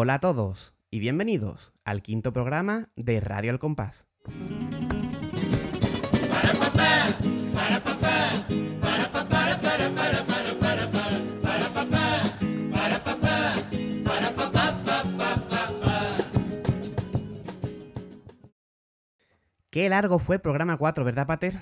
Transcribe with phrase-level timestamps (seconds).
[0.00, 4.06] Hola a todos y bienvenidos al quinto programa de Radio Al Compás.
[19.72, 21.58] Qué largo fue el programa 4, ¿verdad, Pater?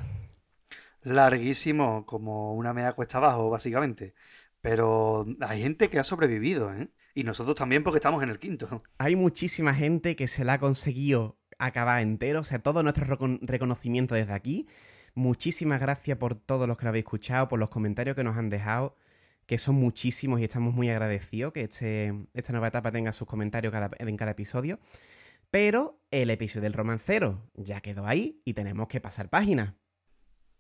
[1.00, 4.14] Larguísimo, como una media cuesta abajo, básicamente.
[4.60, 6.90] Pero hay gente que ha sobrevivido, ¿eh?
[7.16, 8.82] Y nosotros también porque estamos en el quinto.
[8.98, 13.38] Hay muchísima gente que se la ha conseguido acabar entero, o sea, todo nuestro recon-
[13.40, 14.68] reconocimiento desde aquí.
[15.14, 18.50] Muchísimas gracias por todos los que lo habéis escuchado, por los comentarios que nos han
[18.50, 18.98] dejado,
[19.46, 23.72] que son muchísimos y estamos muy agradecidos que este, esta nueva etapa tenga sus comentarios
[23.72, 24.78] cada- en cada episodio.
[25.50, 29.78] Pero el episodio del romancero ya quedó ahí y tenemos que pasar página.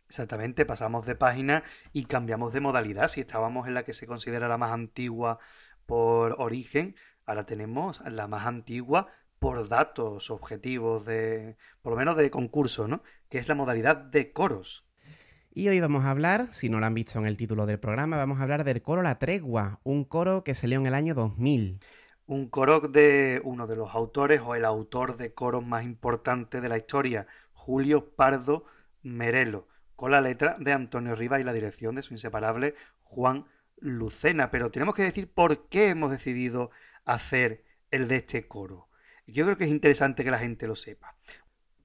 [0.08, 3.08] Exactamente, pasamos de página y cambiamos de modalidad.
[3.08, 5.38] Si estábamos en la que se considera la más antigua
[5.86, 9.08] por origen, ahora tenemos la más antigua
[9.38, 13.02] por datos objetivos de, por lo menos de concurso, ¿no?
[13.28, 14.86] Que es la modalidad de coros.
[15.52, 18.18] Y hoy vamos a hablar, si no lo han visto en el título del programa,
[18.18, 21.80] vamos a hablar del coro La Tregua, un coro que salió en el año 2000.
[22.26, 26.68] Un coro de uno de los autores o el autor de coros más importante de
[26.68, 28.64] la historia, Julio Pardo
[29.02, 33.46] Merelo, con la letra de Antonio Rivas y la dirección de su inseparable Juan
[33.76, 34.50] Lucena.
[34.50, 36.70] Pero tenemos que decir por qué hemos decidido
[37.04, 38.88] hacer el de este coro.
[39.26, 41.16] Yo creo que es interesante que la gente lo sepa.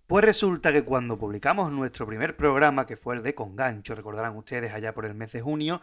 [0.07, 4.73] Pues resulta que cuando publicamos nuestro primer programa, que fue el de Congancho, recordarán ustedes
[4.73, 5.81] allá por el mes de junio,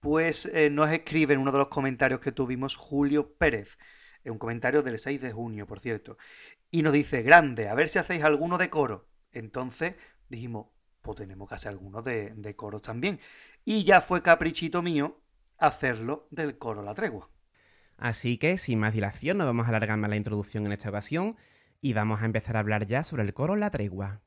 [0.00, 3.78] pues eh, nos escribe en uno de los comentarios que tuvimos Julio Pérez,
[4.24, 6.18] un comentario del 6 de junio, por cierto,
[6.70, 9.08] y nos dice, grande, a ver si hacéis alguno de coro.
[9.32, 9.94] Entonces
[10.28, 10.66] dijimos,
[11.00, 13.20] pues tenemos que hacer alguno de, de también.
[13.64, 15.20] Y ya fue caprichito mío
[15.58, 17.30] hacerlo del coro La Tregua.
[17.96, 21.36] Así que, sin más dilación, no vamos a alargar más la introducción en esta ocasión
[21.80, 24.20] y vamos a empezar a hablar ya sobre el coro La Tregua.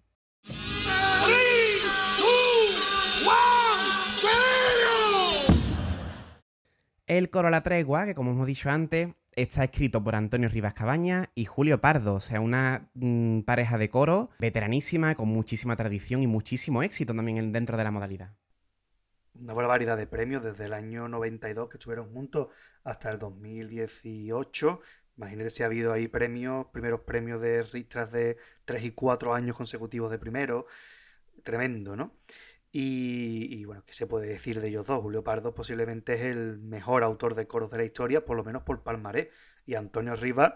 [7.07, 11.27] El coro La Tregua, que como hemos dicho antes, está escrito por Antonio Rivas Cabañas
[11.35, 16.27] y Julio Pardo, o sea, una mm, pareja de coro veteranísima, con muchísima tradición y
[16.27, 18.33] muchísimo éxito también en- dentro de la modalidad.
[19.33, 22.49] Una barbaridad de premios desde el año 92 que estuvieron juntos
[22.83, 24.81] hasta el 2018.
[25.17, 29.55] Imagínate si ha habido ahí premios, primeros premios de ristras de 3 y 4 años
[29.57, 30.65] consecutivos de primero.
[31.43, 32.15] Tremendo, ¿no?
[32.71, 35.01] Y, bueno, ¿qué se puede decir de ellos dos?
[35.01, 38.63] Julio Pardo posiblemente es el mejor autor de coros de la historia, por lo menos
[38.63, 39.29] por palmarés.
[39.65, 40.53] Y Antonio Rivas,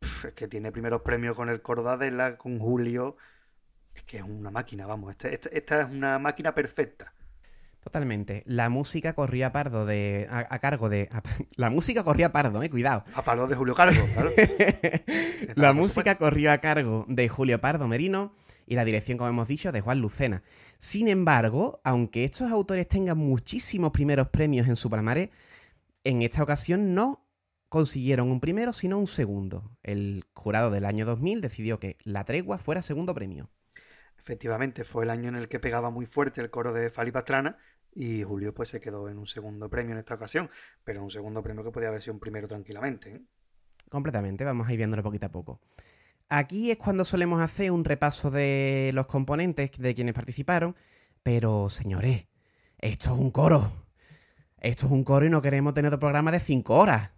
[0.00, 3.16] es que tiene primeros premios con el coro de Adela, con Julio.
[3.94, 5.10] Es que es una máquina, vamos.
[5.12, 7.14] Este- este- esta es una máquina perfecta.
[7.82, 8.44] Totalmente.
[8.46, 10.28] La música corría a pardo de.
[10.30, 11.08] a, a cargo de.
[11.10, 11.22] a-
[11.56, 13.04] la música corría a pardo, eh, cuidado.
[13.12, 14.30] A palo de Julio Cargo, claro.
[15.56, 18.34] la música corrió a cargo de Julio Pardo Merino
[18.66, 20.44] y la dirección, como hemos dicho, de Juan Lucena.
[20.78, 25.30] Sin embargo, aunque estos autores tengan muchísimos primeros premios en su palmarés,
[26.04, 27.26] en esta ocasión no
[27.68, 29.72] consiguieron un primero, sino un segundo.
[29.82, 33.50] El jurado del año 2000 decidió que La Tregua fuera segundo premio.
[34.18, 37.58] Efectivamente, fue el año en el que pegaba muy fuerte el coro de Fali Pastrana
[37.94, 40.50] y Julio pues se quedó en un segundo premio en esta ocasión,
[40.84, 43.10] pero un segundo premio que podía haber sido un primero tranquilamente.
[43.10, 43.20] ¿eh?
[43.90, 45.60] Completamente, vamos a ir viéndolo poquito a poco.
[46.28, 50.74] Aquí es cuando solemos hacer un repaso de los componentes de quienes participaron,
[51.22, 52.26] pero señores,
[52.78, 53.70] esto es un coro.
[54.58, 57.10] Esto es un coro y no queremos tener otro programa de 5 horas.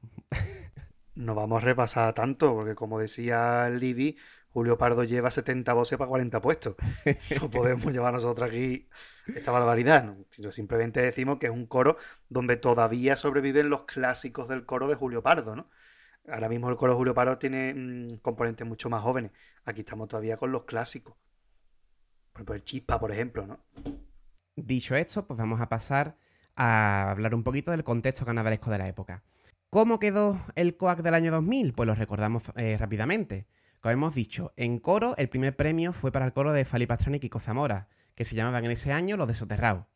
[1.15, 4.17] No vamos a repasar tanto, porque como decía Libby,
[4.51, 6.75] Julio Pardo lleva 70 voces para 40 puestos.
[7.41, 8.89] No podemos llevar nosotros aquí
[9.27, 10.05] esta barbaridad.
[10.05, 10.17] ¿no?
[10.31, 11.97] Sino Simplemente decimos que es un coro
[12.29, 15.71] donde todavía sobreviven los clásicos del coro de Julio Pardo, ¿no?
[16.27, 19.33] Ahora mismo el coro de Julio Pardo tiene mm, componentes mucho más jóvenes.
[19.65, 21.17] Aquí estamos todavía con los clásicos.
[22.33, 23.61] Por ejemplo, el Chispa, por ejemplo, ¿no?
[24.57, 26.17] Dicho esto, pues vamos a pasar
[26.57, 29.23] a hablar un poquito del contexto carnavalesco de la época.
[29.71, 31.75] ¿Cómo quedó el COAC del año 2000?
[31.75, 33.47] Pues lo recordamos eh, rápidamente.
[33.81, 37.17] Como hemos dicho, en coro el primer premio fue para el coro de Fali Pastrana
[37.17, 39.87] y Kiko Zamora, que se llamaban en ese año Los de Soterrao.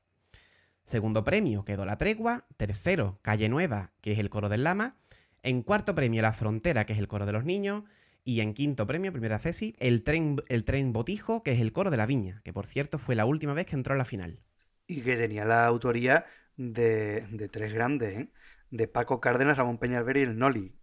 [0.85, 2.47] Segundo premio quedó La Tregua.
[2.57, 4.97] Tercero, Calle Nueva, que es el coro del Lama.
[5.43, 7.85] En cuarto premio, La Frontera, que es el coro de los niños.
[8.25, 11.91] Y en quinto premio, primera Cesi, el tren, el tren Botijo, que es el coro
[11.91, 14.41] de la Viña, que por cierto fue la última vez que entró a la final.
[14.87, 16.27] Y que tenía la autoría
[16.57, 18.29] de, de tres grandes, ¿eh?
[18.71, 20.75] De Paco Cárdenas, Ramón Peñalver y el Noli.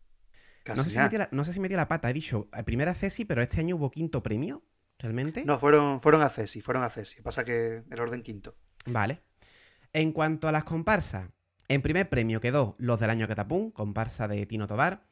[0.68, 2.96] No sé, si metí la, no sé si metí la pata, he dicho eh, primera
[2.96, 4.64] Cesi, pero este año hubo quinto premio,
[5.00, 5.46] ¿realmente?
[5.46, 7.22] No, fueron, fueron a Cesi, fueron a Cesi.
[7.22, 8.56] Pasa que el orden quinto.
[8.86, 9.22] Vale.
[9.94, 11.30] En cuanto a las comparsas,
[11.68, 15.08] en primer premio quedó Los del Año Catapún, comparsa de Tino Tobar.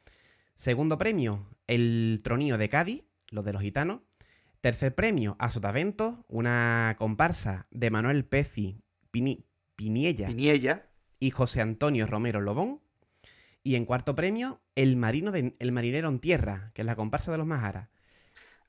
[0.54, 4.00] Segundo premio, el Tronío de Cádiz, los de los gitanos.
[4.60, 10.86] Tercer premio, a Sotavento, una comparsa de Manuel Peci Piniella, Piniella
[11.18, 12.80] y José Antonio Romero Lobón.
[13.62, 17.32] Y en cuarto premio, el, marino de, el marinero en tierra, que es la comparsa
[17.32, 17.88] de los Majaras.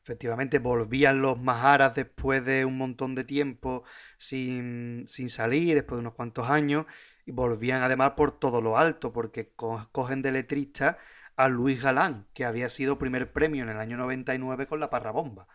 [0.05, 3.83] Efectivamente, volvían los Majaras después de un montón de tiempo
[4.17, 6.85] sin, sin, salir, después de unos cuantos años,
[7.25, 10.99] y volvían además por todo lo alto, porque cogen de letrista
[11.35, 15.47] a Luis Galán, que había sido primer premio en el año 99 con la Parrabomba.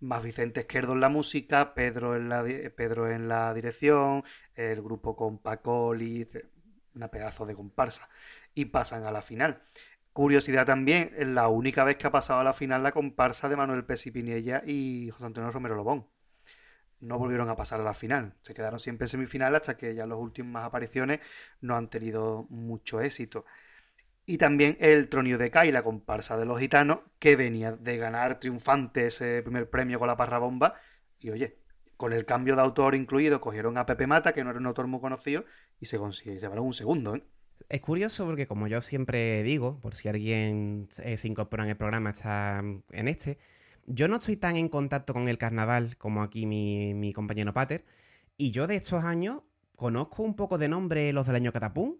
[0.00, 2.42] Más Vicente Esquerdo en la música, Pedro en la,
[2.76, 4.24] Pedro en la dirección,
[4.56, 6.28] el grupo con Pacoli,
[6.96, 8.08] una pedazo de comparsa,
[8.52, 9.62] y pasan a la final.
[10.12, 13.56] Curiosidad también, es la única vez que ha pasado a la final la comparsa de
[13.56, 16.06] Manuel Pesi Pinella y José Antonio Romero Lobón.
[17.00, 20.06] No volvieron a pasar a la final, se quedaron siempre en semifinal hasta que ya
[20.06, 21.20] las últimas apariciones
[21.62, 23.46] no han tenido mucho éxito.
[24.26, 28.38] Y también el Tronio de Kai, la comparsa de los gitanos, que venía de ganar
[28.38, 30.74] triunfante ese primer premio con la parra bomba.
[31.18, 31.58] Y oye,
[31.96, 34.86] con el cambio de autor incluido, cogieron a Pepe Mata, que no era un autor
[34.86, 35.44] muy conocido,
[35.80, 37.24] y se llevaron un segundo, ¿eh?
[37.68, 41.76] Es curioso porque, como yo siempre digo, por si alguien eh, se incorpora en el
[41.76, 43.38] programa, está en este,
[43.86, 47.84] yo no estoy tan en contacto con el carnaval como aquí mi, mi compañero Pater,
[48.36, 49.42] y yo de estos años
[49.76, 51.96] conozco un poco de nombre los del año Catapum,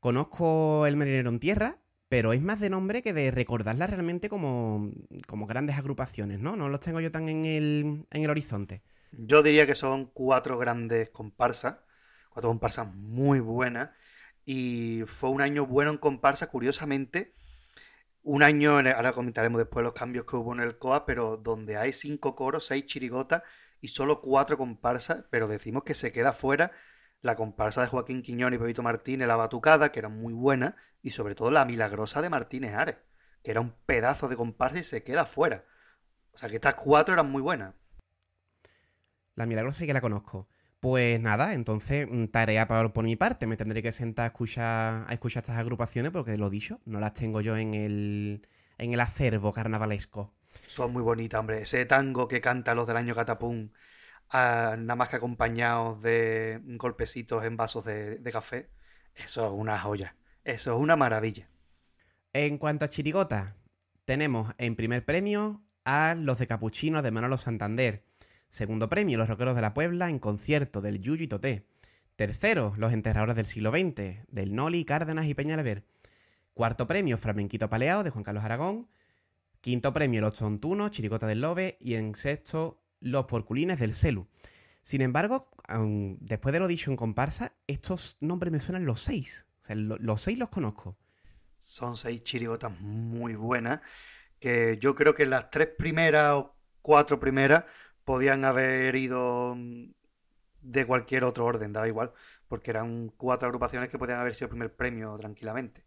[0.00, 1.78] conozco el Marinero en Tierra,
[2.08, 4.90] pero es más de nombre que de recordarlas realmente como,
[5.26, 6.56] como grandes agrupaciones, ¿no?
[6.56, 8.82] No los tengo yo tan en el, en el horizonte.
[9.12, 11.76] Yo diría que son cuatro grandes comparsas,
[12.30, 13.90] cuatro comparsas muy buenas
[14.50, 17.34] y fue un año bueno en comparsa, curiosamente.
[18.22, 21.92] Un año, ahora comentaremos después los cambios que hubo en el COA, pero donde hay
[21.92, 23.42] cinco coros, seis chirigotas
[23.82, 26.72] y solo cuatro comparsas, pero decimos que se queda fuera
[27.20, 31.10] la comparsa de Joaquín Quiñón y Pepito Martínez, la batucada, que era muy buena, y
[31.10, 32.96] sobre todo la milagrosa de Martínez Ares,
[33.42, 35.66] que era un pedazo de comparsa y se queda fuera.
[36.32, 37.74] O sea que estas cuatro eran muy buenas.
[39.34, 40.48] La milagrosa sí que la conozco.
[40.80, 43.46] Pues nada, entonces, mm, tarea por, por mi parte.
[43.46, 47.14] Me tendré que sentar a escuchar, a escuchar estas agrupaciones porque, lo dicho, no las
[47.14, 48.46] tengo yo en el,
[48.78, 50.32] en el acervo carnavalesco.
[50.66, 51.62] Son muy bonitas, hombre.
[51.62, 53.70] Ese tango que canta los del año Catapum,
[54.30, 58.70] ah, nada más que acompañados de golpecitos en vasos de, de café.
[59.16, 60.16] Eso es una joya.
[60.44, 61.48] Eso es una maravilla.
[62.32, 63.54] En cuanto a chirigotas,
[64.04, 68.04] tenemos en primer premio a los de Capuchino de Manolo Santander
[68.48, 71.66] Segundo premio, Los Roqueros de la Puebla en concierto del Yuyu y Toté.
[72.16, 75.84] Tercero, Los Enterradores del siglo XX, del Noli, Cárdenas y Peñalever.
[76.54, 78.88] Cuarto premio, Fragmenquito Paleado de Juan Carlos Aragón.
[79.60, 81.76] Quinto premio, Los Tontunos, Chiricota del Lobe.
[81.80, 84.26] Y en sexto, Los Porculines del Celu.
[84.82, 85.50] Sin embargo,
[86.20, 89.46] después de lo dicho en comparsa, estos nombres me suenan los seis.
[89.60, 90.96] O sea, los seis los conozco.
[91.58, 93.80] Son seis chirigotas muy buenas.
[94.40, 97.64] Que yo creo que las tres primeras o cuatro primeras
[98.08, 99.90] podían haber ido mm,
[100.62, 102.14] de cualquier otro orden, daba igual,
[102.48, 105.84] porque eran cuatro agrupaciones que podían haber sido primer premio tranquilamente.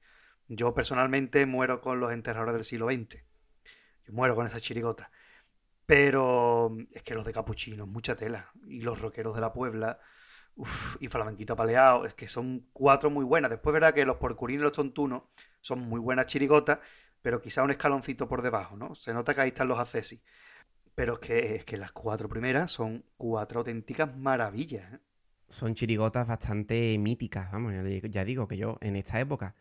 [0.48, 3.24] Yo personalmente muero con los enterradores del siglo XX.
[4.06, 5.10] Yo muero con esas chirigotas.
[5.88, 8.52] Pero mm, es que los de Capuchino, mucha tela.
[8.68, 10.00] Y los rockeros de la Puebla,
[11.00, 13.50] y Flamenquito Apaleado, es que son cuatro muy buenas.
[13.50, 15.24] Después, verdad que los Porcurines y los Tontunos
[15.60, 16.78] son muy buenas chirigotas,
[17.24, 18.94] pero quizá un escaloncito por debajo, ¿no?
[18.94, 20.22] Se nota que ahí están los accesis.
[20.96, 24.94] Pero es que, es que las cuatro primeras son cuatro auténticas maravillas.
[24.94, 25.00] ¿eh?
[25.48, 27.74] Son chirigotas bastante míticas, vamos,
[28.10, 29.56] ya digo que yo en esta época.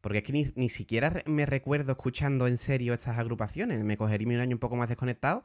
[0.00, 3.82] Porque es que ni, siquiera me recuerdo escuchando en serio estas agrupaciones.
[3.82, 5.42] Me cogería un año un poco más desconectado.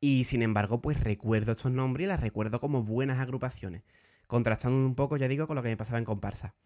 [0.00, 3.84] Y sin embargo, pues recuerdo estos nombres y las recuerdo como buenas agrupaciones.
[4.26, 6.56] Contrastando un poco, ya digo, con lo que me pasaba en comparsa.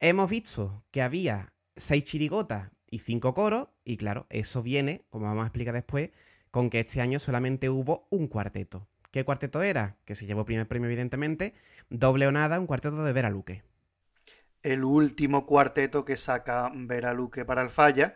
[0.00, 3.68] Hemos visto que había seis chirigotas y cinco coros.
[3.84, 6.10] Y claro, eso viene, como vamos a explicar después,
[6.50, 8.88] con que este año solamente hubo un cuarteto.
[9.10, 9.96] ¿Qué cuarteto era?
[10.04, 11.54] Que se llevó primer premio, evidentemente.
[11.88, 13.64] Doble o nada, un cuarteto de Vera Luque.
[14.62, 18.14] El último cuarteto que saca Vera Luque para el Falla.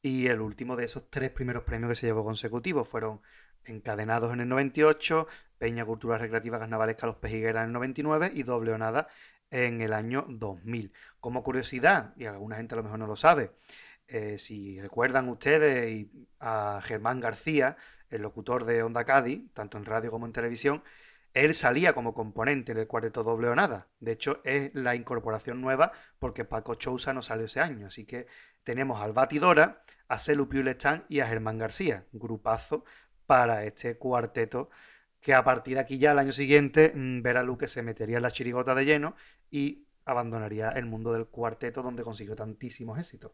[0.00, 3.20] Y el último de esos tres primeros premios que se llevó consecutivos fueron
[3.64, 8.72] Encadenados en el 98, Peña Cultural Recreativa Carnavalesca Los Pejigueras en el 99 y Doble
[8.72, 9.06] o Nada
[9.52, 10.92] en el año 2000.
[11.20, 13.52] Como curiosidad, y alguna gente a lo mejor no lo sabe,
[14.08, 16.06] eh, si recuerdan ustedes
[16.40, 17.76] a Germán García,
[18.10, 20.82] el locutor de Onda Cádiz, tanto en radio como en televisión,
[21.34, 23.88] él salía como componente en el cuarteto doble o nada.
[24.00, 27.86] De hecho, es la incorporación nueva porque Paco Chousa no salió ese año.
[27.86, 28.26] Así que
[28.64, 32.04] tenemos al Batidora, a Celu Piulestán y a Germán García.
[32.12, 32.84] Grupazo
[33.26, 34.68] para este cuarteto
[35.20, 38.22] que a partir de aquí ya el año siguiente mm, Vera Luque se metería en
[38.22, 39.14] la chirigota de lleno
[39.50, 43.32] y abandonaría el mundo del cuarteto donde consiguió tantísimos éxitos.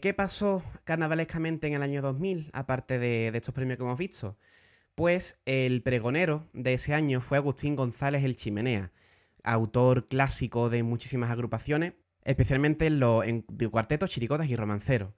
[0.00, 4.38] ¿Qué pasó carnavalescamente en el año 2000, aparte de, estos premios que hemos visto?
[4.94, 8.92] Pues el pregonero de ese año fue Agustín González el Chimenea,
[9.42, 13.24] autor clásico de muchísimas agrupaciones, especialmente en, los
[13.70, 15.14] cuartetos, chiricotas y romanceros.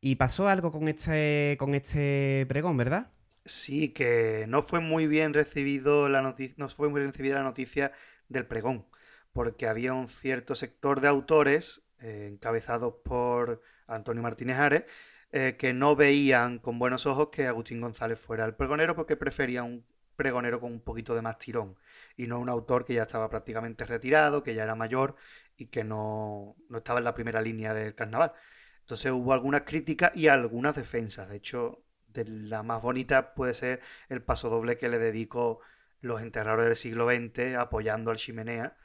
[0.00, 3.10] Y pasó algo con este, con este pregón, ¿verdad?
[3.46, 7.92] Sí, que no fue muy bien recibido la no fue muy bien recibida la noticia
[8.28, 8.86] del pregón,
[9.32, 14.84] porque había un cierto sector de autores eh, encabezados por Antonio Martínez Ares
[15.30, 19.62] eh, que no veían con buenos ojos que Agustín González fuera el pregonero porque prefería
[19.62, 19.84] un
[20.16, 21.76] pregonero con un poquito de más tirón
[22.16, 25.16] y no un autor que ya estaba prácticamente retirado, que ya era mayor
[25.56, 28.32] y que no, no estaba en la primera línea del carnaval.
[28.80, 31.28] Entonces hubo algunas críticas y algunas defensas.
[31.28, 35.60] De hecho, de la más bonita puede ser el paso doble que le dedico
[36.00, 38.76] los enterradores del siglo XX apoyando al chimenea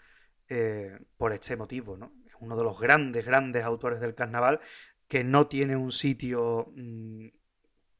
[0.50, 1.96] eh, por este motivo.
[1.96, 2.12] ¿no?
[2.44, 4.60] Uno de los grandes, grandes autores del carnaval
[5.08, 7.28] que no tiene un sitio, mm,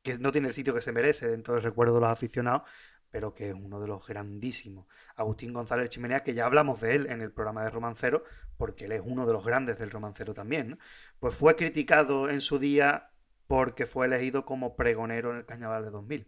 [0.02, 2.64] que no tiene el sitio que se merece dentro del recuerdo de los aficionados,
[3.12, 4.88] pero que es uno de los grandísimos.
[5.16, 8.24] Agustín González Chimenea, que ya hablamos de él en el programa de Romancero,
[8.58, 10.80] porque él es uno de los grandes del romancero también,
[11.20, 13.12] pues fue criticado en su día
[13.46, 16.28] porque fue elegido como pregonero en el Cañaval de 2000.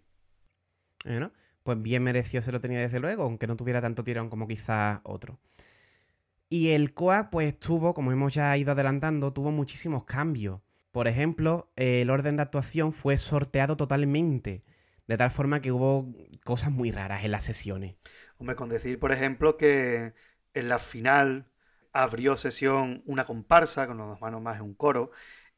[1.04, 1.32] Bueno,
[1.64, 5.00] pues bien merecido se lo tenía desde luego, aunque no tuviera tanto tirón como quizás
[5.04, 5.40] otro.
[6.50, 10.62] Y el COA, pues tuvo, como hemos ya ido adelantando, tuvo muchísimos cambios.
[10.92, 14.62] Por ejemplo, el orden de actuación fue sorteado totalmente
[15.08, 17.96] de tal forma que hubo cosas muy raras en las sesiones.
[18.38, 20.14] Hombre, con decir, por ejemplo, que
[20.54, 21.48] en la final
[21.94, 25.12] abrió sesión una comparsa con los dos manos más en un coro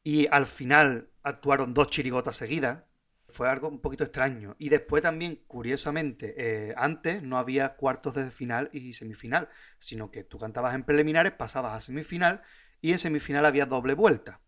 [0.04, 2.84] y al final actuaron dos chirigotas seguidas.
[3.28, 4.56] Fue algo un poquito extraño.
[4.58, 10.24] Y después también, curiosamente, eh, antes no había cuartos de final y semifinal, sino que
[10.24, 12.42] tú cantabas en preliminares, pasabas a semifinal
[12.80, 14.40] y en semifinal había doble vuelta.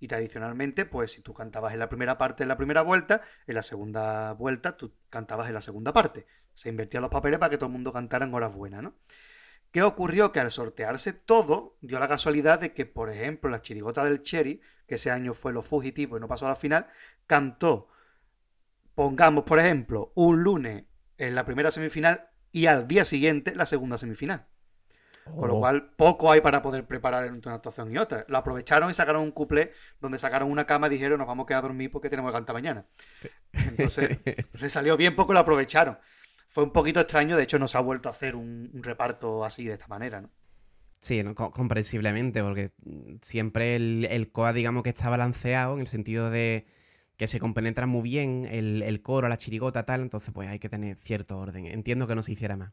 [0.00, 3.54] Y tradicionalmente, pues si tú cantabas en la primera parte en la primera vuelta, en
[3.54, 6.26] la segunda vuelta tú cantabas en la segunda parte.
[6.52, 8.94] Se invertían los papeles para que todo el mundo cantara en horas buenas, ¿no?
[9.74, 10.30] ¿Qué ocurrió?
[10.30, 14.60] Que al sortearse todo, dio la casualidad de que, por ejemplo, la chirigota del Cherry,
[14.86, 16.86] que ese año fue lo fugitivo y no pasó a la final,
[17.26, 17.88] cantó,
[18.94, 20.84] pongamos, por ejemplo, un lunes
[21.18, 24.46] en la primera semifinal y al día siguiente la segunda semifinal.
[25.24, 25.60] Con lo oh.
[25.60, 28.26] cual, poco hay para poder preparar entre una actuación y otra.
[28.28, 31.46] Lo aprovecharon y sacaron un couple donde sacaron una cama y dijeron, nos vamos a
[31.46, 32.86] quedar a dormir porque tenemos que cantar mañana.
[33.52, 34.18] Entonces,
[34.52, 35.98] le salió bien poco lo aprovecharon.
[36.48, 39.64] Fue un poquito extraño, de hecho, no se ha vuelto a hacer un, reparto así,
[39.64, 40.30] de esta manera, ¿no?
[41.00, 42.70] Sí, comprensiblemente, porque
[43.20, 46.66] siempre el, el, COA, digamos que está balanceado en el sentido de
[47.16, 50.68] que se compenetra muy bien el, el coro, la chirigota, tal, entonces pues hay que
[50.68, 51.66] tener cierto orden.
[51.66, 52.72] Entiendo que no se hiciera más.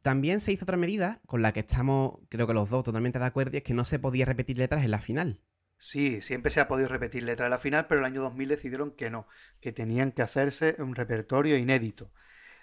[0.00, 3.26] También se hizo otra medida con la que estamos, creo que los dos, totalmente de
[3.26, 5.40] acuerdo, y es que no se podía repetir letras en la final.
[5.76, 8.92] Sí, siempre se ha podido repetir letras en la final, pero el año 2000 decidieron
[8.92, 9.26] que no,
[9.60, 12.12] que tenían que hacerse un repertorio inédito.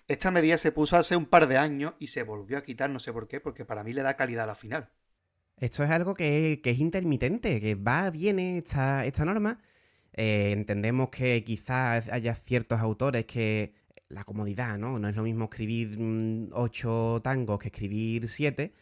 [0.08, 3.00] Esta medida se puso hace un par de años y se volvió a quitar, no
[3.00, 4.90] sé por qué, porque para mí le da calidad a la final.
[5.58, 9.62] Esto es algo que, es intermitente, que va, viene esta, esta norma.
[10.14, 13.74] Eh, entendemos que quizás haya ciertos autores que
[14.10, 15.00] la comodidad, ¿no?
[15.00, 18.74] No es lo mismo escribir mm, ocho tangos que escribir siete.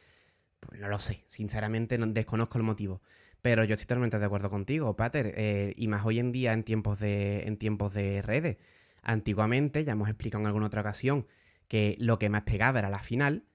[0.60, 3.02] Pues no lo sé, sinceramente no, desconozco el motivo.
[3.42, 5.34] Pero yo estoy totalmente de acuerdo contigo, Pater.
[5.38, 8.58] Eh, y más hoy en día en tiempos de, en tiempos de redes.
[9.04, 11.28] Antiguamente, ya hemos explicado en alguna otra ocasión,
[11.68, 13.46] que lo que más pegaba era la final,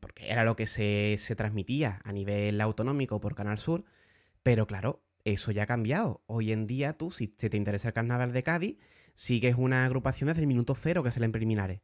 [0.00, 3.84] porque era lo que se, se transmitía a nivel autonómico por Canal Sur.
[4.42, 5.02] Pero claro,
[5.32, 6.22] eso ya ha cambiado.
[6.26, 8.78] Hoy en día tú, si te interesa el carnaval de Cádiz,
[9.14, 11.80] sigues una agrupación desde el minuto cero que se en preliminares.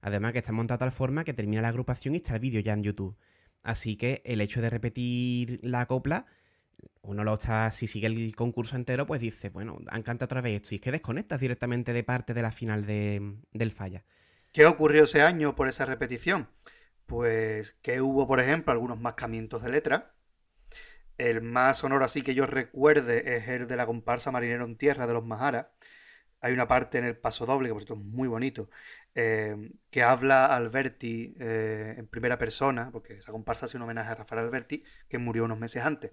[0.00, 2.60] Además que está montada de tal forma que termina la agrupación y está el vídeo
[2.60, 3.16] ya en YouTube.
[3.62, 6.26] Así que el hecho de repetir la copla,
[7.02, 10.62] uno lo está, si sigue el concurso entero, pues dice, bueno, han cantado otra vez
[10.62, 10.74] esto.
[10.74, 14.04] Y es que desconectas directamente de parte de la final del falla.
[14.52, 16.48] ¿Qué ocurrió ese año por esa repetición?
[17.06, 20.15] Pues que hubo, por ejemplo, algunos mascamientos de letra.
[21.18, 25.06] El más sonoro así que yo recuerde es el de la comparsa Marinero en Tierra
[25.06, 25.72] de los Majara,
[26.40, 28.70] hay una parte en el paso doble, que por cierto es muy bonito,
[29.14, 29.56] eh,
[29.90, 34.42] que habla Alberti eh, en primera persona, porque esa comparsa hace un homenaje a Rafael
[34.42, 36.12] Alberti, que murió unos meses antes.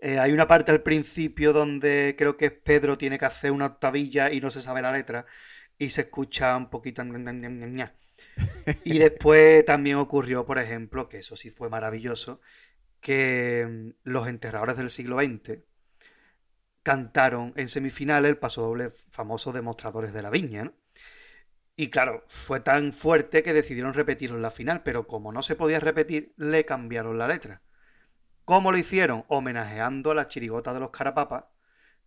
[0.00, 4.32] Eh, hay una parte al principio donde creo que Pedro tiene que hacer una octavilla
[4.32, 5.26] y no se sabe la letra
[5.76, 7.02] y se escucha un poquito...
[8.84, 12.40] Y después también ocurrió, por ejemplo, que eso sí fue maravilloso,
[13.00, 15.60] que mm, los enterradores del siglo XX,
[16.82, 20.72] cantaron en semifinales el paso doble famoso Demostradores de la Viña.
[21.76, 25.56] Y claro, fue tan fuerte que decidieron repetirlo en la final, pero como no se
[25.56, 27.62] podía repetir, le cambiaron la letra.
[28.44, 29.24] ¿Cómo lo hicieron?
[29.28, 31.44] Homenajeando a la chirigota de los carapapas,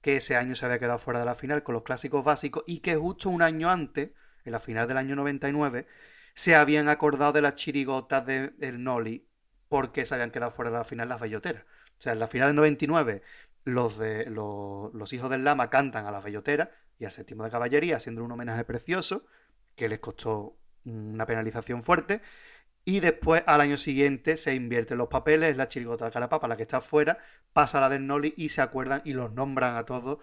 [0.01, 2.79] que ese año se había quedado fuera de la final con los clásicos básicos y
[2.79, 4.11] que justo un año antes,
[4.43, 5.87] en la final del año 99,
[6.33, 9.27] se habían acordado de las chirigotas del Noli
[9.73, 11.63] porque se habían quedado fuera de la final las belloteras.
[11.63, 13.23] O sea, en la final del 99
[13.63, 17.97] los, de, los, hijos del lama cantan a las belloteras y al séptimo de caballería,
[17.97, 19.25] haciendo un homenaje precioso
[19.75, 22.21] que les costó una penalización fuerte.
[22.85, 26.61] Y después, al año siguiente, se invierten los papeles, la chirigota de Carapapa, la que
[26.61, 27.17] está fuera,
[27.51, 30.19] pasa a la del Noli y se acuerdan y los nombran a todos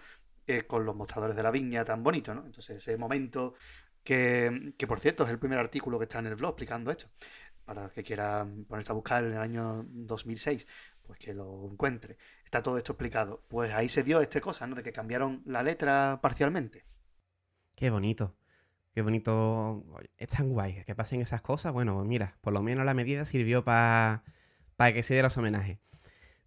[0.47, 2.45] eh, con los mostradores de la viña tan bonito, ¿no?
[2.45, 3.55] Entonces, ese momento
[4.05, 7.09] que, que, por cierto, es el primer artículo que está en el blog explicando esto,
[7.73, 10.67] para que quiera ponerse a buscar en el año 2006,
[11.03, 12.17] pues que lo encuentre.
[12.43, 13.45] Está todo esto explicado.
[13.47, 14.75] Pues ahí se dio este cosa, ¿no?
[14.75, 16.83] De que cambiaron la letra parcialmente.
[17.73, 18.35] Qué bonito.
[18.93, 19.85] Qué bonito.
[20.17, 21.71] Es tan guay que pasen esas cosas.
[21.71, 24.21] Bueno, mira, por lo menos la medida sirvió para
[24.93, 25.79] que se diera los homenajes.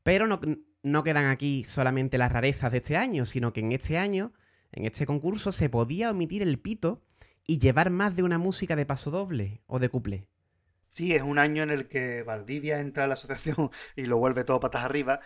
[0.02, 0.42] Pero no,
[0.82, 4.34] no quedan aquí solamente las rarezas de este año, sino que en este año,
[4.72, 7.00] en este concurso, se podía omitir el pito
[7.46, 10.28] y llevar más de una música de paso doble o de couple.
[10.94, 14.44] Sí, es un año en el que Valdivia entra a la asociación y lo vuelve
[14.44, 15.18] todo patas arriba,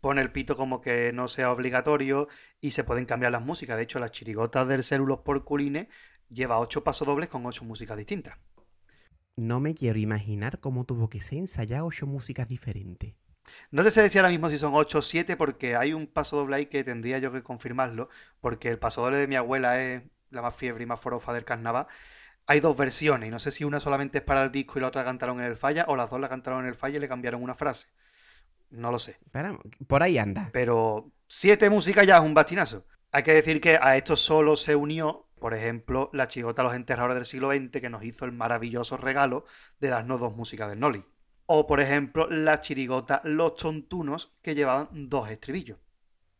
[0.00, 2.28] pone el pito como que no sea obligatorio
[2.60, 3.76] y se pueden cambiar las músicas.
[3.76, 5.88] De hecho, las chirigotas del Célulos Porculine
[6.30, 8.38] lleva ocho pasodobles con ocho músicas distintas.
[9.34, 13.16] No me quiero imaginar cómo tuvo que ser ensayar ocho músicas diferentes.
[13.72, 16.54] No te sé decir ahora mismo si son ocho o siete, porque hay un pasodoble
[16.54, 18.08] ahí que tendría yo que confirmarlo,
[18.40, 21.88] porque el pasodoble de mi abuela es la más fiebre y más forofa del carnaval.
[22.48, 24.88] Hay dos versiones, y no sé si una solamente es para el disco y la
[24.88, 27.08] otra cantaron en el falla, o las dos la cantaron en el falla y le
[27.08, 27.88] cambiaron una frase.
[28.70, 29.18] No lo sé.
[29.86, 30.50] por ahí anda.
[30.52, 32.84] Pero siete músicas ya es un bastinazo.
[33.12, 37.14] Hay que decir que a esto solo se unió por ejemplo, la chigota Los Enterradores
[37.14, 39.44] del siglo XX, que nos hizo el maravilloso regalo
[39.80, 41.04] de darnos dos músicas del Noli.
[41.46, 45.78] O, por ejemplo, la chirigota Los Tontunos, que llevaban dos estribillos.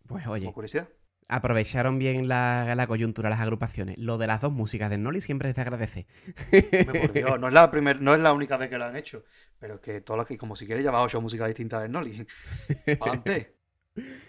[0.06, 0.52] Pues oye.
[0.52, 0.88] curiosidad.
[1.28, 3.98] Aprovecharon bien la, coyuntura las agrupaciones.
[3.98, 6.06] Lo de las dos músicas del Noli siempre te agradece.
[6.86, 9.24] por Dios, no es la primer, no es la única vez que lo han hecho.
[9.58, 12.26] Pero es que todas las que, como si quieres, llevar ocho músicas distintas del Noli.
[13.00, 13.54] Adelante.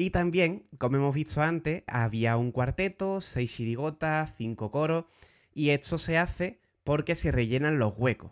[0.00, 5.06] Y también, como hemos visto antes, había un cuarteto, seis chirigotas, cinco coros,
[5.52, 8.30] y esto se hace porque se rellenan los huecos.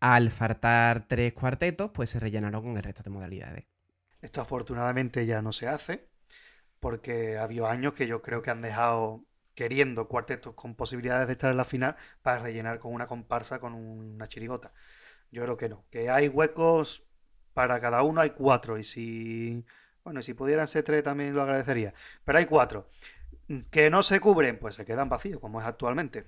[0.00, 3.66] Al faltar tres cuartetos, pues se rellenaron con el resto de modalidades.
[4.22, 6.07] Esto afortunadamente ya no se hace,
[6.80, 11.50] porque había años que yo creo que han dejado queriendo cuartetos con posibilidades de estar
[11.50, 14.72] en la final para rellenar con una comparsa con una chirigota.
[15.30, 17.04] Yo creo que no, que hay huecos
[17.54, 19.64] para cada uno, hay cuatro, y si
[20.08, 21.92] bueno, si pudieran ser tres también lo agradecería.
[22.24, 22.88] Pero hay cuatro.
[23.70, 26.26] Que no se cubren, pues se quedan vacíos, como es actualmente.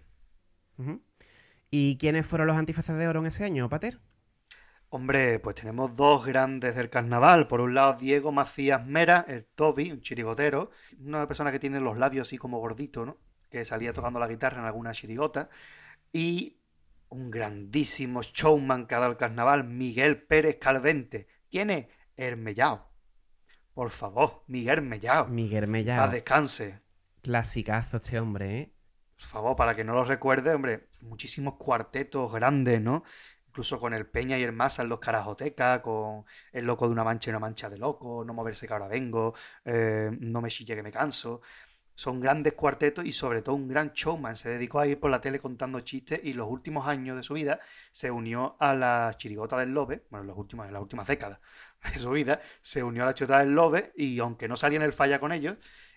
[1.71, 3.99] ¿Y quiénes fueron los antifaces de oro en ese año, Pater?
[4.93, 7.47] Hombre, pues tenemos dos grandes del carnaval.
[7.47, 10.73] Por un lado, Diego Macías Mera, el Toby, un chirigotero.
[10.99, 13.17] Una persona que tiene los labios así como gordito, ¿no?
[13.49, 15.49] Que salía tocando la guitarra en alguna chirigota.
[16.13, 16.59] Y
[17.09, 21.29] un grandísimo showman que ha dado el carnaval, Miguel Pérez Calvente.
[21.49, 21.87] ¿Quién es?
[22.17, 22.91] Hermellao.
[23.73, 25.29] Por favor, Miguel Mellao.
[25.29, 26.03] Miguel Mellao.
[26.03, 26.81] A descanse.
[27.23, 28.75] Clasicazo este hombre, ¿eh?
[29.17, 33.05] Por favor, para que no lo recuerde, hombre, muchísimos cuartetos grandes, ¿no?
[33.51, 37.03] Incluso con el Peña y el Masa en los Carajotecas, con El Loco de una
[37.03, 39.35] Mancha y una Mancha de Loco, No Moverse que ahora vengo,
[39.65, 41.41] eh, No me chille que me canso.
[41.97, 44.37] Son grandes cuartetos y sobre todo un gran showman.
[44.37, 47.35] Se dedicó a ir por la tele contando chistes y los últimos años de su
[47.35, 47.59] vida
[47.91, 51.41] se unió a la chirigota del Lobe, bueno, en, los últimos, en las últimas décadas
[51.93, 54.85] de su vida, se unió a la chirigota del Lobe y aunque no salía en
[54.85, 55.57] el falla con ellos,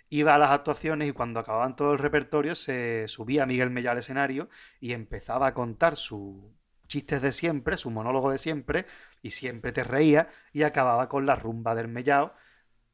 [0.09, 3.99] iba a las actuaciones y cuando acababan todo el repertorio se subía Miguel Mellá al
[3.99, 6.43] escenario y empezaba a contar sus
[6.93, 8.85] chistes de siempre, su monólogo de siempre,
[9.23, 12.33] y siempre te reía y acababa con la rumba del Mellao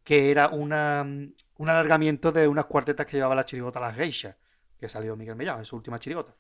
[0.06, 4.38] que era una, un alargamiento de unas cuartetas que llevaba la chirigota Las Geishas,
[4.80, 6.34] que salió Miguel Mellao en su última chirigota.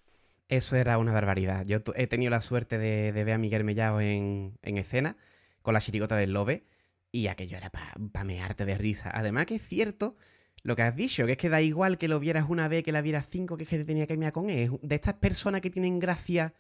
[0.48, 1.66] Eso era una barbaridad.
[1.66, 5.18] Yo he tenido la suerte de, ver a Miguel Mellao en, escena
[5.62, 6.66] con la chirigota del Lobe
[7.12, 9.12] y aquello era para pa mearte de risa.
[9.14, 10.16] Además que es cierto
[10.64, 12.92] lo que has dicho, que es que da igual que lo vieras una vez, que
[12.92, 14.80] la vieras cinco, que es te tenía que mirar con él.
[14.82, 16.54] De estas personas que tienen gracia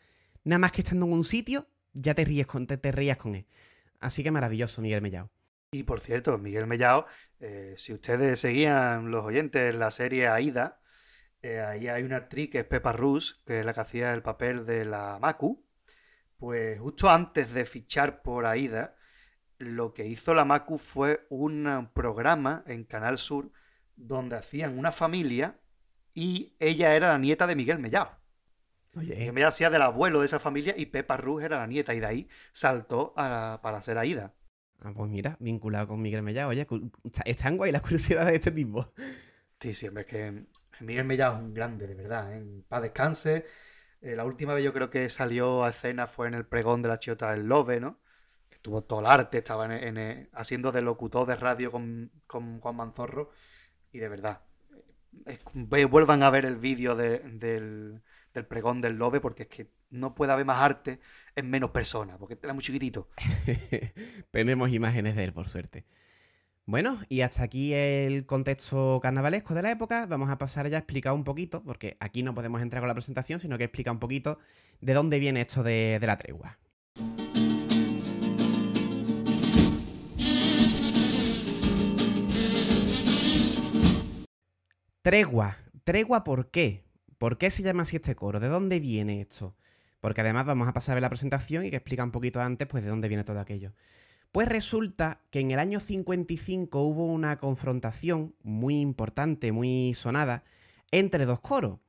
[0.49, 3.35] nada más que estando en un sitio, ya te ríes con, te, te rías con
[3.35, 3.45] él.
[3.99, 5.31] Así que maravilloso, Miguel Mellao.
[5.71, 7.05] Y por cierto, Miguel Mellao,
[7.39, 10.81] eh, si ustedes seguían los oyentes la serie Aida,
[11.41, 14.23] eh, ahí hay una actriz que es Pepa Rus, que es la que hacía el
[14.23, 15.63] papel de la Macu.
[16.37, 18.95] Pues justo antes de fichar por Aida,
[19.59, 23.51] lo que hizo la Macu fue un programa en Canal Sur
[23.95, 25.59] donde hacían una familia
[26.13, 28.18] y ella era la nieta de Miguel Mellao.
[28.95, 29.15] Oye.
[29.15, 31.99] Miguel Mellao hacía del abuelo de esa familia y Pepa Rus era la nieta y
[31.99, 34.33] de ahí saltó para ser Aida.
[34.81, 36.49] Ah, pues mira, vinculado con Miguel Mellado.
[36.49, 36.65] Oye,
[37.25, 38.93] están guay las curiosidades de este tipo.
[39.59, 40.45] Sí, siempre es que
[40.79, 42.33] Miguel Mellado es un grande, de verdad.
[42.33, 42.37] ¿eh?
[42.37, 43.45] En paz descanse.
[44.01, 46.87] Eh, la última vez yo creo que salió a escena fue en el pregón de
[46.87, 47.99] la Chiota del Lobe, ¿no?
[48.49, 53.31] Que tuvo todo el arte, estaba en, haciendo de locutor de radio con, Juan Manzorro.
[53.91, 54.41] Y de verdad,
[55.53, 58.01] vuelvan a ver el vídeo del,
[58.33, 60.99] del pregón del Lobe porque es que no puede haber más arte
[61.35, 63.09] en menos personas, porque era muy chiquitito.
[64.31, 65.85] Tenemos imágenes de él, por suerte.
[66.65, 70.05] Bueno, y hasta aquí el contexto carnavalesco de la época.
[70.05, 72.93] Vamos a pasar ya a explicar un poquito, porque aquí no podemos entrar con la
[72.93, 74.37] presentación, sino que explica un poquito
[74.79, 76.59] de dónde viene esto de, de la tregua.
[85.01, 85.57] Tregua.
[85.83, 86.88] ¿Tregua por qué?
[87.19, 88.39] ¿Por qué se llama así este coro?
[88.39, 89.53] ¿De dónde viene esto?
[89.99, 92.65] Porque además vamos a pasar a ver la presentación y que explica un poquito antes
[92.65, 93.73] pues de dónde viene todo aquello.
[94.31, 100.45] Pues resulta que en el año 55 hubo una confrontación muy importante, muy sonada,
[100.91, 101.79] entre dos coros.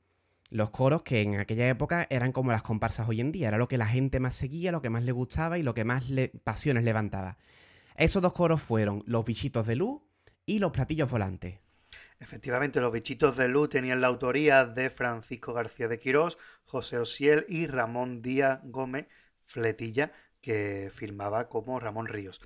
[0.50, 3.68] Los coros que en aquella época eran como las comparsas hoy en día, era lo
[3.68, 6.06] que la gente más seguía, lo que más le gustaba y lo que más
[6.42, 7.38] pasiones levantaba.
[7.94, 10.00] Esos dos coros fueron Los Bichitos de Luz
[10.44, 11.60] y Los Platillos Volantes.
[12.20, 17.46] Efectivamente, los bichitos de luz tenían la autoría de Francisco García de Quirós, José Osiel
[17.48, 19.06] y Ramón Díaz Gómez
[19.46, 22.40] Fletilla, que firmaba como Ramón Ríos.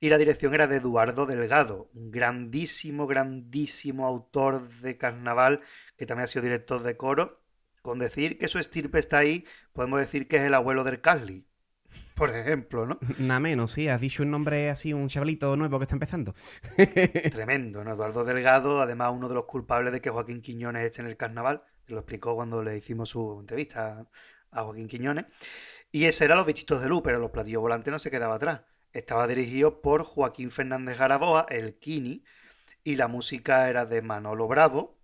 [0.00, 5.60] Y la dirección era de Eduardo Delgado, un grandísimo, grandísimo autor de carnaval,
[5.96, 7.42] que también ha sido director de coro.
[7.82, 11.47] Con decir que su estirpe está ahí, podemos decir que es el abuelo del Casli
[12.18, 12.98] por ejemplo, ¿no?
[13.18, 16.34] Nada menos, sí, has dicho un nombre así, un chavalito nuevo que está empezando.
[17.30, 17.92] Tremendo, ¿no?
[17.92, 21.62] Eduardo Delgado, además uno de los culpables de que Joaquín Quiñones esté en el carnaval,
[21.86, 24.06] lo explicó cuando le hicimos su entrevista
[24.50, 25.26] a Joaquín Quiñones.
[25.90, 28.62] Y ese era Los Bichitos de Luz, pero Los Platillos Volantes no se quedaba atrás.
[28.92, 32.24] Estaba dirigido por Joaquín Fernández Garaboa, el Kini,
[32.84, 34.98] y la música era de Manolo Bravo,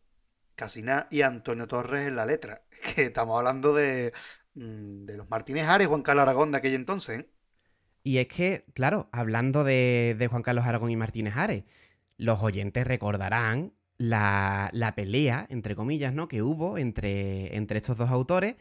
[0.57, 2.63] Casina y Antonio Torres en la letra.
[2.95, 4.13] Que estamos hablando de
[4.55, 7.21] de los Martínez Ares, Juan Carlos Aragón de aquel entonces.
[7.21, 7.29] ¿eh?
[8.03, 11.65] Y es que, claro, hablando de, Juan Carlos Aragón y Martínez Ares,
[12.17, 16.29] los oyentes recordarán la, pelea, entre comillas, ¿no?
[16.29, 18.57] que hubo entre, entre estos dos autores.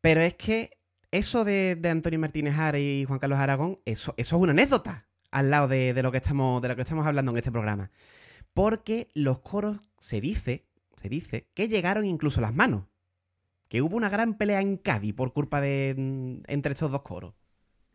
[0.00, 0.78] Pero es que
[1.10, 5.50] eso de, Antonio Martínez Ares y Juan Carlos Aragón, eso, eso es una anécdota al
[5.50, 7.90] lado de, lo que estamos, de lo que estamos hablando en este programa.
[8.54, 12.84] Porque los coros se dice, se dice, que llegaron incluso las manos
[13.68, 17.34] que hubo una gran pelea en Cádiz por culpa de mm, entre estos dos coros.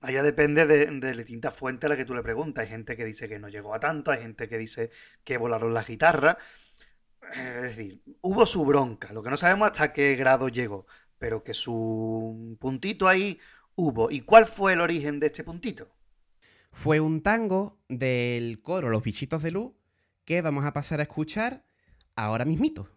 [0.02, 2.64] Allá depende de, de distintas fuentes a las que tú le preguntas.
[2.64, 4.92] Hay gente que dice que no llegó a tanto, hay gente que dice
[5.24, 6.38] que volaron la guitarra.
[7.34, 9.14] Es decir, hubo su bronca.
[9.14, 10.86] Lo que no sabemos hasta qué grado llegó,
[11.18, 13.40] pero que su puntito ahí
[13.76, 14.12] hubo.
[14.12, 15.90] ¿Y cuál fue el origen de este puntito?
[16.72, 19.72] Fue un tango del coro Los Bichitos de Luz
[20.26, 21.64] que vamos a pasar a escuchar
[22.16, 22.90] ahora mismito.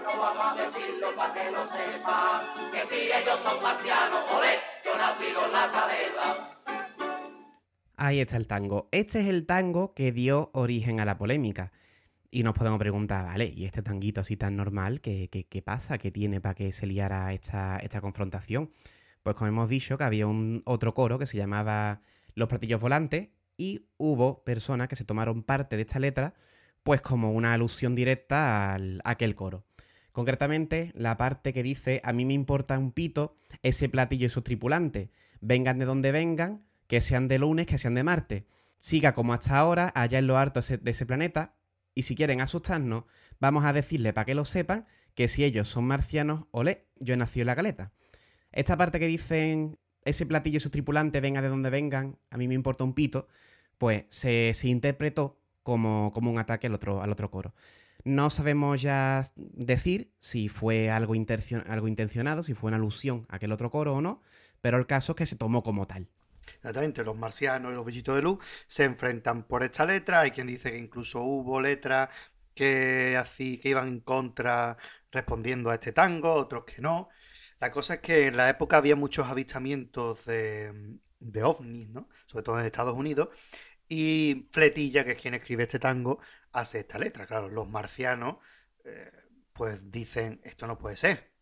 [0.00, 4.96] no vuelvo a decirlo para que lo sepa, que si ellos son marcianos, olé, yo
[4.96, 6.50] nacido en la caleta.
[7.96, 8.88] Ahí está el tango.
[8.90, 11.72] Este es el tango que dio origen a la polémica.
[12.30, 15.98] Y nos podemos preguntar, vale, ¿y este tanguito así tan normal qué, qué, pasa?
[15.98, 18.70] ¿Qué tiene para que se liara esta, esta confrontación?
[19.22, 22.00] Pues como hemos dicho, que había un otro coro que se llamaba
[22.34, 26.34] Los Platillos Volantes y hubo personas que se tomaron parte de esta letra
[26.82, 29.64] pues como una alusión directa a aquel coro.
[30.12, 34.44] Concretamente, la parte que dice, a mí me importa un pito ese platillo y sus
[34.44, 35.08] tripulantes,
[35.40, 38.46] vengan de donde vengan, que sean de lunes, que sean de Marte.
[38.78, 41.54] Siga como hasta ahora, allá en lo alto de ese planeta,
[41.94, 43.04] y si quieren asustarnos,
[43.40, 47.16] vamos a decirle para que lo sepan que si ellos son marcianos, olé, yo he
[47.16, 47.92] nacido en la caleta.
[48.50, 52.48] Esta parte que dicen ese platillo y sus tripulantes venga de donde vengan, a mí
[52.48, 53.28] me importa un pito,
[53.78, 57.54] pues se, interpretó como, como, un ataque al otro, al otro coro.
[58.04, 61.14] No sabemos ya decir si fue algo,
[61.66, 64.22] algo intencionado, si fue una alusión a aquel otro coro o no,
[64.60, 66.08] pero el caso es que se tomó como tal.
[66.56, 70.20] Exactamente, los marcianos y los bichitos de luz se enfrentan por esta letra.
[70.20, 72.08] Hay quien dice que incluso hubo letras
[72.54, 73.20] que,
[73.62, 74.76] que iban en contra
[75.10, 77.08] respondiendo a este tango, otros que no.
[77.60, 82.08] La cosa es que en la época había muchos avistamientos de, de ovnis, ¿no?
[82.26, 83.28] Sobre todo en Estados Unidos.
[83.88, 86.20] Y Fletilla, que es quien escribe este tango,
[86.52, 87.26] hace esta letra.
[87.26, 88.36] Claro, los marcianos,
[88.84, 89.10] eh,
[89.52, 91.32] pues dicen, esto no puede ser.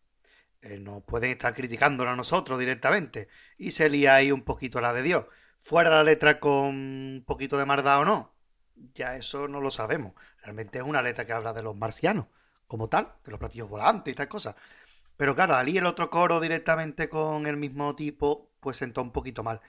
[0.61, 3.27] Eh, no pueden estar criticándolo a nosotros directamente.
[3.57, 5.25] Y se lía ahí un poquito la de Dios.
[5.57, 8.33] Fuera la letra con un poquito de maldad o no,
[8.95, 10.13] ya eso no lo sabemos.
[10.41, 12.27] Realmente es una letra que habla de los marcianos,
[12.67, 14.55] como tal, de los platillos volantes y tal cosas.
[15.17, 19.43] Pero claro, al el otro coro directamente con el mismo tipo, pues sentó un poquito
[19.43, 19.61] mal.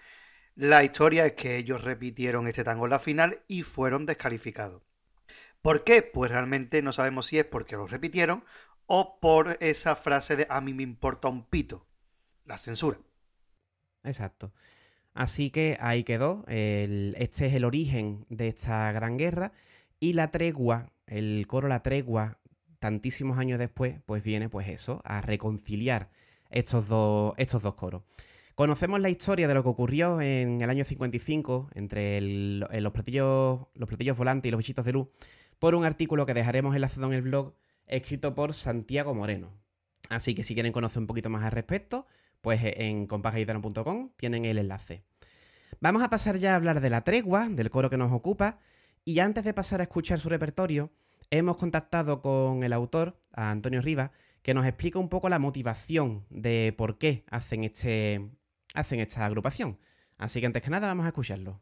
[0.55, 4.83] La historia es que ellos repitieron este tango en la final y fueron descalificados.
[5.63, 6.03] ¿Por qué?
[6.03, 8.45] Pues realmente no sabemos si es porque lo repitieron
[8.87, 11.87] o por esa frase de a mí me importa un pito,
[12.45, 12.99] la censura.
[14.05, 14.53] Exacto.
[15.15, 16.45] Así que ahí quedó.
[16.49, 19.53] este es el origen de esta gran guerra.
[20.01, 22.39] Y la tregua, el coro La Tregua,
[22.81, 26.11] tantísimos años después, pues viene, pues eso, a reconciliar
[26.51, 28.03] estos dos, estos dos coros.
[28.57, 33.89] Conocemos la historia de lo que ocurrió en el año 55 entre los, platillos, los
[33.89, 35.09] platillos volantes y los bichitos de luz
[35.63, 37.55] por un artículo que dejaremos enlazado en el blog
[37.87, 39.53] escrito por Santiago Moreno.
[40.09, 42.09] Así que si quieren conocer un poquito más al respecto,
[42.41, 45.05] pues en compasgaitano.com tienen el enlace.
[45.79, 48.59] Vamos a pasar ya a hablar de la tregua, del coro que nos ocupa,
[49.05, 50.91] y antes de pasar a escuchar su repertorio,
[51.31, 54.11] hemos contactado con el autor, Antonio Rivas,
[54.43, 58.33] que nos explica un poco la motivación de por qué hacen, este,
[58.75, 59.79] hacen esta agrupación.
[60.19, 61.61] Así que antes que nada vamos a escucharlo.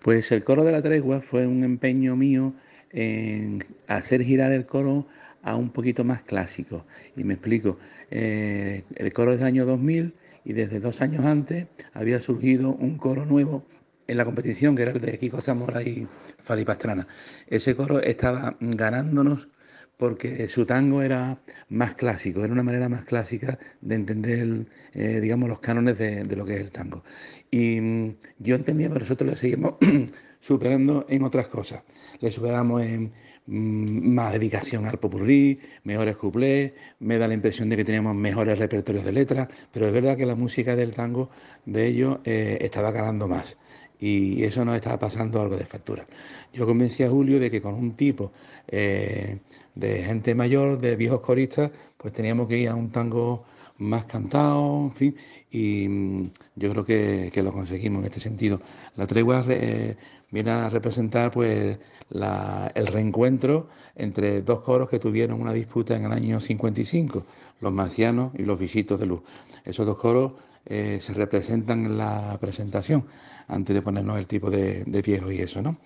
[0.00, 2.54] Pues el coro de la tregua fue un empeño mío
[2.92, 5.06] en hacer girar el coro
[5.42, 6.86] a un poquito más clásico.
[7.16, 7.78] Y me explico,
[8.10, 12.96] eh, el coro es del año 2000 y desde dos años antes había surgido un
[12.96, 13.64] coro nuevo
[14.06, 16.06] en la competición, que era el de Kiko Zamora y
[16.38, 17.06] Fali Pastrana.
[17.46, 19.48] Ese coro estaba ganándonos
[19.96, 25.48] porque su tango era más clásico, era una manera más clásica de entender, eh, digamos,
[25.48, 27.04] los cánones de, lo que es el tango.
[27.50, 29.74] Y mm, yo entendía que nosotros lo seguimos
[30.42, 31.82] superando en otras cosas.
[32.20, 33.12] Le superamos en
[33.46, 38.58] mm, más dedicación al popurrí, mejores cuplés, me da la impresión de que teníamos mejores
[38.58, 41.30] repertorios de letras, pero es verdad que la música del tango
[41.64, 43.56] de ellos eh, estaba ganando más
[44.00, 46.04] y eso nos estaba pasando algo de factura.
[46.52, 48.32] Yo convencí a Julio de que con un tipo
[48.66, 49.38] eh,
[49.76, 53.44] de gente mayor, de viejos coristas, pues teníamos que ir a un tango
[53.78, 55.16] más cantado, en fin,
[55.50, 58.60] y mm, yo creo que, lo conseguimos en este sentido.
[58.96, 59.96] La tregua eh,
[60.32, 61.78] viene a representar pues
[62.10, 67.24] el reencuentro entre dos coros que tuvieron una disputa en el año 55,
[67.60, 69.22] los marcianos y los visitos de luz.
[69.64, 70.32] Esos dos coros
[70.66, 73.04] eh, se representan en la presentación,
[73.48, 75.76] antes de ponernos el tipo de, de y eso, ¿no?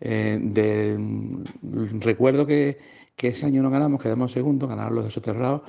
[0.00, 2.78] Eh, mm, recuerdo que,
[3.18, 5.62] ese año no ganamos, quedamos segundos, ganaron los de Soterrados,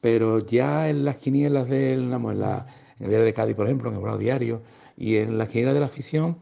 [0.00, 2.66] pero ya en las quinielas del, en, la,
[2.98, 4.62] en el diario de Cádiz, por ejemplo, en el Bravo Diario,
[4.96, 6.38] y en las quinielas de la afición,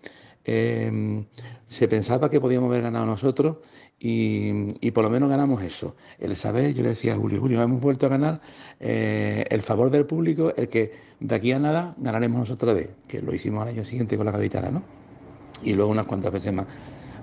[0.49, 1.27] em,
[1.67, 3.59] se pensaba que podíamos haber ganado nosotros
[4.01, 5.97] y, por lo menos ganamos eso.
[6.19, 8.41] El saber, yo le decía a Julio, Julio, hemos vuelto a ganar
[8.81, 13.21] eh, el favor del público, el que de aquí a nada ganaremos nosotros de, que
[13.21, 14.83] lo hicimos al año siguiente con la capitana, ¿no?
[15.63, 16.67] Y luego unas cuantas veces más.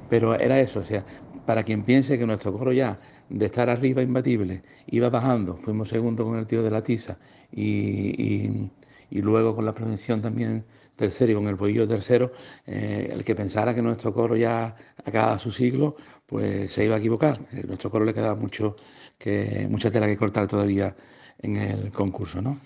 [0.09, 1.03] Pero era eso, o sea,
[1.45, 6.25] para quien piense que nuestro coro ya de estar arriba imbatible iba bajando, fuimos segundo
[6.25, 7.17] con el tío de la tiza
[7.51, 8.69] y,
[9.09, 12.31] y luego con la prevención también tercero y con el pollo tercero,
[12.65, 16.99] eh, el que pensara que nuestro coro ya acaba su siglo, pues se iba a
[16.99, 17.39] equivocar.
[17.51, 18.75] A nuestro coro le quedaba mucho
[19.17, 20.95] que, mucha tela que cortar todavía
[21.39, 22.41] en el concurso.
[22.41, 22.59] ¿no?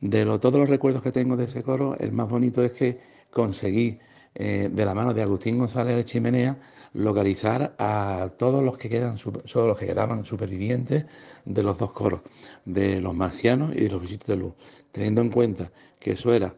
[0.00, 3.98] De todos los recuerdos que tengo de ese coro, el más bonito es que conseguí
[4.34, 6.58] eh, de la mano de Agustín González de Chimenea,
[6.92, 11.06] localizar a todos los que quedan, solo los que quedaban supervivientes
[11.44, 12.22] de los dos coros,
[12.64, 14.54] de los marcianos y de los visitos de luz.
[14.92, 16.54] Teniendo en cuenta que eso era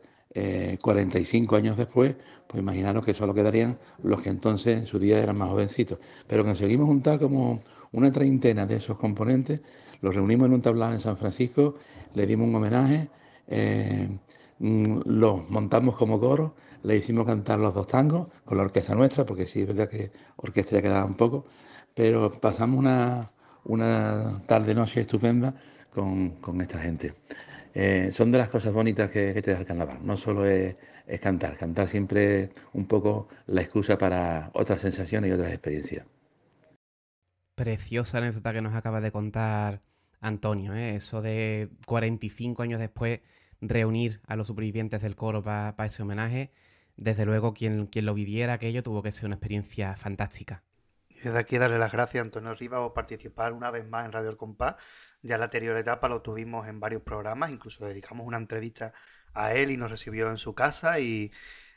[0.80, 2.14] 45 años después,
[2.46, 5.98] pues imaginaros que solo quedarían los que entonces en su día eran más jovencitos.
[6.26, 7.60] Pero conseguimos juntar como
[7.92, 9.60] una treintena de esos componentes,
[10.00, 11.76] los reunimos en un tablado en San Francisco,
[12.14, 13.08] le dimos un homenaje,
[13.48, 14.08] eh,
[14.58, 19.24] mm, los montamos como coro, le hicimos cantar los dos tangos con la orquesta nuestra,
[19.24, 21.46] porque sí es verdad que orquesta ya quedaba un poco,
[21.94, 23.30] pero pasamos una,
[23.64, 25.54] una tarde-noche estupenda
[25.92, 27.14] con, esta gente.
[27.78, 30.74] Eh, son de las cosas bonitas que, te da el carnaval, no solo es,
[31.06, 36.06] es cantar, cantar siempre un poco la excusa para otras sensaciones y otras experiencias.
[37.54, 39.82] Preciosa anécdota que nos acaba de contar
[40.22, 40.94] Antonio, ¿eh?
[40.94, 43.20] eso de 45 años después
[43.60, 46.52] reunir a los supervivientes del coro para ese homenaje.
[46.96, 50.62] Desde luego, quien, quien lo viviera aquello tuvo que ser una experiencia fantástica.
[51.10, 54.12] Y desde aquí darle las gracias a Antonio Rivas por participar una vez más en
[54.12, 54.76] Radio El Compás.
[55.26, 58.92] Ya la anterior etapa lo tuvimos en varios programas, incluso dedicamos una entrevista
[59.34, 61.32] a él y nos recibió en su casa y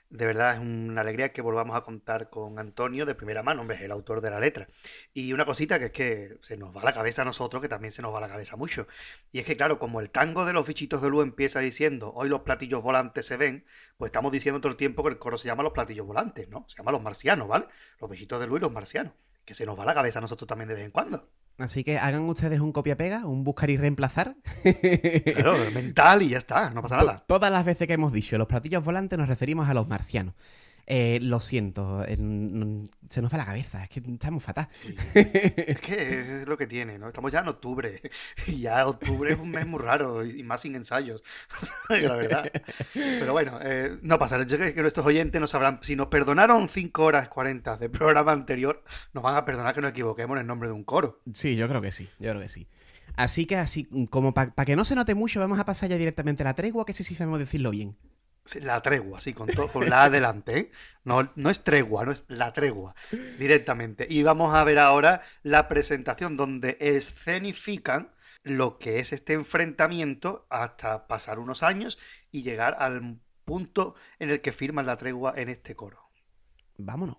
[0.10, 3.78] de verdad es una alegría que volvamos a contar con Antonio de primera mano, hombre,
[3.78, 4.68] es el autor de la letra.
[5.14, 7.92] Y una cosita que es que se nos va la cabeza a nosotros, que también
[7.92, 8.88] se nos va la cabeza mucho.
[9.32, 12.30] Y es que, claro, como el tango de los bichitos de luz empieza diciendo, hoy
[12.30, 13.66] los platillos volantes se ven,
[13.98, 16.66] pues estamos diciendo todo el tiempo que el coro se llama los platillos volantes, ¿no?
[16.68, 17.68] Se llama los marcianos, ¿vale?
[18.00, 19.14] Los bichitos de luz y los marcianos.
[19.46, 21.22] Que se nos va la cabeza a nosotros también de vez en cuando.
[21.60, 24.36] Así que hagan ustedes un copia-pega, un buscar y reemplazar.
[25.26, 27.24] Claro, mental y ya está, no pasa nada.
[27.28, 30.36] Todas las veces que hemos dicho los platillos volantes nos referimos a los marcianos.
[30.92, 34.68] Eh, lo siento, se nos va la cabeza, es que estamos fatal.
[35.14, 37.08] Es que es lo que tiene, ¿no?
[37.08, 38.02] Estamos ya en octubre
[38.48, 41.24] y ya octubre es un mes muy raro y más sin ensayos,
[41.90, 42.52] la verdad.
[42.94, 46.68] Pero bueno, eh, no pasa, yo creo que nuestros oyentes nos sabrán, si nos perdonaron
[46.68, 50.48] 5 horas 40 de programa anterior, nos van a perdonar que nos equivoquemos en el
[50.48, 51.22] nombre de un coro.
[51.36, 52.68] Sí, yo creo que sí, yo creo que sí.
[53.16, 56.42] Así que así, como para que no se note mucho, vamos a pasar ya directamente
[56.42, 57.96] a la tregua, que sé si sabemos decirlo bien.
[58.62, 60.58] La tregua, sí, con, todo, con la adelante.
[60.58, 60.72] ¿eh?
[61.04, 62.96] No, no es tregua, no es la tregua,
[63.38, 64.08] directamente.
[64.10, 68.12] Y vamos a ver ahora la presentación donde escenifican
[68.44, 72.00] lo que es este enfrentamiento hasta pasar unos años
[72.32, 76.10] y llegar al punto en el que firman la tregua en este coro.
[76.78, 77.18] Vámonos.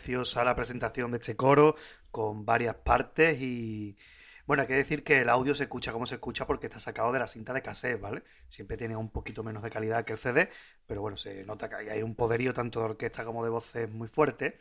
[0.00, 1.76] Preciosa la presentación de este coro,
[2.10, 3.98] con varias partes y...
[4.46, 7.12] Bueno, hay que decir que el audio se escucha como se escucha porque está sacado
[7.12, 8.24] de la cinta de cassette, ¿vale?
[8.48, 10.48] Siempre tiene un poquito menos de calidad que el CD,
[10.86, 14.08] pero bueno, se nota que hay un poderío tanto de orquesta como de voces muy
[14.08, 14.58] fuerte.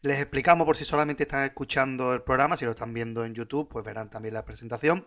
[0.00, 3.68] Les explicamos por si solamente están escuchando el programa, si lo están viendo en YouTube,
[3.68, 5.06] pues verán también la presentación.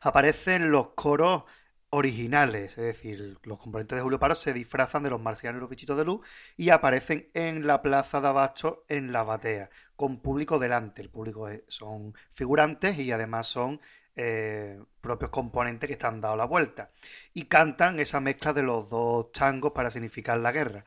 [0.00, 1.44] Aparecen los coros
[1.90, 5.70] originales, es decir, los componentes de Julio Paro se disfrazan de los marcianos y los
[5.70, 6.26] bichitos de luz
[6.56, 11.02] y aparecen en la plaza de Abasto en la batea, con público delante.
[11.02, 13.80] El público son figurantes y además son
[14.14, 16.90] eh, propios componentes que están dado la vuelta.
[17.34, 20.84] Y cantan esa mezcla de los dos tangos para significar la guerra.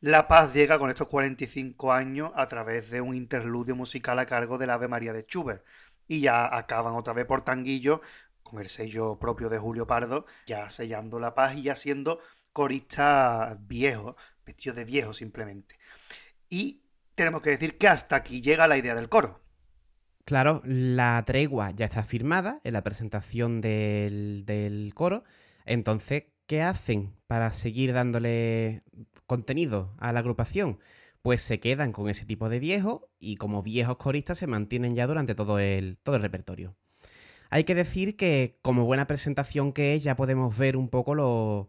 [0.00, 4.56] La paz llega con estos 45 años a través de un interludio musical a cargo
[4.56, 5.64] del Ave María de Schubert.
[6.06, 8.00] Y ya acaban otra vez por tanguillo
[8.48, 12.20] con el sello propio de Julio Pardo, ya sellando la paz y ya siendo
[12.52, 15.78] corista viejo, vestido de viejo simplemente.
[16.48, 16.82] Y
[17.14, 19.40] tenemos que decir que hasta aquí llega la idea del coro.
[20.24, 25.24] Claro, la tregua ya está firmada en la presentación del, del coro.
[25.64, 28.82] Entonces, ¿qué hacen para seguir dándole
[29.26, 30.80] contenido a la agrupación?
[31.22, 35.06] Pues se quedan con ese tipo de viejos y como viejos coristas se mantienen ya
[35.06, 36.76] durante todo el, todo el repertorio.
[37.50, 41.14] Hay que decir que, como buena presentación que es, ya podemos ver un poco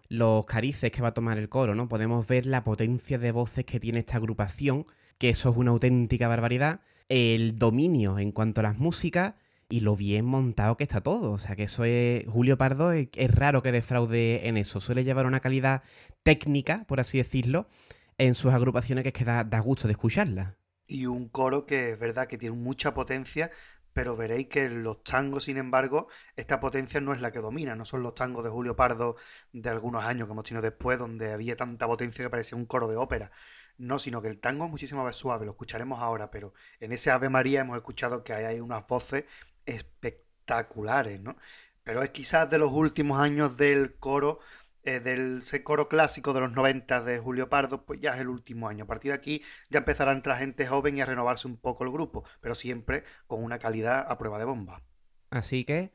[0.09, 1.87] los, carices que va a tomar el coro, ¿no?
[1.87, 6.27] Podemos ver la potencia de voces que tiene esta agrupación, que eso es una auténtica
[6.27, 9.35] barbaridad, el dominio en cuanto a las músicas
[9.69, 11.31] y lo bien montado que está todo.
[11.31, 12.25] O sea, que eso es.
[12.27, 14.81] Julio Pardo es, raro que defraude en eso.
[14.81, 15.83] Suele llevar una calidad
[16.23, 17.69] técnica, por así decirlo,
[18.17, 20.57] en sus agrupaciones que es que da, da gusto de escucharla.
[20.87, 23.51] Y un coro que es verdad que tiene mucha potencia,
[23.93, 27.85] pero veréis que los tangos, sin embargo, esta potencia no es la que domina, no
[27.85, 29.15] son los tangos de Julio Pardo
[29.51, 32.87] de algunos años que hemos tenido después, donde había tanta potencia que parecía un coro
[32.87, 33.31] de ópera.
[33.77, 37.11] No, sino que el tango es muchísimo más suave, lo escucharemos ahora, pero en ese
[37.11, 39.25] Ave María hemos escuchado que hay unas voces
[39.65, 41.37] espectaculares, ¿no?
[41.83, 44.39] Pero es quizás de los últimos años del coro
[44.83, 48.67] eh, del coro clásico de los 90 de Julio Pardo, pues ya es el último
[48.67, 48.85] año.
[48.85, 51.83] A partir de aquí ya empezará a entrar gente joven y a renovarse un poco
[51.83, 54.81] el grupo, pero siempre con una calidad a prueba de bomba.
[55.29, 55.91] Así que,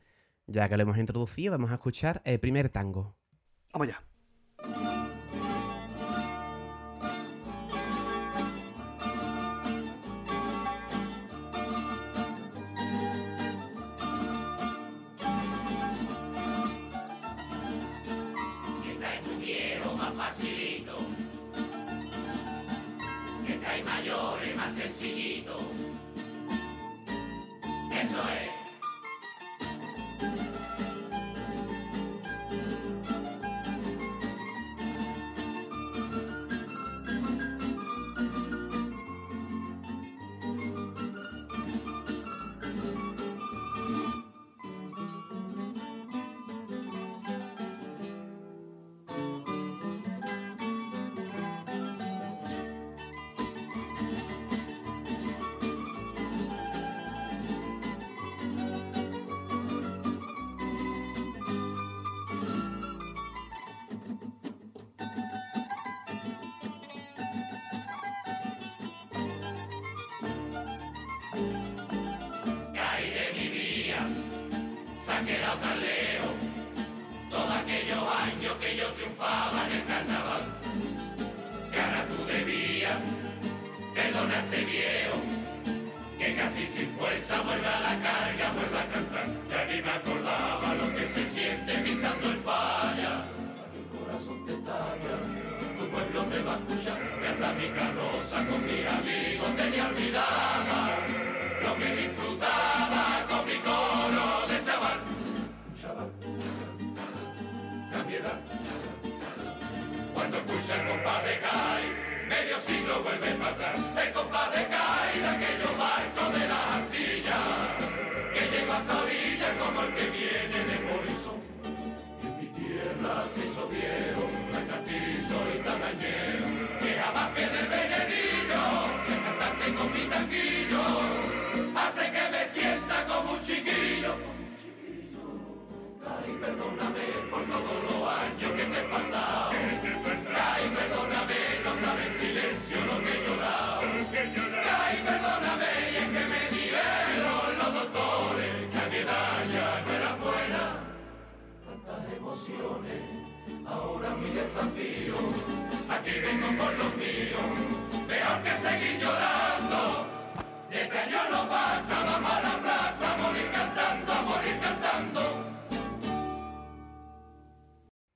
[0.47, 3.17] ya que lo hemos introducido, vamos a escuchar el primer tango.
[3.73, 5.04] Vamos ya.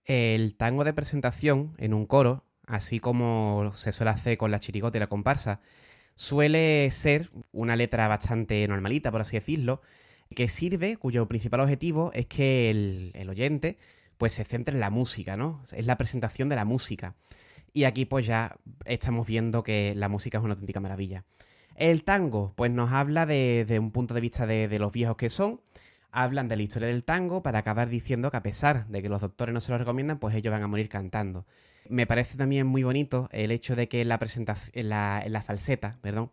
[0.10, 4.98] El tango de presentación en un coro, así como se suele hacer con la chirigota
[4.98, 5.62] y la comparsa,
[6.16, 9.84] suele ser una letra bastante normalita, por así decirlo,
[10.36, 13.78] que sirve, cuyo principal objetivo es que el, el oyente
[14.18, 15.62] pues se centre en la música, ¿no?
[15.74, 17.14] Es la presentación de la música.
[17.72, 21.24] Y aquí pues ya estamos viendo que la música es una auténtica maravilla.
[21.76, 25.18] El tango, pues nos habla de, de un punto de vista de, de, los viejos
[25.18, 25.62] que son.
[26.12, 29.22] Hablan de la historia del tango para acabar diciendo que a pesar de que los
[29.22, 31.46] doctores no se lo recomiendan, pues ellos van a morir cantando.
[31.88, 35.34] Me parece también muy bonito el hecho de que en la presentación, en la, en
[35.34, 36.32] la falseta, perdón,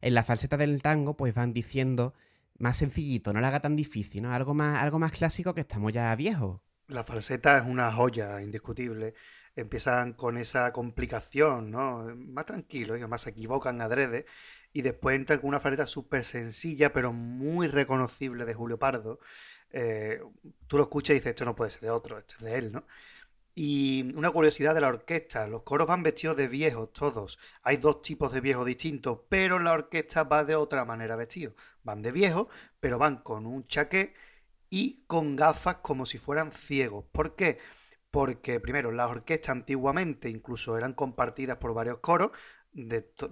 [0.00, 2.14] en la falseta del tango, pues van diciendo
[2.58, 4.32] más sencillito, no lo haga tan difícil, ¿no?
[4.32, 6.60] Algo más, algo más clásico que estamos ya viejos.
[6.88, 9.14] La falseta es una joya indiscutible.
[9.56, 12.04] Empiezan con esa complicación, ¿no?
[12.16, 14.26] Más tranquilo, y además se equivocan adrede.
[14.72, 19.20] Y después entran con una falseta súper sencilla, pero muy reconocible de Julio Pardo.
[19.70, 20.20] Eh,
[20.66, 22.72] tú lo escuchas y dices, esto no puede ser de otro, esto es de él,
[22.72, 22.84] ¿no?
[23.54, 27.38] Y una curiosidad de la orquesta, los coros van vestidos de viejos todos.
[27.62, 31.54] Hay dos tipos de viejos distintos, pero la orquesta va de otra manera vestidos.
[31.82, 32.48] Van de viejos,
[32.80, 34.14] pero van con un chaqué
[34.70, 37.04] y con gafas como si fueran ciegos.
[37.12, 37.58] ¿Por qué?
[38.10, 42.30] Porque primero las orquestas antiguamente incluso eran compartidas por varios coros,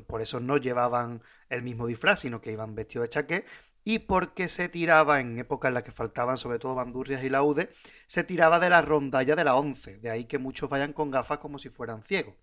[0.06, 3.44] por eso no llevaban el mismo disfraz, sino que iban vestidos de chaqué
[3.84, 7.68] y porque se tiraba en épocas en las que faltaban sobre todo bandurrias y laudes,
[8.06, 11.38] se tiraba de la rondalla de la once, de ahí que muchos vayan con gafas
[11.38, 12.34] como si fueran ciegos,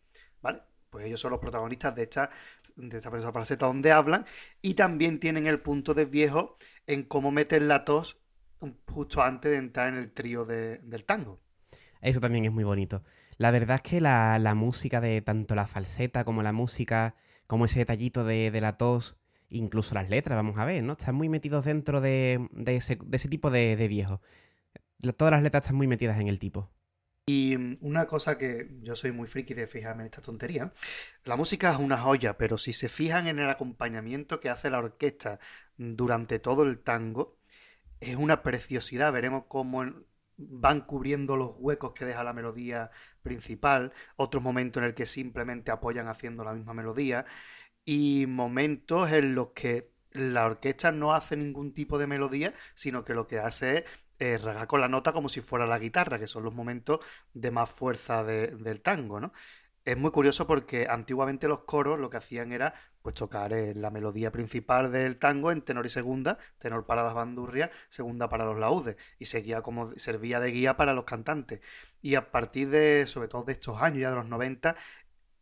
[0.42, 0.62] ¿vale?
[0.90, 2.32] Pues ellos son los protagonistas de esta,
[2.76, 4.26] de esta donde hablan
[4.62, 8.18] y también tienen el punto de viejo en cómo meten la tos
[8.88, 11.40] justo antes de entrar en el trío de, del tango.
[12.02, 13.04] Eso también es muy bonito.
[13.38, 17.16] La verdad es que la, la, música de tanto la falseta como la música,
[17.46, 19.18] como ese detallito de, de la tos,
[19.50, 20.94] incluso las letras, vamos a ver, ¿no?
[20.94, 24.20] Están muy metidos dentro de, de, ese, de ese, tipo de, de viejos.
[25.16, 26.72] Todas las letras están muy metidas en el tipo.
[27.30, 30.72] Y una cosa que yo soy muy friki de fijarme en esta tontería,
[31.26, 34.80] la música es una joya, pero si se fijan en el acompañamiento que hace la
[34.80, 35.40] orquesta
[35.76, 37.38] durante todo el tango,
[38.00, 39.12] es una preciosidad.
[39.12, 39.84] Veremos cómo
[40.38, 45.72] van cubriendo los huecos que deja la melodía principal, otros momentos en el que simplemente
[45.72, 47.26] apoyan haciendo la misma melodía
[47.86, 53.14] y momentos en los que la orquesta no hace ningún tipo de melodía, sino que
[53.14, 53.86] lo que hace
[54.20, 57.00] es eh, con la nota como si fuera la guitarra, que son los momentos
[57.34, 59.34] de más fuerza de, del tango, ¿no?
[59.86, 62.74] Es muy curioso porque antiguamente los coros lo que hacían era
[63.08, 67.70] pues tocar la melodía principal del tango en tenor y segunda, tenor para las bandurrias,
[67.88, 71.62] segunda para los laudes, y seguía como servía de guía para los cantantes.
[72.02, 74.76] Y a partir de, sobre todo de estos años, ya de los 90,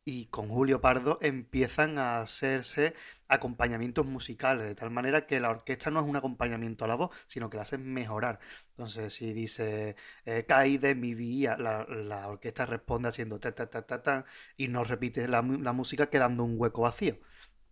[0.04, 2.94] y con Julio Pardo empiezan a hacerse
[3.28, 7.16] acompañamientos musicales, de tal manera que la orquesta no es un acompañamiento a la voz,
[7.26, 8.40] sino que la hacen mejorar.
[8.78, 9.96] Entonces, si dice
[10.26, 10.46] eh,
[10.80, 14.84] de mi vía, la, la, orquesta responde haciendo ta ta ta ta ta y no
[14.84, 17.18] repite la, la, música quedando un hueco vacío.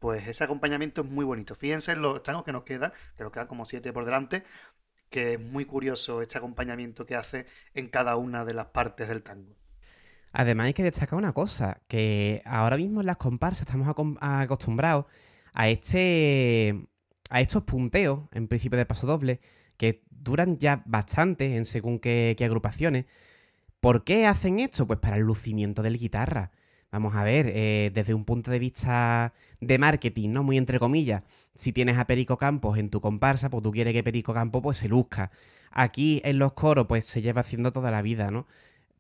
[0.04, 1.56] Pues ese acompañamiento es muy bonito.
[1.56, 4.44] Fíjense en los tangos que nos queda, que nos quedan como siete por delante,
[5.10, 9.24] que es muy curioso este acompañamiento que hace en cada una de las partes del
[9.24, 9.56] tango.
[10.34, 13.88] Además hay que destacar una cosa, que ahora mismo en las comparsas estamos
[14.20, 15.06] acostumbrados
[15.54, 16.86] a este
[17.30, 19.40] a estos punteos, en principio de paso doble,
[19.78, 23.06] que duran ya bastante en según qué, qué, agrupaciones.
[23.80, 24.86] ¿Por qué hacen esto?
[24.86, 26.52] Pues para el lucimiento del guitarra.
[26.94, 30.44] Vamos a ver, eh, desde un punto de vista de marketing, ¿no?
[30.44, 31.24] Muy entre comillas.
[31.56, 34.78] Si tienes a Perico Campos en tu comparsa, pues tú quieres que Perico Campos pues
[34.78, 35.32] se luzca.
[35.72, 38.46] Aquí en los coros, pues se lleva haciendo toda la vida, ¿no?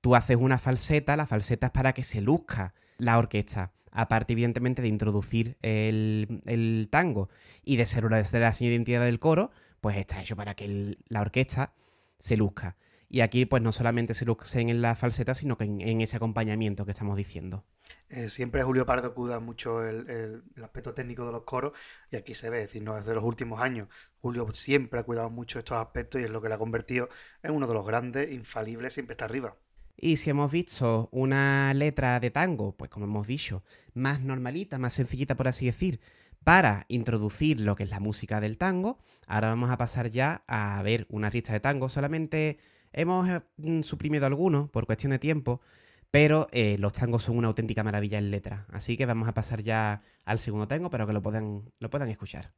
[0.02, 3.74] Tú haces una falseta, la falseta es para que se luzca la orquesta.
[3.92, 7.30] Aparte, evidentemente, de introducir el, el tango
[7.64, 11.22] y de ser una de las identidades del coro, pues está hecho para que la
[11.22, 11.74] orquesta
[12.18, 12.76] se luzca.
[13.08, 16.86] Y aquí, pues no solamente se lucen en la falseta, sino que en ese acompañamiento
[16.86, 17.64] que estamos diciendo.
[18.10, 21.74] Eh, siempre Julio Pardo cuida mucho el, aspecto técnico de los coros
[22.12, 23.88] y aquí se ve, es decir, no desde los últimos años.
[24.22, 27.10] Julio siempre ha cuidado mucho estos aspectos y es lo que le ha convertido
[27.42, 29.56] en uno de los grandes, infalibles, siempre está arriba.
[29.98, 33.64] Y si hemos visto una letra de tango, pues como hemos dicho,
[33.94, 36.00] más normalita, más sencillita por así decir,
[36.44, 40.82] para introducir lo que es la música del tango, ahora vamos a pasar ya a
[40.84, 41.90] ver una lista de tango.
[41.90, 42.58] Solamente
[42.92, 45.62] hemos eh, suprimido algunos por cuestión de tiempo,
[46.14, 48.68] pero eh, los tangos son una auténtica maravilla en letra.
[48.72, 52.08] Así que vamos a pasar ya al segundo tango para que lo puedan, lo puedan
[52.08, 52.54] escuchar.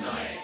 [0.00, 0.39] Eso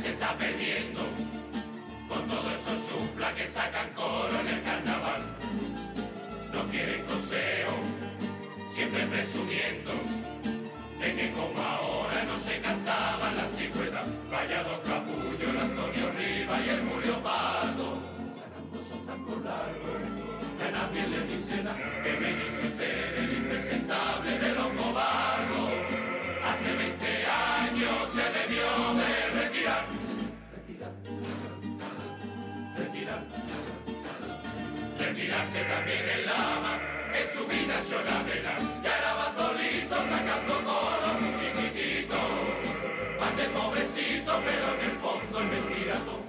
[0.00, 1.00] se está perdiendo
[2.08, 5.22] con todo eso sufla que sacan coro en el carnaval.
[6.52, 7.76] No quieren consejo,
[8.74, 9.92] siempre presumiendo
[11.00, 13.46] de que como ahora no se cantaba en la.
[14.30, 18.02] Vaya dos capullos, el Antonio Rivas y el Julio Pardo.
[18.36, 20.02] Sacando son tan largos,
[20.60, 22.02] a nadie le dice nada.
[22.04, 22.75] Que me dice
[35.56, 36.78] Retirarse también en lama,
[37.14, 38.54] en su vida yo la vela.
[38.82, 42.18] Ya era bandolito sacando coro muy chiquitito.
[43.18, 46.24] Más de pobrecito, pero en el fondo es mentira todo.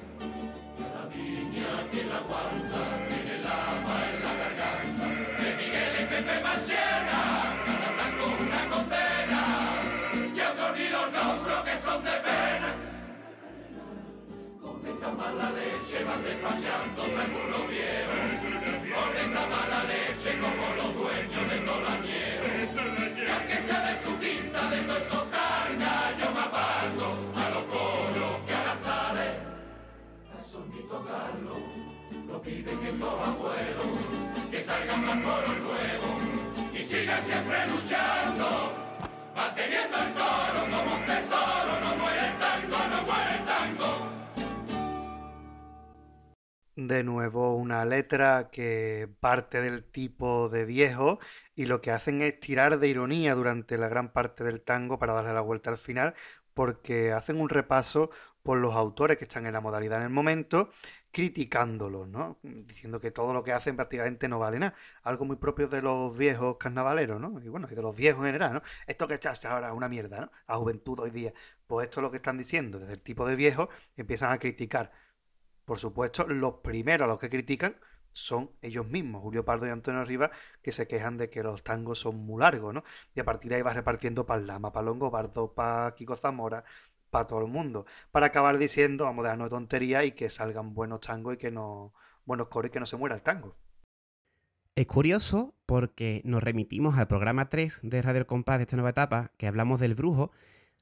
[0.79, 5.05] La viña que la aguanta tiene lama en la garganta.
[5.41, 7.16] De Miguel y Pepe Machena,
[15.07, 18.27] esta mala leche van despachando algunos viejos.
[18.93, 22.49] Con esta mala leche como los dueños de toda la nieve.
[23.15, 27.05] Y aunque sea de su quinta, de todo eso carga, yo me aparto
[27.35, 29.27] a los coros que ahora sale.
[30.37, 31.63] El sonito Carlos
[32.27, 33.97] lo piden que todos abuelos
[34.51, 36.19] que salgan más coros nuevos
[36.73, 38.73] y sigan siempre luchando,
[39.35, 41.71] manteniendo el coro como un tesoro.
[41.83, 42.26] No muere
[46.77, 51.17] De nuevo, una letra que parte del tipo de viejo
[51.55, 55.13] y lo que hacen es tirar de ironía durante la gran parte del tango para
[55.15, 56.13] darle la vuelta al final,
[56.53, 58.11] porque hacen un repaso
[58.43, 60.69] por los autores que están en la modalidad en el momento,
[61.11, 62.37] criticándolos, ¿no?
[62.43, 64.75] Diciendo que todo lo que hacen prácticamente no vale nada.
[65.01, 67.39] Algo muy propio de los viejos carnavaleros, ¿no?
[67.41, 68.61] Y bueno, y de los viejos en general, ¿no?
[68.85, 70.31] Esto que estás ahora es una mierda, ¿no?
[70.47, 71.33] La juventud hoy día.
[71.65, 74.91] Pues esto es lo que están diciendo, desde el tipo de viejos empiezan a criticar.
[75.67, 77.75] Por supuesto, los primeros a los que critican
[78.13, 80.31] son ellos mismos, Julio Pardo y Antonio Rivas,
[80.63, 82.83] que se quejan de que los tangos son muy largos, ¿no?
[83.13, 86.63] Y a partir de ahí va repartiendo para Lama, para Longobardo, para Kiko Zamora,
[87.11, 90.73] para todo el mundo, para acabar diciendo, vamos a dejarnos de tontería y que salgan
[90.73, 91.93] buenos tangos y que no,
[92.25, 93.55] buenos coros y que no se muera el tango.
[94.75, 98.91] Es curioso porque nos remitimos al programa 3 de Radio El Compás de esta nueva
[98.91, 100.31] etapa, que hablamos del brujo.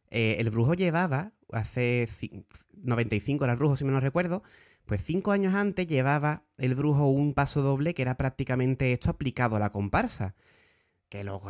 [0.10, 2.46] Eh, el brujo llevaba, hace ci-
[2.84, 4.44] 95 era el brujo si me no recuerdo,
[4.86, 9.56] pues cinco años antes llevaba el brujo un paso doble que era prácticamente esto aplicado
[9.56, 10.36] a la comparsa.
[11.10, 11.42] Que los,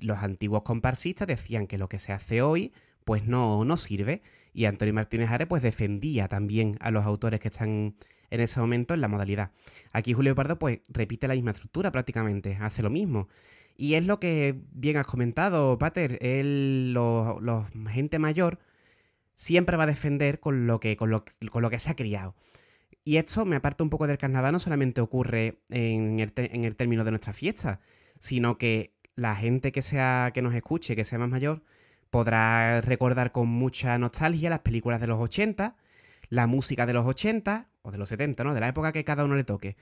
[0.00, 2.72] los antiguos comparsistas decían que lo que se hace hoy
[3.04, 4.22] pues no, no sirve.
[4.52, 7.96] Y Antonio Martínez Ares pues defendía también a los autores que están
[8.30, 9.52] en ese momento en la modalidad.
[9.92, 13.28] Aquí Julio Pardo pues repite la misma estructura prácticamente, hace lo mismo.
[13.76, 18.58] Y es lo que bien has comentado, Pater, él, los gente mayor
[19.34, 22.34] siempre va a defender con lo que, con lo, con lo que se ha criado.
[23.04, 26.74] Y esto me aparta un poco del carnaval, no solamente ocurre en el, en el
[26.74, 27.80] término de nuestra fiesta,
[28.18, 31.62] sino que la gente que sea que nos escuche, que sea más mayor,
[32.10, 35.76] podrá recordar con mucha nostalgia las películas de los 80,
[36.30, 38.54] la música de los 80 o de los 70, ¿no?
[38.54, 39.76] De la época que cada uno le toque.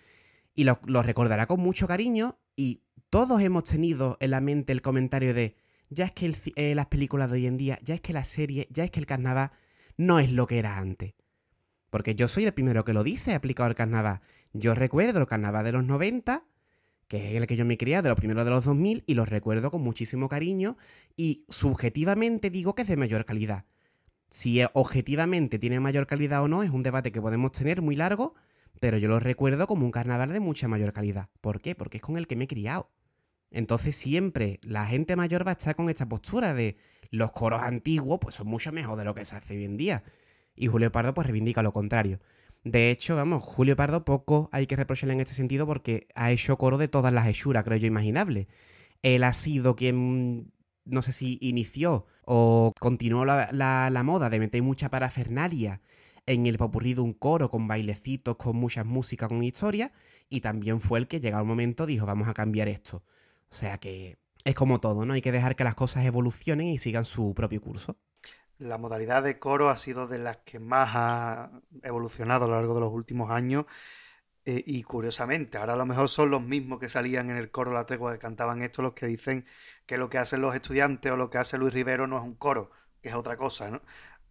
[0.54, 5.34] Y lo, recordará con mucho cariño y todos hemos tenido en la mente el comentario
[5.34, 5.56] de
[5.88, 8.66] ya es que eh, las películas de hoy en día, ya es que la serie,
[8.70, 9.50] ya es que el carnaval
[9.96, 11.14] no es lo que era antes.
[11.92, 14.20] Porque yo soy el primero que lo dice aplicado al carnaval.
[14.54, 16.42] Yo recuerdo el carnaval de los 90,
[17.06, 19.28] que es el que yo me crié, de los primeros de los 2000, y los
[19.28, 20.78] recuerdo con muchísimo cariño
[21.16, 23.66] y subjetivamente digo que es de mayor calidad.
[24.30, 28.36] Si objetivamente tiene mayor calidad o no es un debate que podemos tener muy largo,
[28.80, 31.28] pero yo lo recuerdo como un carnaval de mucha mayor calidad.
[31.42, 31.74] ¿Por qué?
[31.74, 32.88] Porque es con el que me he criado.
[33.50, 36.78] Entonces siempre la gente mayor va a estar con esta postura de
[37.10, 40.02] los coros antiguos pues son mucho mejor de lo que se hace hoy en día.
[40.54, 42.20] Y Julio Pardo pues reivindica lo contrario.
[42.64, 46.58] De hecho, vamos, Julio Pardo poco hay que reprocharle en este sentido porque ha hecho
[46.58, 48.46] coro de todas las hechuras, creo yo, imaginables.
[49.02, 50.52] él ha sido quien,
[50.84, 55.80] no sé si inició o continuó la, la, la moda de meter mucha parafernalia
[56.26, 59.92] en el popurrí de un coro con bailecitos, con muchas músicas, con historia,
[60.28, 63.02] y también fue el que llegado el momento dijo, vamos a cambiar esto.
[63.50, 65.14] O sea que es como todo, ¿no?
[65.14, 67.98] Hay que dejar que las cosas evolucionen y sigan su propio curso.
[68.62, 71.50] La modalidad de coro ha sido de las que más ha
[71.82, 73.66] evolucionado a lo largo de los últimos años.
[74.46, 77.72] eh, y curiosamente, ahora a lo mejor son los mismos que salían en el coro
[77.72, 79.46] La Tregua que cantaban esto los que dicen
[79.86, 82.34] que lo que hacen los estudiantes o lo que hace Luis Rivero no es un
[82.36, 82.70] coro,
[83.02, 83.82] que es otra cosa, ¿no?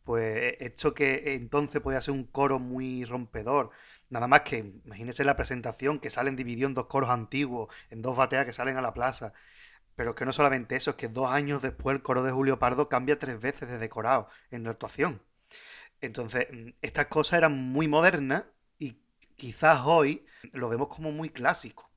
[0.03, 3.71] Pues esto que entonces podía ser un coro muy rompedor.
[4.09, 8.17] Nada más que, imagínense la presentación, que salen divididos en dos coros antiguos, en dos
[8.17, 9.34] bateas que salen a la plaza.
[10.01, 12.89] Pero que no solamente eso, es que dos años después el coro de Julio Pardo
[12.89, 15.21] cambia tres veces de decorado en la actuación.
[16.01, 18.45] Entonces, mm, estas cosas eran muy modernas
[18.79, 18.97] y
[19.35, 21.91] quizás hoy lo vemos como muy clásico.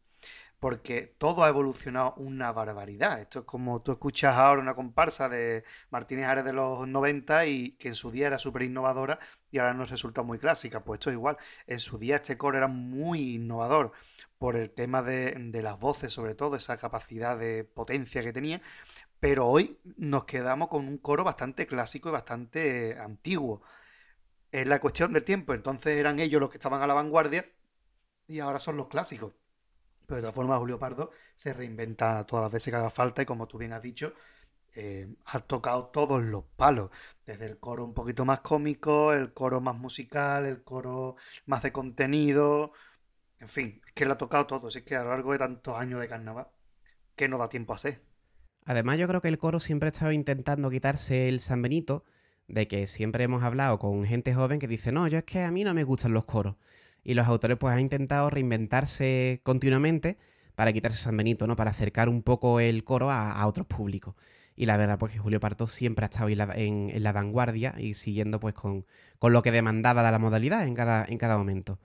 [0.60, 3.22] Porque todo ha evolucionado una barbaridad.
[3.22, 7.70] Esto es como tú escuchas ahora una comparsa de Martínez Ares de los 90 y
[7.78, 9.18] que en su día era súper innovadora
[9.50, 10.84] y ahora nos resulta muy clásica.
[10.84, 11.38] Pues esto es igual.
[11.66, 13.92] En su día este coro era muy innovador
[14.44, 18.60] por el tema de, de las voces, sobre todo, esa capacidad de potencia que tenía.
[19.18, 23.62] Pero hoy nos quedamos con un coro bastante clásico y bastante antiguo.
[24.52, 25.54] Es la cuestión del tiempo.
[25.54, 27.50] Entonces eran ellos los que estaban a la vanguardia
[28.28, 29.32] y ahora son los clásicos.
[30.04, 33.24] Pero de todas formas, Julio Pardo se reinventa todas las veces que haga falta y
[33.24, 34.12] como tú bien has dicho,
[34.74, 36.90] eh, ha tocado todos los palos.
[37.24, 41.16] Desde el coro un poquito más cómico, el coro más musical, el coro
[41.46, 42.72] más de contenido.
[43.44, 44.68] En fin, es que lo ha tocado todo.
[44.68, 46.48] Así que a lo largo de tantos años de carnaval,
[47.14, 48.00] que no da tiempo a hacer.
[48.64, 52.04] Además, yo creo que el coro siempre ha estado intentando quitarse el San Benito,
[52.48, 55.50] de que siempre hemos hablado con gente joven que dice, no, yo es que a
[55.50, 56.56] mí no me gustan los coros.
[57.02, 60.16] Y los autores pues han intentado reinventarse continuamente
[60.54, 61.54] para quitarse San Benito, ¿no?
[61.54, 64.14] Para acercar un poco el coro a, otros públicos.
[64.56, 67.12] Y la verdad, pues que Julio Parto siempre ha estado en la, en, en la
[67.12, 68.86] vanguardia y siguiendo pues con,
[69.18, 71.78] con, lo que demandaba de la modalidad en cada, en cada momento.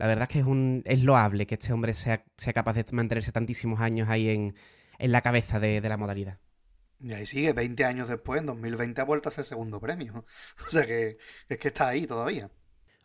[0.00, 2.86] La verdad es que es, un, es loable que este hombre sea, sea capaz de
[2.92, 4.54] mantenerse tantísimos años ahí en,
[4.98, 6.38] en la cabeza de, de, la modalidad.
[7.00, 10.24] Y ahí sigue, 20 años después, en 2020 ha vuelto a ser segundo premio.
[10.66, 11.18] O sea que
[11.50, 12.50] es que está ahí todavía.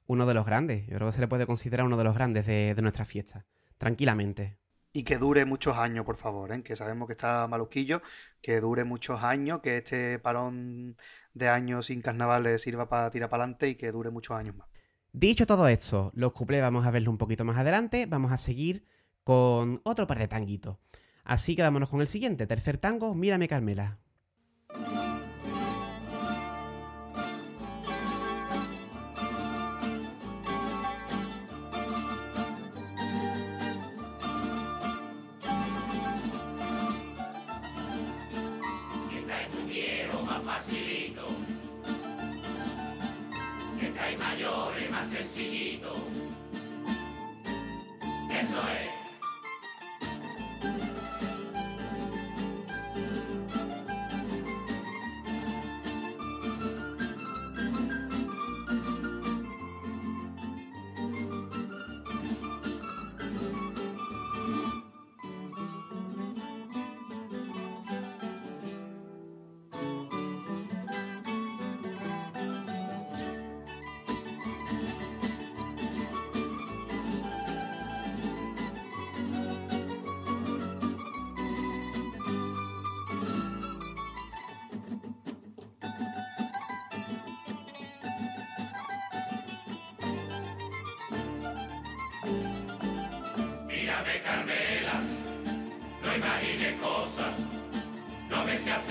[0.08, 2.46] Uno de los grandes, yo creo que se le puede considerar uno de los grandes
[2.46, 4.58] de, de nuestra fiesta, tranquilamente.
[4.93, 6.64] Y que dure muchos años, por favor, ¿eh?
[6.64, 8.02] que sabemos que está maluquillo,
[8.41, 10.96] que dure muchos años, que este parón
[11.34, 14.70] de años sin carnavales sirva para tirar para adelante y que dure muchos años más.
[15.18, 18.84] Dicho todo esto, los cuplés vamos a verlo un poquito más adelante, vamos a seguir
[19.24, 20.76] con otro par de tanguitos.
[21.24, 23.97] Así que vámonos con el siguiente, tercer tango, Mírame Carmela.
[45.06, 45.93] Sencillito.
[48.32, 48.95] Eso es.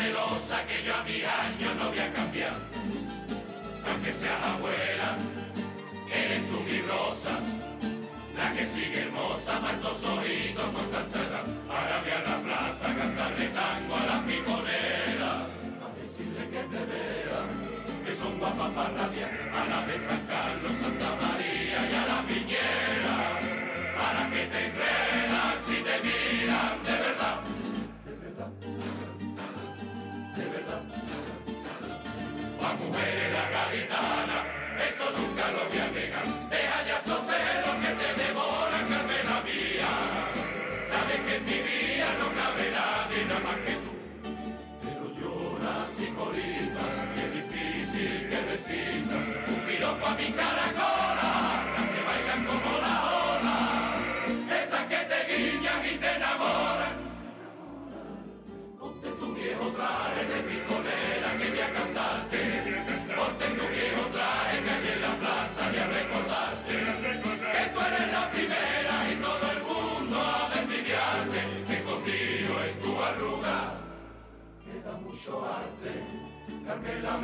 [0.05, 2.53] Que yo a mis años no voy a cambiar.
[3.89, 5.17] Aunque seas abuela,
[6.13, 7.39] eres tú mi rosa,
[8.37, 9.61] la que sigue hermosa,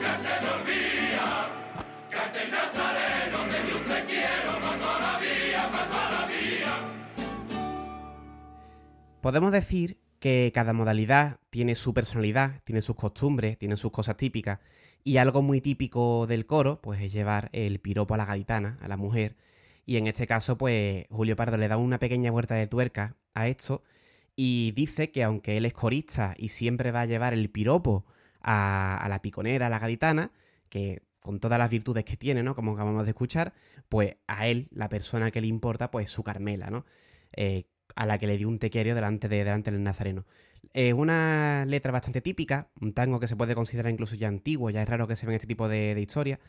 [9.22, 14.60] Podemos decir que cada modalidad tiene su personalidad, tiene sus costumbres, tiene sus cosas típicas.
[15.06, 18.90] Y algo muy típico del coro, pues es llevar el piropo a la gaditana, a
[18.90, 19.38] la mujer.
[19.86, 23.48] Y en este caso, pues Julio Pardo le da una pequeña vuelta de tuerca a
[23.48, 23.84] esto
[24.36, 28.06] y dice que aunque él es corista y siempre va a llevar el piropo
[28.42, 30.32] a, la piconera, a la gaditana,
[30.70, 32.56] que con todas las virtudes que tiene, ¿no?
[32.56, 33.54] Como acabamos de escuchar,
[33.90, 36.86] pues a él, la persona que le importa, pues su Carmela, ¿no?
[37.34, 37.66] Eh,
[37.96, 40.26] a la que le dio un tequerio delante, de, delante del nazareno.
[40.74, 44.84] Es una letra bastante típica, un tango que se puede considerar incluso ya antiguo, ya
[44.84, 46.40] es raro que se ven este tipo de, de historias,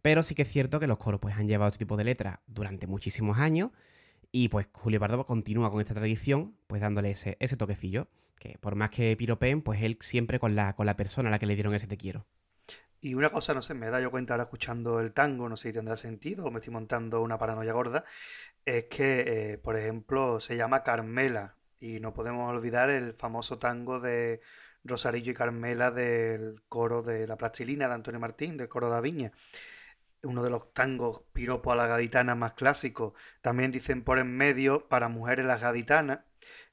[0.00, 2.38] pero sí que es cierto que los coros pues, han llevado este tipo de letras
[2.46, 3.70] durante muchísimos años
[4.32, 8.08] y pues Julio Pardo continúa con esta tradición, pues dándole ese, ese toquecillo,
[8.38, 11.38] que por más que piropeen, pues él siempre con la, con la persona a la
[11.38, 12.26] que le dieron ese te quiero.
[13.00, 15.68] Y una cosa, no sé, me da yo cuenta ahora escuchando el tango, no sé
[15.68, 18.04] si tendrá sentido o me estoy montando una paranoia gorda,
[18.64, 24.00] es que, eh, por ejemplo, se llama Carmela y no podemos olvidar el famoso tango
[24.00, 24.40] de
[24.84, 29.00] Rosarillo y Carmela del coro de La Plastilina de Antonio Martín, del coro de la
[29.00, 29.32] Viña.
[30.22, 33.14] Uno de los tangos piropo a la gaditana más clásicos.
[33.40, 36.20] También dicen por en medio para mujeres las gaditanas,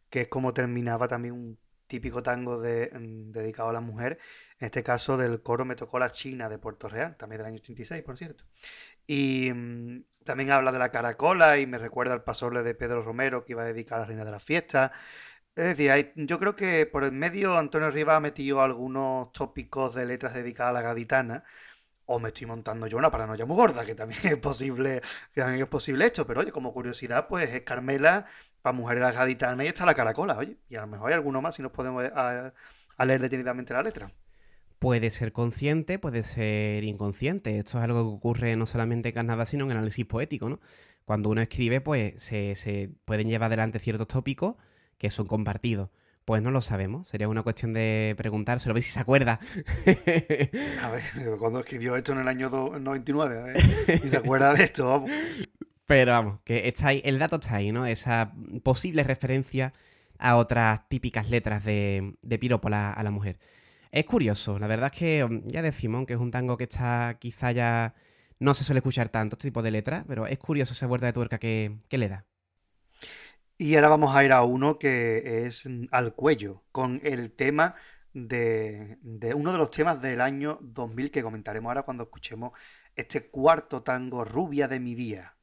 [0.10, 4.20] que es como terminaba también un típico tango de, mm, dedicado a la mujer.
[4.60, 7.58] En este caso del coro Me tocó la China de Puerto Real, también del año
[7.58, 8.46] 86, por cierto.
[9.08, 13.44] Y mm, también habla de la caracola y me recuerda al pasoble de Pedro Romero
[13.46, 14.92] que iba a dedicar a la reina de la fiesta.
[15.56, 20.06] Es decir, yo creo que por el medio Antonio Rivas ha metido algunos tópicos de
[20.06, 21.44] letras dedicadas a la gaditana.
[22.12, 25.00] O me estoy montando yo una paranoia muy gorda, que también es posible,
[25.32, 26.26] que también es posible esto.
[26.26, 28.26] Pero oye, como curiosidad, pues es Carmela
[28.64, 30.58] para mujeres gaditanas y está la caracola, oye.
[30.70, 32.52] Y a lo mejor hay alguno más si nos podemos a,
[32.98, 34.12] a leer detenidamente la letra.
[34.80, 37.60] Puede ser consciente, puede ser inconsciente.
[37.60, 40.60] Esto es algo que ocurre no solamente en carnaval, sino en el análisis poético, ¿no?
[41.06, 44.56] Cuando uno escribe, pues se, se pueden llevar adelante ciertos tópicos
[44.98, 45.92] que son compartidos.
[46.30, 47.08] Pues no lo sabemos.
[47.08, 49.40] Sería una cuestión de preguntárselo, a ver si se acuerda.
[50.80, 51.02] A ver,
[51.40, 53.58] cuando escribió esto en el año do- 99, a ver,
[54.06, 55.10] y se acuerda de esto, vamos.
[55.88, 57.88] Pero vamos, que está ahí, el dato está ahí, ¿no?
[57.88, 59.74] Esa posible referencia
[60.20, 63.40] a otras típicas letras de, de piropo a la, a la mujer.
[63.90, 67.18] Es curioso, la verdad es que mm, ya decimos que es un tango que está
[67.20, 67.96] quizá ya
[68.38, 71.14] no se suele escuchar tanto este tipo de letras, pero es curioso esa vuelta de
[71.14, 72.28] tuerca que, que le da.
[73.62, 77.76] Y ahora vamos a ir a uno que es al cuello, con el tema
[78.14, 82.54] de, de uno de los temas del año 2000 que comentaremos ahora cuando escuchemos
[82.96, 85.36] este cuarto tango, Rubia de mi día.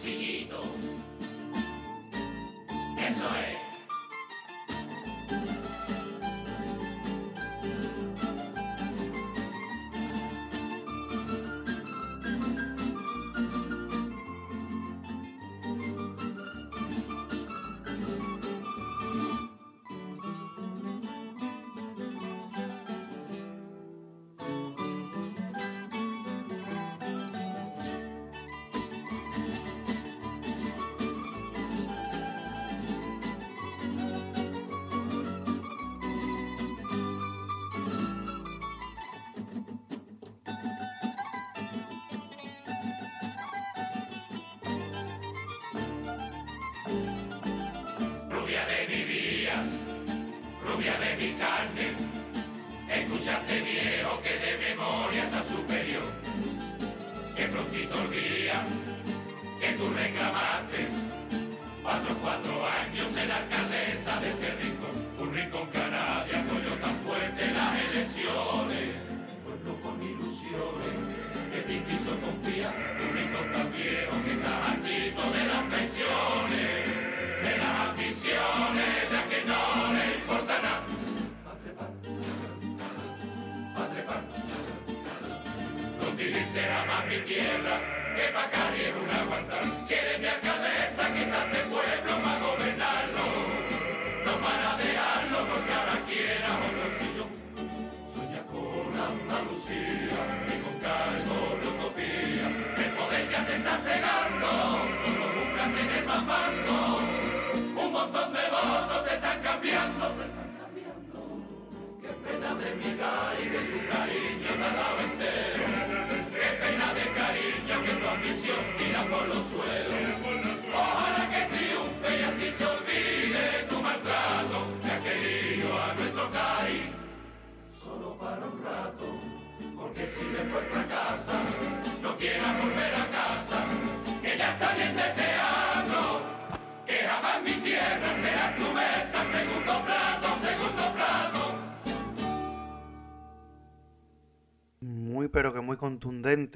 [0.00, 0.62] Sencillito.
[2.98, 3.59] Eso es.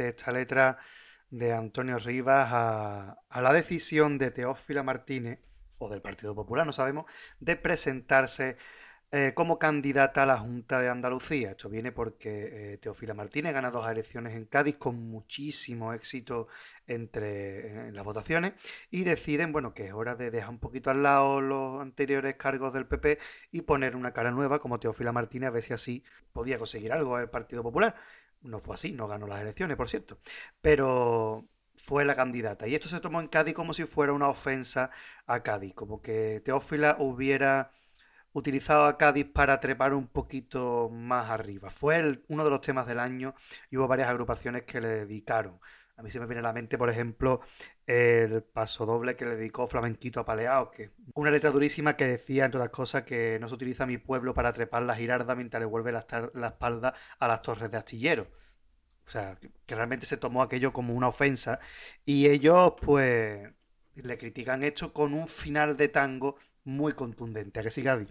[0.01, 0.79] Esta letra
[1.31, 5.41] de Antonio Rivas a, a la decisión de Teófila Martínez,
[5.79, 7.07] o del Partido Popular, no sabemos,
[7.41, 8.57] de presentarse
[9.17, 11.53] eh, como candidata a la Junta de Andalucía.
[11.53, 16.49] Esto viene porque eh, Teófila Martínez gana dos elecciones en Cádiz con muchísimo éxito
[16.89, 18.55] entre en las votaciones
[18.91, 22.73] y deciden, bueno, que es hora de dejar un poquito al lado los anteriores cargos
[22.73, 23.21] del PP
[23.53, 27.17] y poner una cara nueva como Teófila Martínez a ver si así podía conseguir algo
[27.21, 27.95] el Partido Popular.
[28.45, 30.19] No fue así, no ganó las elecciones, por cierto.
[30.61, 32.67] Pero fue la candidata.
[32.69, 34.91] Y esto se tomó en Cádiz como si fuera una ofensa
[35.27, 37.73] a Cádiz, como que Teófila hubiera
[38.33, 41.71] utilizado a Cádiz para trepar un poquito más arriba.
[41.71, 43.35] Fue uno de los temas del año
[43.71, 45.61] y hubo varias agrupaciones que le dedicaron.
[45.97, 47.41] A mí se me viene a la mente, por ejemplo,
[47.87, 52.45] el paso doble que le dedicó Flamenquito a Paleao, que una letra durísima que decía,
[52.45, 55.67] entre otras cosas, que no se utiliza mi pueblo para trepar la girarda mientras le
[55.67, 58.29] vuelve la, espalda a las torres de astillero.
[59.07, 61.61] O sea, que realmente se tomó aquello como una ofensa.
[62.05, 63.53] Y ellos, pues,
[63.95, 67.61] le critican esto con un final de tango muy contundente.
[67.61, 68.09] ¿A que sí, Gaby?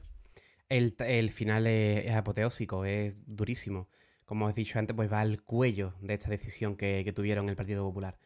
[0.70, 3.90] El, final es, apoteósico, es durísimo.
[4.34, 7.56] Como os he dicho antes, pues va al cuello de esta decisión que, tuvieron el
[7.56, 8.18] Partido Popular.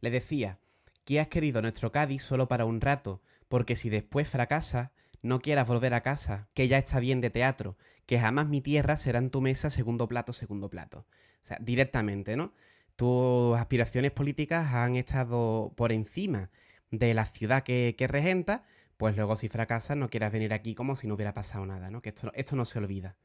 [0.00, 0.60] Le decía,
[1.04, 4.92] que has querido nuestro Cádiz solo para un rato, porque si después fracasa,
[5.22, 8.96] no quieras volver a casa, que ya está bien de teatro, que jamás mi tierra
[8.96, 10.98] será en tu mesa segundo plato, segundo plato.
[11.42, 12.52] O sea, directamente, ¿no?
[12.94, 16.50] Tus aspiraciones políticas han estado por encima
[16.92, 18.62] de la ciudad que, regenta
[18.98, 22.02] pues luego si fracasas no quieras venir aquí como si no hubiera pasado nada, ¿no?
[22.02, 23.16] Que esto no se olvida.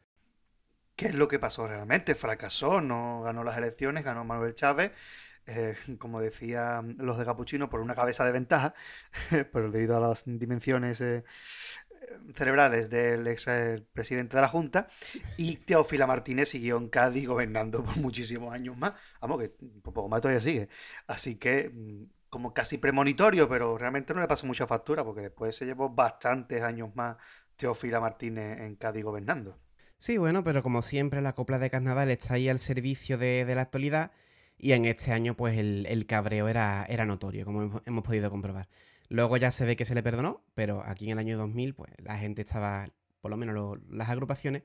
[1.02, 2.14] ¿Qué es lo que pasó realmente?
[2.14, 4.92] Fracasó, no ganó las elecciones, ganó Manuel Chávez,
[5.48, 8.76] eh, como decían los de Capuchino, por una cabeza de ventaja,
[9.52, 11.24] pero debido a las dimensiones eh,
[12.36, 14.90] cerebrales del ex eh, presidente de la Junta,
[15.38, 18.94] y Teófila Martínez siguió en Cádiz gobernando por muchísimos años más.
[19.22, 19.50] Vamos, que
[19.82, 20.70] por poco más todavía sigue.
[21.08, 25.56] Así que mm, como casi premonitorio, pero realmente no le pasó mucha factura porque después
[25.56, 27.18] se llevó bastantes años más
[27.56, 29.58] Teófila Martínez en Cádiz gobernando.
[30.02, 33.62] Sí, bueno, pero como siempre la copla de carnaval está ahí al servicio de, la
[33.62, 34.12] actualidad
[34.58, 38.68] y en este año pues el, cabreo era, era, notorio, como hemos, podido comprobar.
[39.10, 41.92] Luego ya se ve que se le perdonó, pero aquí en el año 2000 pues
[42.00, 42.90] la gente estaba,
[43.22, 44.64] por lo menos las agrupaciones,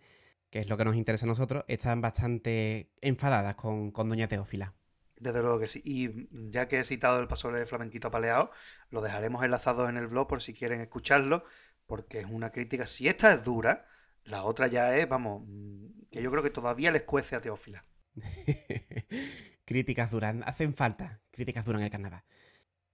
[0.49, 4.72] que es lo que nos interesa a nosotros, estaban bastante enfadadas con, con Doña Teófila.
[5.20, 5.82] Desde luego que sí.
[5.84, 8.53] Y ya que he citado el paso de Flamenquito Paleado,
[8.89, 11.45] lo dejaremos enlazado en el blog por si quieren escucharlo,
[11.87, 12.87] porque es una crítica.
[12.87, 13.84] Si esta es dura,
[14.27, 17.85] la otra ya es, vamos, mm, que yo creo que todavía les cuece a Teófila.
[19.64, 22.24] críticas duras, hacen falta críticas duras en el carnaval.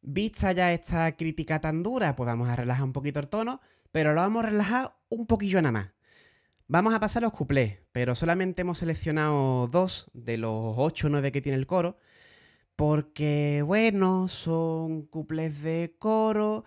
[0.01, 3.61] Vista ya esta crítica tan dura, pues vamos a relajar un poquito el tono,
[3.93, 5.91] pero lo vamos a relajar un poquillo nada más.
[6.67, 11.31] Vamos a pasar los cuplés, pero solamente hemos seleccionado dos de los ocho o nueve
[11.31, 11.99] que tiene el coro,
[12.75, 16.65] porque, bueno, son cuplés de coro,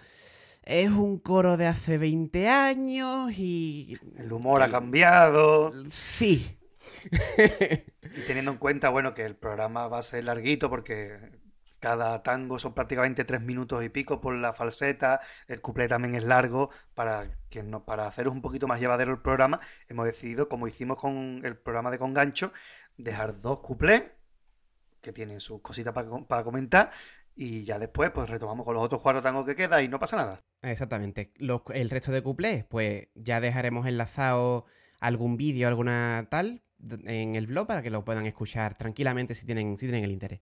[0.66, 3.97] es un coro de hace 20 años y...
[4.18, 5.74] El humor ha cambiado.
[5.89, 6.57] Sí.
[8.18, 11.20] y teniendo en cuenta, bueno, que el programa va a ser larguito porque
[11.80, 16.24] cada tango son prácticamente tres minutos y pico por la falseta, el cuplé también es
[16.24, 20.68] largo, para, que no, para haceros un poquito más llevadero el programa, hemos decidido, como
[20.68, 22.51] hicimos con el programa de Congancho,
[22.97, 24.11] dejar dos cuplés,
[24.99, 26.89] que tienen sus cositas para, comentar,
[27.36, 30.16] y ya después pues retomamos con los otros cuatro tangos que quedan y no pasa
[30.16, 30.44] nada.
[30.62, 31.34] Exactamente.
[31.74, 34.66] el resto de cuplés, pues ya dejaremos enlazado
[35.00, 36.64] algún vídeo, alguna tal,
[37.06, 40.42] en el blog para que lo puedan escuchar tranquilamente si tienen, si tienen el interés.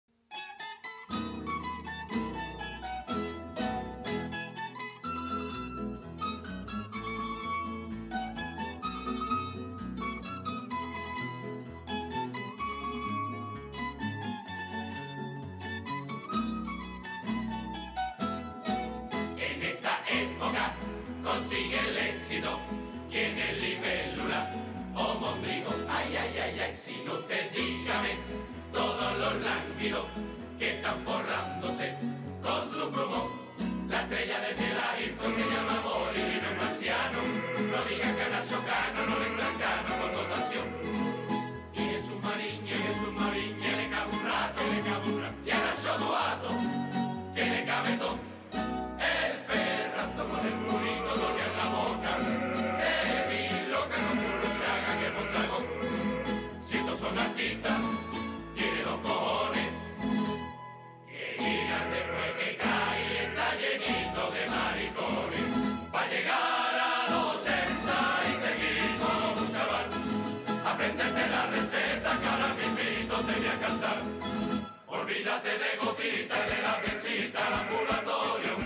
[75.12, 78.61] Olvídate de gotitas, de la mesita, el ambulatorio.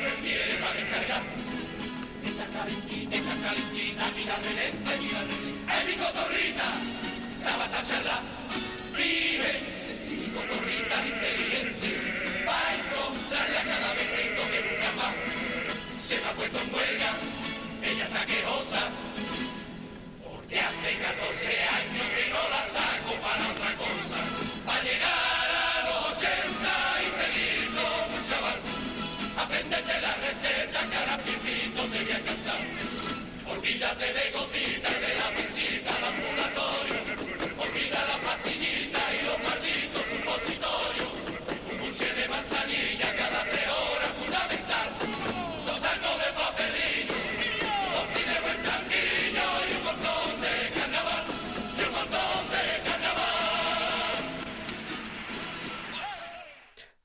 [0.00, 1.22] Prefiere para descargar.
[2.24, 5.76] Está calentita, está calentita, mira de lenta, mira de lenta.
[5.76, 6.68] ¡Es mi cotorrita!
[7.36, 8.18] Sabata charla,
[8.96, 9.52] vive,
[10.20, 11.88] mi cotorrita inteligente.
[12.48, 15.14] Va a encontrarla cada vez que buscar más.
[16.00, 17.10] Se me ha puesto en huelga,
[17.82, 18.82] ella está quejosa.
[20.24, 21.46] Porque hace 14
[21.78, 24.18] años que no la saco para otra cosa.
[24.82, 25.29] Llegar a los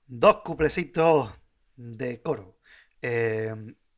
[0.07, 1.31] Dos cuplecitos
[1.77, 2.57] de coro.
[3.01, 3.53] Eh,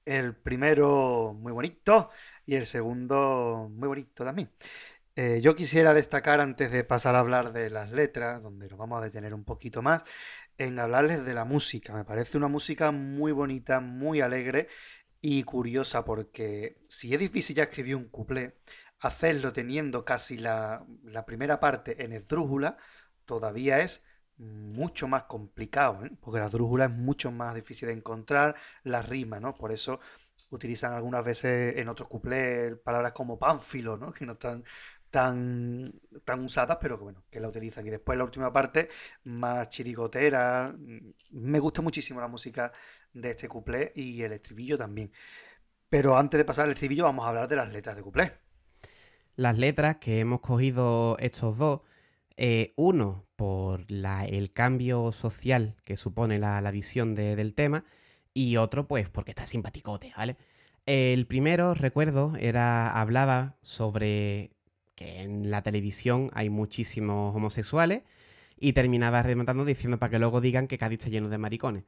[0.06, 2.10] el primero muy bonito
[2.48, 4.50] y el segundo muy bonito también.
[5.16, 9.00] Eh, yo quisiera destacar antes de pasar a hablar de las letras, donde nos vamos
[9.02, 10.04] a detener un poquito más,
[10.58, 11.94] en hablarles de la música.
[11.94, 14.70] Me parece una música muy bonita, muy alegre
[15.22, 18.58] y curiosa, porque si es difícil ya escribir un cuplé,
[19.00, 22.78] hacerlo teniendo casi la, la primera parte en esdrújula,
[23.26, 24.04] todavía es
[24.38, 26.12] mucho más complicado, ¿eh?
[26.22, 29.56] porque la esdrújula es mucho más difícil de encontrar, la rima, ¿no?
[29.56, 30.00] Por eso
[30.52, 34.12] utilizan algunas veces en otros cuplés palabras como pánfilo, ¿no?
[34.14, 34.64] Que no están
[35.10, 35.84] tan,
[36.26, 37.86] tan usadas, pero que bueno, que la utilizan.
[37.88, 38.90] Y después la última parte,
[39.26, 40.76] más chirigotera.
[41.32, 42.72] Me gusta muchísimo la música
[43.14, 45.12] de este cuplé y el estribillo también.
[45.90, 48.34] Pero antes de pasar al estribillo, vamos a hablar de las letras de cuplé.
[49.36, 51.82] Las letras que hemos cogido estos dos,
[52.38, 57.86] eh, uno por la- el cambio social que supone la, la visión de- del tema
[58.38, 60.38] y otro pues porque está simpaticote, ¿vale?
[60.86, 64.52] El primero, recuerdo, era hablaba sobre
[64.96, 68.04] que en la televisión hay muchísimos homosexuales
[68.60, 71.84] y terminaba rematando diciendo para que luego digan que Cádiz está lleno de maricones.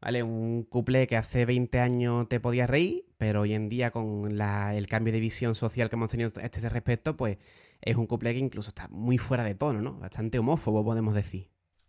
[0.00, 0.22] ¿Vale?
[0.22, 4.74] Un cuplé que hace 20 años te podía reír, pero hoy en día con la-
[4.74, 7.38] el cambio de visión social que hemos tenido a este respecto, pues
[7.80, 9.98] es un cuplé que incluso está muy fuera de tono, ¿no?
[9.98, 11.48] Bastante homófobo, podemos decir.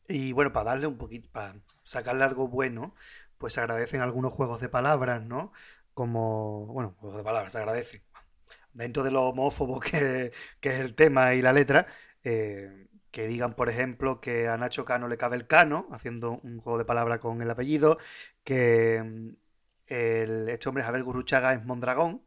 [0.09, 2.93] Y bueno, para darle un poquito, para sacarle algo bueno,
[3.37, 5.51] pues se agradecen algunos juegos de palabras, ¿no?
[5.93, 8.03] Como, bueno, juegos de palabras, se agradecen.
[8.73, 11.87] Dentro de lo homófobo que, que es el tema y la letra,
[12.23, 16.59] eh, que digan, por ejemplo, que a Nacho Cano le cabe el Cano, haciendo un
[16.59, 17.97] juego de palabras con el apellido,
[18.43, 19.29] que mm,
[19.87, 22.23] el, este hombre Javier Gurruchaga es Mondragón,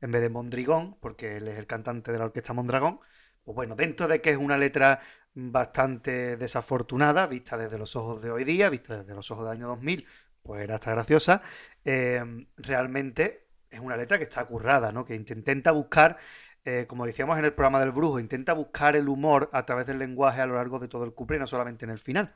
[0.00, 3.00] en vez de Mondrigón, porque él es el cantante de la orquesta Mondragón.
[3.44, 5.00] Pues bueno, dentro de que es una letra
[5.34, 9.68] bastante desafortunada, vista desde los ojos de hoy día, vista desde los ojos del año
[9.68, 10.06] 2000,
[10.42, 11.42] pues era hasta graciosa,
[11.84, 12.22] eh,
[12.56, 15.04] realmente es una letra que está currada, ¿no?
[15.04, 16.18] Que int- intenta buscar,
[16.64, 19.98] eh, como decíamos en el programa del brujo, intenta buscar el humor a través del
[19.98, 22.34] lenguaje a lo largo de todo el cuplé, no solamente en el final.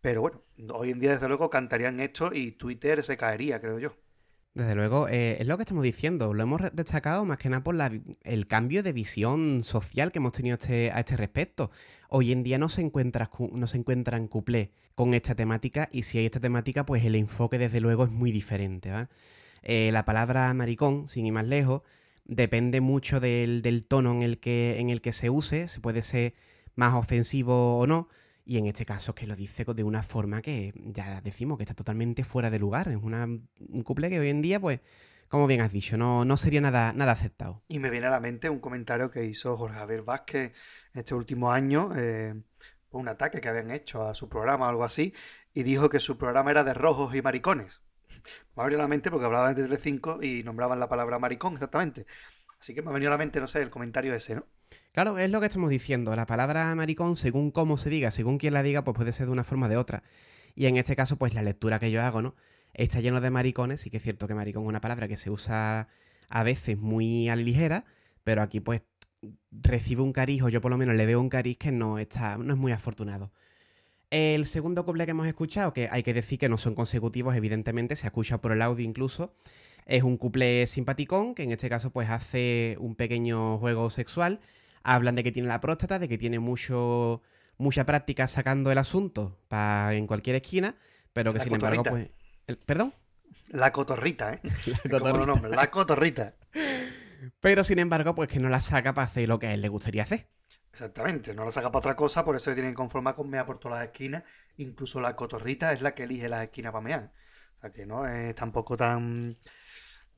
[0.00, 0.42] Pero bueno,
[0.74, 3.96] hoy en día desde luego cantarían esto y Twitter se caería, creo yo.
[4.54, 6.34] Desde luego, eh, es lo que estamos diciendo.
[6.34, 7.92] Lo hemos destacado más que nada por la
[8.24, 11.70] el cambio de visión social que hemos tenido este, a este respecto.
[12.08, 16.02] Hoy en día no se, encuentra, cu- no se encuentran cuplés con esta temática y
[16.02, 18.90] si hay esta temática, pues el enfoque desde luego es muy diferente.
[18.90, 19.08] ¿vale?
[19.62, 21.82] Eh, la palabra maricón, sin ir más lejos,
[22.24, 25.68] depende mucho del, del tono en el, que, en el que se use.
[25.68, 26.34] Se puede ser
[26.74, 28.08] más ofensivo o no.
[28.48, 31.74] Y en este caso que lo dice de una forma que ya decimos que está
[31.74, 32.88] totalmente fuera de lugar.
[32.88, 34.80] Es un couple que hoy en día, pues,
[35.28, 37.62] como bien has dicho, no, no sería nada, nada aceptado.
[37.68, 40.54] Y me viene a la mente un comentario que hizo Jorge Javier Vázquez
[40.94, 42.42] este último año, eh,
[42.90, 45.12] un ataque que habían hecho a su programa o algo así,
[45.52, 47.82] y dijo que su programa era de rojos y maricones.
[48.56, 51.52] Me ha venido a la mente porque hablaban de Telecinco y nombraban la palabra maricón,
[51.52, 52.06] exactamente.
[52.58, 54.46] Así que me ha venido a la mente, no sé, el comentario ese, ¿no?
[54.92, 56.14] Claro, es lo que estamos diciendo.
[56.16, 59.32] La palabra maricón, según cómo se diga, según quien la diga, pues puede ser de
[59.32, 60.02] una forma o de otra.
[60.54, 62.34] Y en este caso, pues la lectura que yo hago, ¿no?
[62.74, 63.80] Está lleno de maricones.
[63.80, 65.88] Sí que es cierto que maricón es una palabra que se usa
[66.28, 67.84] a veces muy a la ligera,
[68.24, 68.82] pero aquí pues
[69.50, 72.36] recibe un cariz, o yo por lo menos le veo un cariz que no, está,
[72.38, 73.32] no es muy afortunado.
[74.10, 77.96] El segundo couple que hemos escuchado, que hay que decir que no son consecutivos, evidentemente,
[77.96, 79.34] se escucha por el audio incluso,
[79.86, 84.40] es un couple simpaticón, que en este caso pues hace un pequeño juego sexual.
[84.94, 87.22] Hablan de que tiene la próstata, de que tiene mucho,
[87.58, 90.76] mucha práctica sacando el asunto para en cualquier esquina,
[91.12, 91.88] pero que La sin embargo cotorrita.
[91.88, 92.10] pues...
[92.46, 92.94] el- ¿Perdón?
[93.50, 94.42] La cotorrita, ¿eh?
[94.84, 96.34] La Como lo nombra, la cotorrita.
[97.40, 99.68] Pero sin embargo, pues que no la saca para hacer lo que a él le
[99.68, 100.28] gustaría hacer.
[100.72, 103.44] Exactamente, no la saca para otra cosa, por eso se tienen que conformar con mea
[103.46, 104.22] por todas las esquinas.
[104.56, 107.12] Incluso la cotorrita es la que elige las esquinas para mear.
[107.56, 109.36] O sea que no es tampoco tan,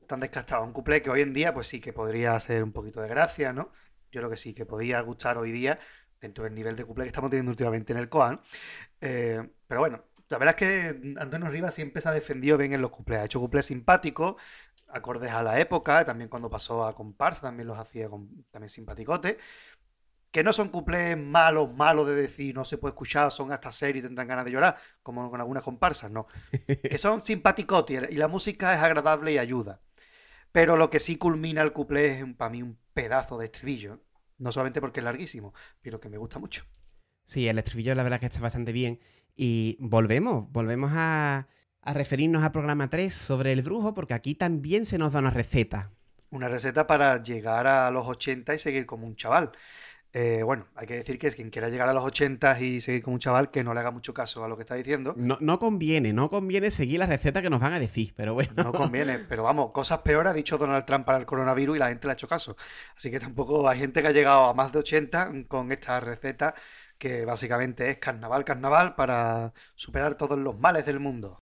[0.07, 0.63] tan descastado.
[0.63, 3.53] Un cuplé que hoy en día, pues sí que podría ser un poquito de gracia,
[3.53, 3.71] ¿no?
[4.11, 5.79] Yo creo que sí, que podía gustar hoy día
[6.19, 8.41] dentro del nivel de cuplé que estamos teniendo últimamente en el Coan.
[8.99, 12.81] Eh, pero bueno, la verdad es que Antonio Rivas siempre se ha defendido bien en
[12.81, 13.19] los cuplés.
[13.19, 14.35] Ha hecho cuplés simpáticos,
[14.87, 19.37] acordes a la época, también cuando pasó a comparsa también los hacía con, también simpaticotes
[20.31, 24.05] que no son cuplés malos, malos de decir no se puede escuchar, son hasta serios
[24.05, 26.27] y tendrán ganas de llorar, como con algunas comparsas, no.
[26.65, 29.81] Que son simpaticotes y la música es agradable y ayuda.
[30.51, 34.01] Pero lo que sí culmina el cuplé es para mí un pedazo de estribillo.
[34.37, 36.65] No solamente porque es larguísimo, pero que me gusta mucho.
[37.25, 38.99] Sí, el estribillo la verdad que está bastante bien.
[39.35, 41.47] Y volvemos, volvemos a,
[41.81, 45.31] a referirnos al programa 3 sobre el brujo, porque aquí también se nos da una
[45.31, 45.91] receta.
[46.29, 49.51] Una receta para llegar a los 80 y seguir como un chaval.
[50.13, 53.13] Eh, bueno, hay que decir que quien quiera llegar a los 80 y seguir como
[53.15, 55.13] un chaval, que no le haga mucho caso a lo que está diciendo.
[55.17, 58.51] No, no conviene, no conviene seguir la receta que nos van a decir, pero bueno.
[58.55, 61.87] No conviene, pero vamos, cosas peores ha dicho Donald Trump para el coronavirus y la
[61.87, 62.57] gente le ha hecho caso.
[62.95, 66.53] Así que tampoco hay gente que ha llegado a más de 80 con esta receta
[66.97, 71.39] que básicamente es carnaval, carnaval para superar todos los males del mundo.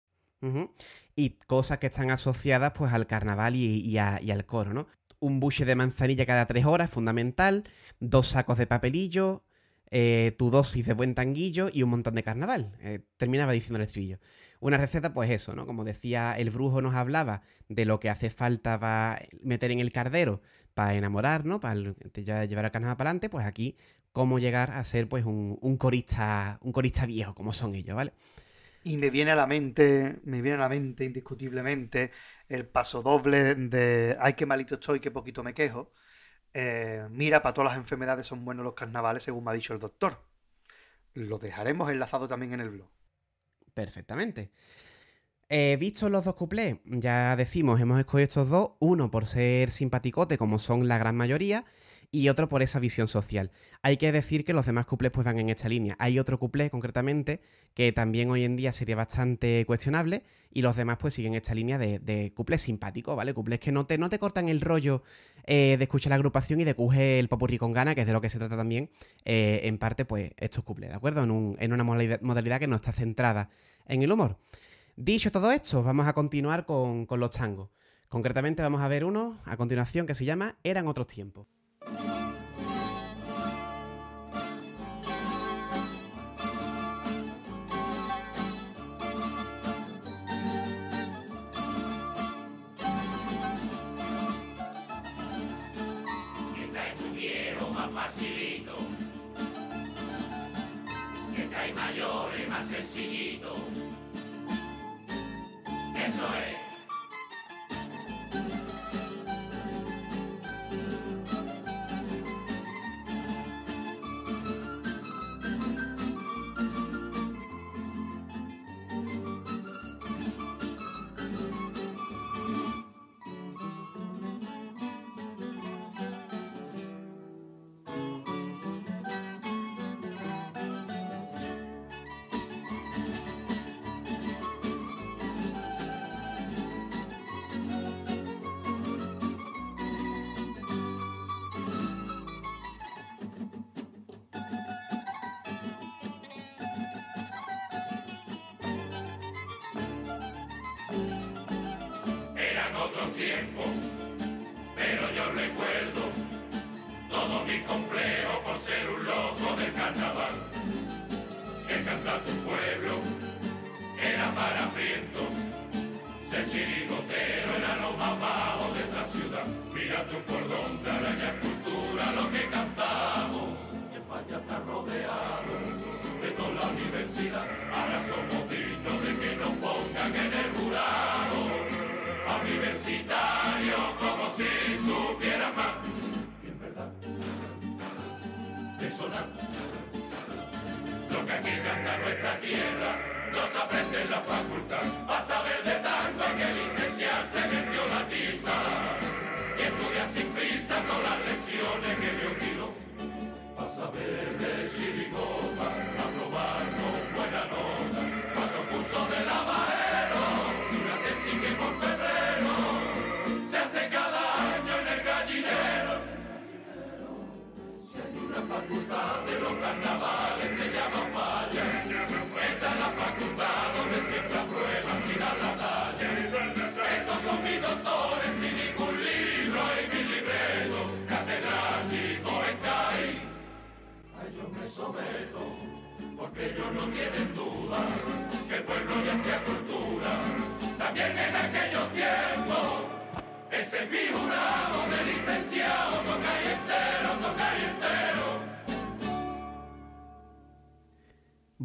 [1.15, 4.88] Y cosas que están asociadas pues al carnaval y, y a- y al coro, ¿no?
[5.19, 7.64] Un buche de manzanilla cada tres horas, fundamental.
[7.99, 9.44] Dos sacos de papelillo.
[9.89, 12.73] eh, tu dosis de buen tanguillo y un montón de carnaval.
[12.81, 14.19] Eh, terminaba diciendo el estribillo.
[14.60, 15.65] Una receta, pues eso, ¿no?
[15.65, 19.91] Como decía, el brujo nos hablaba de lo que hace falta para meter en el
[19.91, 20.41] cardero
[20.73, 21.60] para enamorar, ¿no?
[21.60, 23.77] Para llevar el carnaval para adelante, pues aquí
[24.11, 28.14] cómo llegar a ser pues un, un corista, un corista viejo, como son ellos, ¿vale?
[28.88, 32.11] Y me viene a la mente, me viene a la mente indiscutiblemente
[32.47, 35.91] el paso doble de ay, qué malito estoy, qué poquito me quejo.
[36.53, 39.80] Eh, mira, para todas las enfermedades son buenos los carnavales, según me ha dicho el
[39.80, 40.23] doctor.
[41.14, 42.89] Lo dejaremos enlazado también en el blog.
[43.73, 44.51] Perfectamente.
[45.49, 50.38] Eh, Vistos los dos cuplés, ya decimos, hemos escogido estos dos, uno por ser simpaticote,
[50.38, 51.65] como son la gran mayoría,
[52.12, 53.52] y otro por esa visión social.
[53.82, 55.96] Hay que decir que los demás cuplés pues van en esta línea.
[56.00, 57.42] Hay otro cuplé concretamente
[57.74, 61.78] que también hoy en día sería bastante cuestionable y los demás pues siguen esta línea
[61.78, 63.34] de, de cuplés simpáticos, ¿vale?
[63.34, 65.04] Cuplés que no te, no te cortan el rollo
[65.46, 68.14] eh, de escuchar la agrupación y de coger el popurrí con gana, que es de
[68.14, 68.90] lo que se trata también,
[69.26, 71.24] eh, en parte pues estos cuplés, ¿de acuerdo?
[71.24, 73.50] En, un- en una modalidad, modalidad que no está centrada
[73.86, 74.38] en el humor.
[74.96, 77.70] Dicho todo esto, vamos a continuar con, con los tangos.
[78.10, 81.48] Concretamente vamos a ver uno a continuación que se llama Eran otros tiempos.
[97.93, 98.76] Facilito,
[101.35, 103.55] mientras mayores más sencillito.
[105.95, 106.66] Eso es.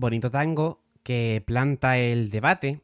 [0.02, 2.80] Bonito tango que planta el debate,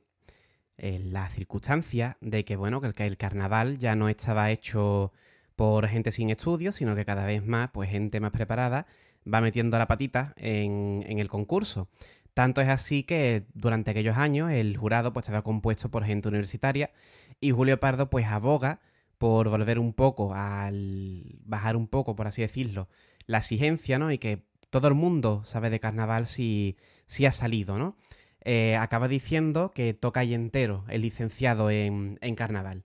[0.76, 5.12] en la circunstancia de que, bueno, que el carnaval ya no estaba hecho
[5.56, 8.86] por gente sin estudios, sino que cada vez más, pues gente más preparada
[9.26, 11.88] va metiendo la patita en, en el concurso.
[12.34, 16.92] Tanto es así que durante aquellos años el jurado pues estaba compuesto por gente universitaria
[17.40, 18.78] y Julio Pardo pues aboga
[19.18, 22.88] por volver un poco al bajar un poco, por así decirlo,
[23.26, 24.12] la exigencia, ¿no?
[24.12, 26.76] Y que todo el mundo sabe de carnaval si,
[27.08, 27.96] si ha salido, ¿no?
[28.44, 32.84] Eh, acaba diciendo que toca ahí entero el licenciado en, carnaval.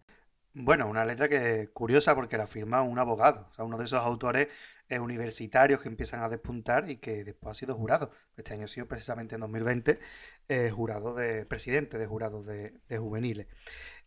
[0.56, 4.00] Bueno, una letra que curiosa porque la firma un abogado, o sea, uno de esos
[4.00, 4.48] autores
[5.00, 8.12] universitarios que empiezan a despuntar y que después ha sido jurado.
[8.38, 10.00] Este año ha sido precisamente en 2020
[10.50, 13.48] eh, jurado de presidente de jurados de, de juveniles.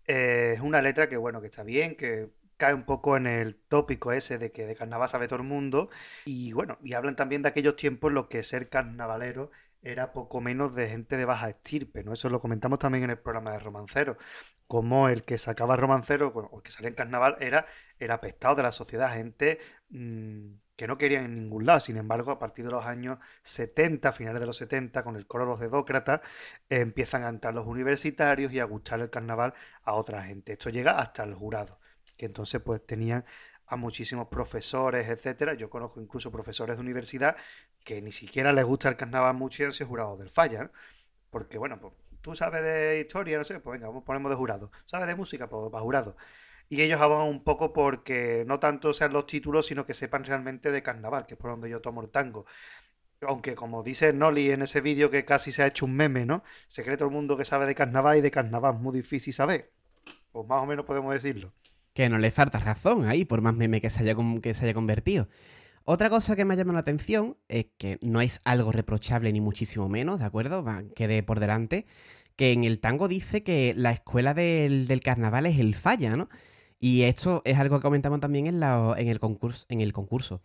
[0.07, 3.57] Eh, es una letra que, bueno, que está bien, que cae un poco en el
[3.57, 5.91] tópico ese de que de carnaval sabe todo el mundo.
[6.25, 9.51] Y bueno, y hablan también de aquellos tiempos en los que ser carnavalero
[9.87, 12.13] era poco menos de gente de baja estirpe, ¿no?
[12.13, 14.19] Eso lo comentamos también en el programa de Romancero,
[14.67, 17.67] como el que sacaba Romancero, bueno, o el que salía en carnaval, era
[18.01, 19.61] el apestado de la sociedad, gente
[19.91, 21.81] mmm, que no querían en ningún lado.
[21.81, 25.45] Sin embargo, a partir de los años 70, finales de los 70, con el coro
[25.45, 26.21] de los dedócratas,
[26.69, 29.55] eh, empiezan a cantar los universitarios y a gustar el carnaval
[29.85, 30.55] a otra gente.
[30.55, 31.79] Esto llega hasta el jurado,
[32.17, 33.25] que entonces pues tenían
[33.67, 35.55] a muchísimos profesores, etcétera.
[35.55, 37.37] Yo conozco incluso profesores de universidad
[37.87, 40.73] que ni siquiera les gusta el carnaval sido jurados del falla.
[41.31, 44.73] Porque, bueno, pues tú sabes de historia, no sé, pues venga, ponemos de jurado.
[44.87, 45.49] ¿Sabes de música?
[45.49, 46.17] Pues para jurado.
[46.69, 50.73] Y ellos abogan un poco porque no tanto sean los títulos, sino que sepan realmente
[50.73, 52.45] de carnaval, que es por donde yo tomo el tango.
[53.21, 56.43] Aunque como dice Noli en ese vídeo que casi se ha hecho un meme, ¿no?
[56.67, 59.33] Se cree todo el mundo que sabe de carnaval y de carnaval es muy difícil
[59.33, 59.71] saber.
[60.33, 61.53] Pues más o menos podemos decirlo.
[61.95, 64.75] Que no le falta razón ahí, por más meme que se haya, que se haya
[64.75, 65.29] convertido.
[65.89, 69.41] Otra cosa que me ha llamado la atención es que no es algo reprochable ni
[69.41, 70.65] muchísimo menos, ¿de acuerdo?
[70.65, 71.87] Va, quede por delante.
[72.35, 76.29] Que en el tango dice que la escuela del, carnaval es el falla, ¿no?
[76.81, 80.43] Y esto es algo que comentamos también en, en el concurso, en el concurso.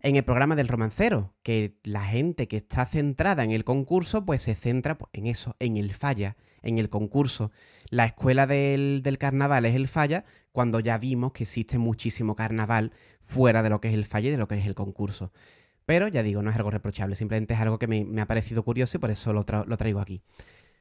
[0.00, 4.42] En el programa del romancero, que la gente que está centrada en el concurso, pues
[4.42, 7.50] se centra pues, en eso, en el falla, en el concurso.
[7.90, 12.92] La escuela del, del carnaval es el falla, cuando ya vimos que existe muchísimo carnaval
[13.22, 15.32] fuera de lo que es el falla y de lo que es el concurso.
[15.86, 18.64] Pero ya digo, no es algo reprochable, simplemente es algo que me, me ha parecido
[18.64, 20.22] curioso y por eso lo, tra- lo traigo aquí.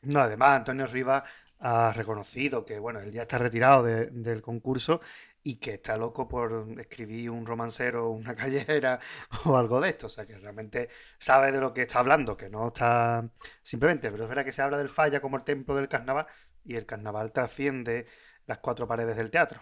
[0.02, 1.24] No, además, Antonio Rivas
[1.60, 5.02] ha reconocido que, bueno, él ya está retirado de- del concurso
[5.44, 9.00] y que está loco por escribir un romancero, una callejera
[9.46, 10.08] o algo de esto.
[10.08, 10.90] O sea, que realmente
[11.20, 13.30] sabe de lo que está hablando, que no está
[13.64, 16.28] simplemente, pero es verdad que se habla del falla como el templo del carnaval
[16.64, 18.08] y el carnaval trasciende
[18.46, 19.62] las cuatro paredes del teatro.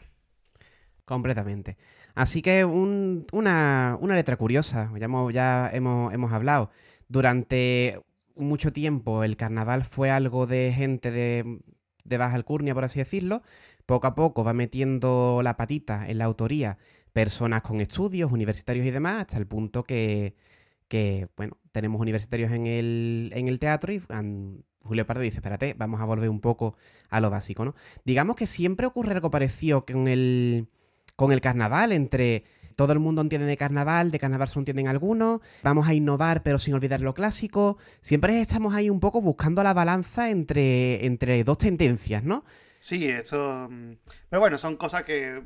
[1.06, 1.78] Completamente.
[2.16, 6.70] Así que un- una, una letra curiosa, ya, hemos, ya hemos, hemos hablado.
[7.08, 8.02] Durante
[8.36, 11.60] mucho tiempo el carnaval fue algo de gente de,
[12.04, 13.42] de baja alcurnia, por así decirlo.
[13.88, 16.78] Poco a poco va metiendo la patita en la autoría
[17.14, 20.36] personas con estudios, universitarios y demás, hasta el punto que,
[20.88, 24.02] que, bueno, tenemos universitarios en el, en el teatro y
[24.84, 26.76] Julio Pardo dice, espérate, vamos a volver un poco
[27.10, 27.76] a lo básico, ¿no?
[28.06, 30.68] Digamos que siempre ocurre algo parecido con el,
[31.16, 32.44] con el carnaval, entre
[32.76, 36.60] todo el mundo entiende de carnaval, de carnaval solo entienden algunos, vamos a innovar pero
[36.60, 41.58] sin olvidar lo clásico, siempre estamos ahí un poco buscando la balanza entre, entre dos
[41.58, 42.44] tendencias, ¿no?
[42.88, 43.68] Sí, esto...
[43.70, 43.98] mm,
[44.30, 45.44] Pero bueno, son cosas que...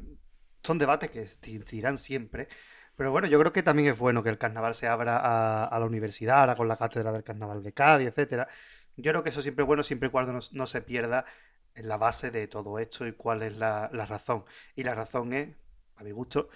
[0.64, 2.48] Son debates que existirán siempre.
[2.96, 5.86] Pero bueno, yo creo que también es bueno que el carnaval se abra a, la
[5.88, 8.48] universidad, ahora con la cátedra del carnaval de Cádiz, etcétera.
[8.96, 11.26] Yo creo que eso siempre es bueno siempre y cuando no, se pierda
[11.74, 14.46] en la base de todo esto y cuál es la, la razón.
[14.76, 15.50] Y la razón es,
[15.96, 16.50] a mi gusto,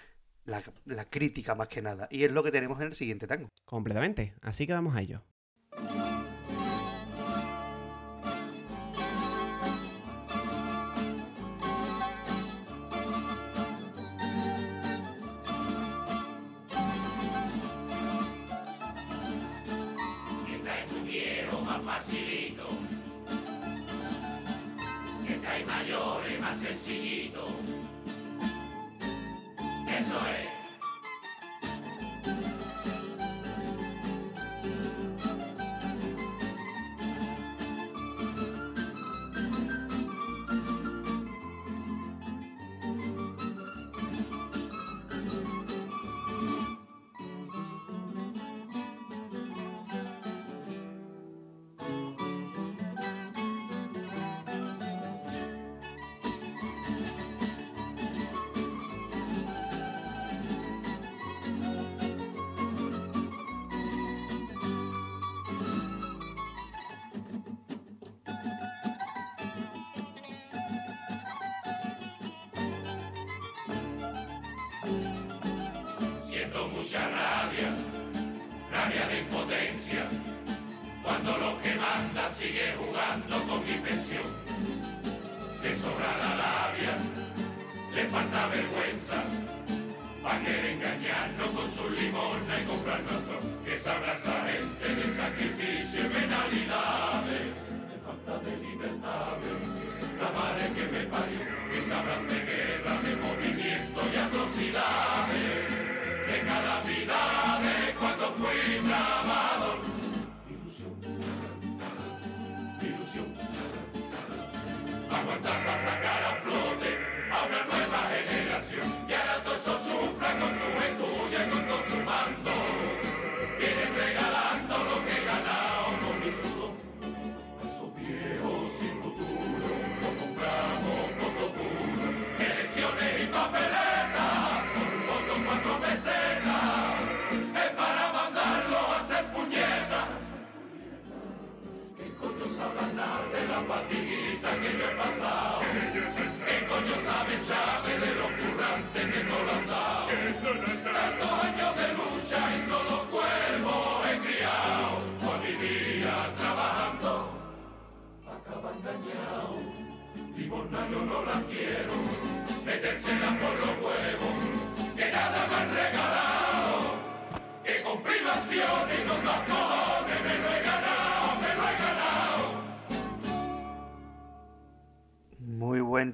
[0.44, 2.06] la, la crítica más que nada.
[2.12, 3.50] Y es lo que tenemos en el siguiente tango.
[3.64, 4.34] Completamente.
[4.40, 5.24] Así que vamos a ello.
[26.56, 27.44] Sencillito.
[29.88, 30.55] Eso es.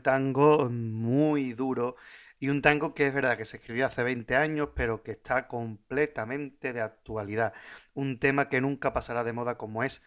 [0.02, 1.96] Tango, muy duro.
[2.38, 5.48] Y un tango que es verdad que se escribió hace 20 años, pero que está
[5.48, 7.54] completamente de actualidad.
[7.94, 10.02] Un tema que nunca pasará de moda como es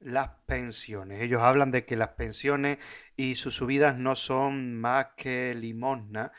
[0.00, 1.22] las pensiones.
[1.22, 2.78] Ellos hablan de que las pensiones
[3.16, 6.32] y sus subidas no son más que limosna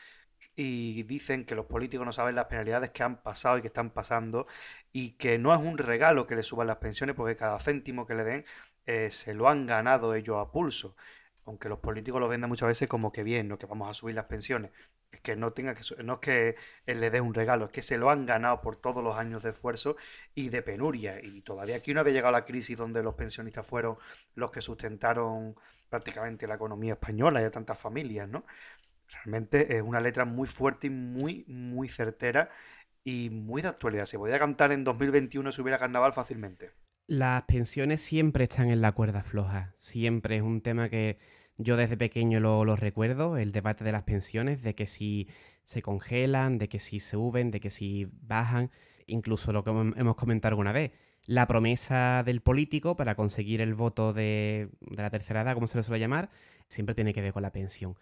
[0.56, 3.90] y dicen que los políticos no saben las penalidades que han pasado y que están
[3.92, 4.48] pasando
[4.92, 8.16] y que no es un regalo que les suban las pensiones porque cada céntimo que
[8.16, 8.46] le den
[8.86, 10.96] eh, se lo han ganado ellos a pulso.
[11.46, 14.16] Aunque los políticos lo venden muchas veces como que bien, no que vamos a subir
[14.16, 14.72] las pensiones.
[15.12, 16.56] Es que no tenga que no es que
[16.86, 19.44] él le dé un regalo, es que se lo han ganado por todos los años
[19.44, 19.96] de esfuerzo
[20.34, 21.20] y de penuria.
[21.22, 23.98] Y todavía aquí no había llegado la crisis donde los pensionistas fueron
[24.36, 25.56] los que sustentaron
[25.90, 28.46] prácticamente la economía española y a tantas familias, ¿no?
[29.10, 32.50] Realmente es una letra muy fuerte y muy, muy certera
[33.04, 34.06] y muy de actualidad.
[34.06, 36.72] Se podría cantar en 2021 si hubiera carnaval fácilmente.
[37.08, 39.74] Las pensiones siempre están en la cuerda floja.
[39.76, 41.18] Siempre es un tema que
[41.58, 45.28] yo desde pequeño lo, lo recuerdo, el debate de las pensiones, de que si
[45.66, 48.72] se congelan, de que si suben, de que si bajan,
[49.06, 50.92] incluso lo que hemos comentado alguna vez,
[51.26, 55.84] la promesa del político para conseguir el voto de, la tercera edad, como se le
[55.84, 56.30] suele llamar,
[56.68, 57.98] siempre tiene que ver con la pensión.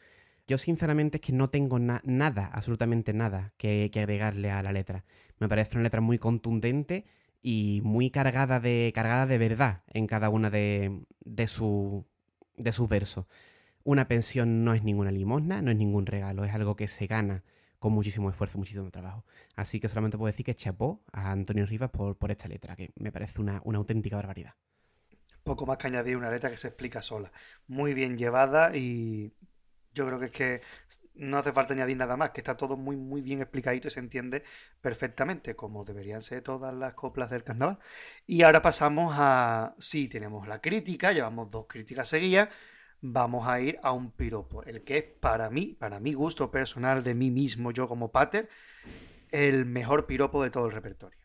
[0.47, 4.71] Yo sinceramente es que no tengo na- nada, absolutamente nada que, que agregarle a la
[4.71, 5.05] letra.
[5.39, 7.05] Me parece una letra muy contundente
[7.41, 12.05] y muy cargada de, cargada de verdad en cada una de, de, su-
[12.57, 13.25] de sus versos.
[13.83, 17.43] Una pensión no es ninguna limosna, no es ningún regalo, es algo que se gana
[17.79, 19.25] con muchísimo esfuerzo, muchísimo trabajo.
[19.55, 22.91] Así que solamente puedo decir que chapó a Antonio Rivas por, por esta letra, que
[22.97, 24.53] me parece una, una auténtica barbaridad.
[25.43, 27.31] Poco más que añadir una letra que se explica sola.
[27.67, 29.33] Muy bien llevada y
[29.93, 30.61] Yo creo que es que
[31.15, 33.99] no hace falta añadir nada más, que está todo muy, muy bien explicadito y se
[33.99, 34.43] entiende
[34.81, 37.79] perfectamente, como deberían ser todas las coplas del carnaval.
[38.25, 39.75] Y ahora pasamos a.
[39.79, 42.49] Sí, tenemos la crítica, llevamos dos críticas seguidas.
[43.01, 47.03] Vamos a ir a un piropo, el que es para mí, para mi gusto personal
[47.03, 48.47] de mí mismo, yo como pater,
[49.31, 51.20] el mejor piropo de todo el repertorio.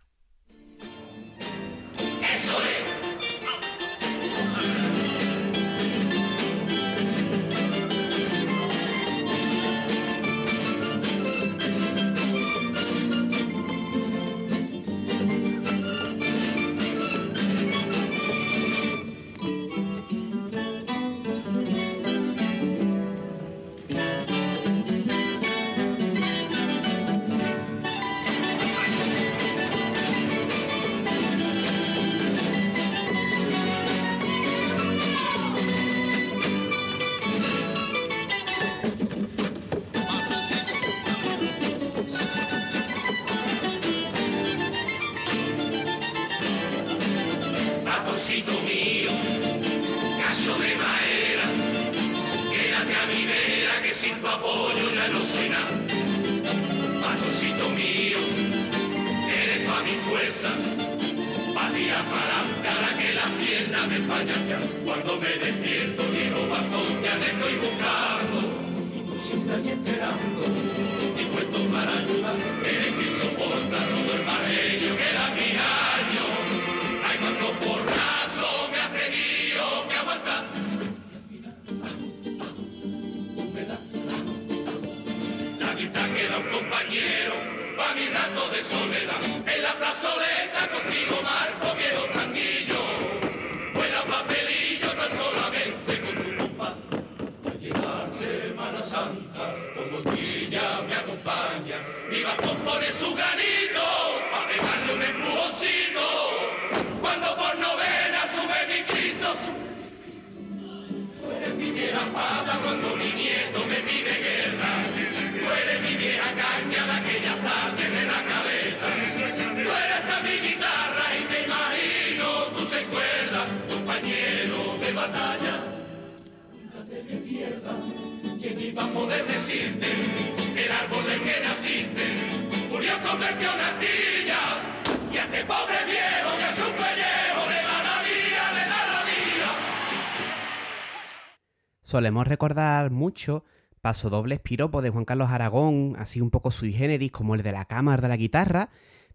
[141.83, 143.45] Solemos recordar mucho
[143.81, 147.65] pasodobles piropos de Juan Carlos Aragón, así un poco sui generis, como el de la
[147.65, 148.71] cámara de la guitarra,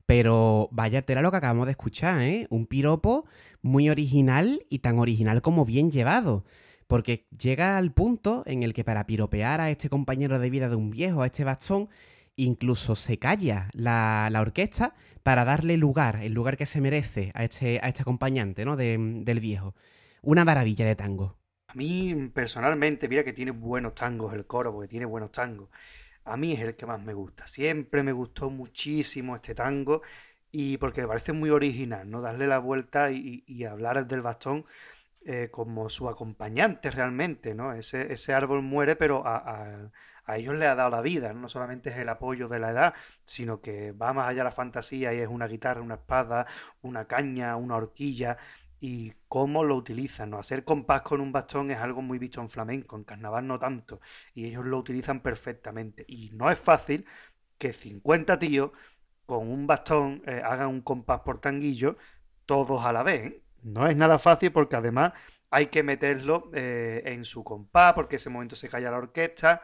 [0.05, 2.47] pero vaya tela lo que acabamos de escuchar, ¿eh?
[2.49, 3.25] Un piropo
[3.61, 6.45] muy original y tan original como bien llevado.
[6.87, 10.75] Porque llega al punto en el que para piropear a este compañero de vida de
[10.75, 11.89] un viejo, a este bastón,
[12.35, 17.79] incluso se calla la, orquesta para darle lugar, el lugar que se merece a este,
[17.83, 18.75] a este acompañante ¿no?
[18.75, 19.75] del viejo.
[20.21, 21.37] Una maravilla de tango.
[21.67, 25.69] A mí personalmente, mira que tiene buenos tangos el coro, porque tiene buenos tangos.
[26.25, 27.47] A mí es el que más me gusta.
[27.47, 30.01] Siempre me gustó muchísimo este tango
[30.51, 32.21] y porque me parece muy original, ¿no?
[32.21, 34.65] Darle la vuelta y, hablar del bastón
[35.25, 37.73] eh, como su acompañante realmente, ¿no?
[37.73, 39.23] Ese, ese árbol muere, pero
[40.27, 41.49] ellos le ha dado la vida, ¿no?
[41.49, 42.93] solamente es el apoyo de la edad,
[43.25, 46.45] sino que va más allá la fantasía y es una guitarra, una espada,
[46.81, 48.37] una caña, una horquilla
[48.79, 50.31] y cómo lo utilizan.
[50.31, 50.39] ¿no?
[50.39, 54.01] Hacer compás con un bastón es algo muy visto en flamenco, en carnaval no tanto,
[54.33, 56.03] y ellos lo utilizan perfectamente.
[56.07, 57.05] Y no es fácil
[57.57, 58.71] que 50 tíos
[59.25, 61.95] con un bastón eh, hagan un compás por tanguillo
[62.45, 63.21] todos a la vez.
[63.21, 63.43] ¿eh?
[63.61, 65.13] No es nada fácil porque además
[65.51, 69.61] hay que meterlo eh, en su compás porque ese momento se calla la orquesta.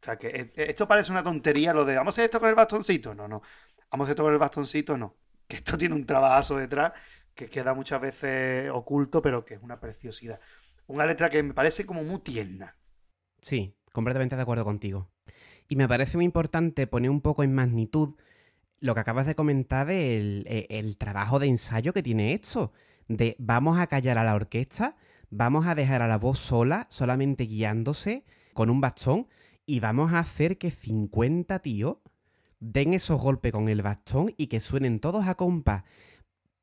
[0.00, 2.54] O sea que esto parece una tontería lo de vamos a hacer esto con el
[2.54, 3.14] bastoncito.
[3.14, 3.42] No, no.
[3.90, 5.16] Vamos a hacer esto con el bastoncito, no.
[5.46, 6.92] Que esto tiene un trabajazo detrás
[7.34, 10.40] que queda muchas veces oculto, pero que es una preciosidad.
[10.86, 12.76] Una letra que me parece como muy tierna.
[13.40, 15.10] Sí, completamente de acuerdo contigo.
[15.68, 18.14] Y me parece muy importante poner un poco en magnitud
[18.80, 22.72] lo que acabas de comentar del de el, trabajo de ensayo que tiene esto.
[23.06, 24.96] De vamos a callar a la orquesta,
[25.30, 29.28] vamos a dejar a la voz sola, solamente guiándose con un bastón,
[29.68, 31.98] y vamos a hacer que 50 tíos
[32.58, 35.84] den esos golpes con el bastón y que suenen todos a compás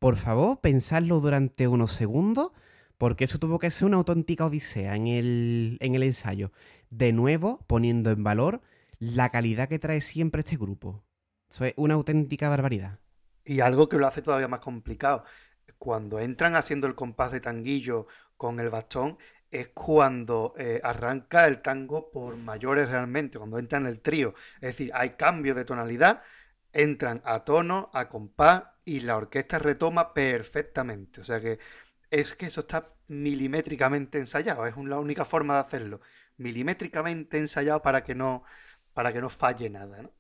[0.06, 2.52] por favor, pensadlo durante unos segundos,
[2.98, 6.52] porque eso tuvo que ser una auténtica odisea en el, en el ensayo.
[6.92, 8.62] De nuevo, poniendo en valor
[9.00, 11.04] la calidad que trae siempre este grupo.
[11.50, 13.00] Eso es una auténtica barbaridad.
[13.44, 15.24] Y algo que lo hace todavía más complicado.
[15.80, 18.06] Cuando entran haciendo el compás de tanguillo
[18.38, 19.18] con el bastón,
[19.52, 24.34] es cuando eh, arranca el tango por mayores realmente, cuando entra en el trío.
[24.56, 26.22] Es decir, hay cambio de tonalidad,
[26.74, 31.22] entran a tono, a compás y la orquesta retoma perfectamente.
[31.22, 31.60] O sea que
[32.12, 36.02] es que eso está milimétricamente ensayado, es la única forma de hacerlo.
[36.38, 38.44] Milimétricamente ensayado para que no,
[38.94, 40.15] para que no falle nada, ¿no?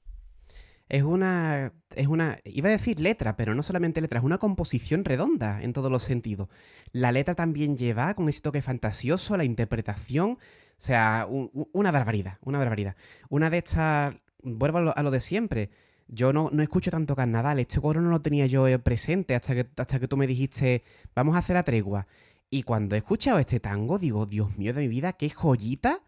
[0.87, 1.73] Es una.
[1.95, 2.39] Es una.
[2.43, 6.03] Iba a decir letra, pero no solamente letra, es una composición redonda en todos los
[6.03, 6.49] sentidos.
[6.91, 10.31] La letra también lleva con ese toque fantasioso, la interpretación.
[10.31, 10.37] O
[10.77, 12.95] sea, una barbaridad, una barbaridad.
[13.29, 14.15] Una de estas.
[14.43, 15.71] Vuelvo a lo, de siempre.
[16.07, 17.59] Yo no, no, escucho tanto carnaval.
[17.59, 20.83] Este coro no lo tenía yo eh, presente hasta que, hasta que tú me dijiste,
[21.15, 22.05] vamos a hacer la tregua.
[22.51, 26.01] Y cuando he escuchado este tango, digo, Dios mío de mi vida, qué joyita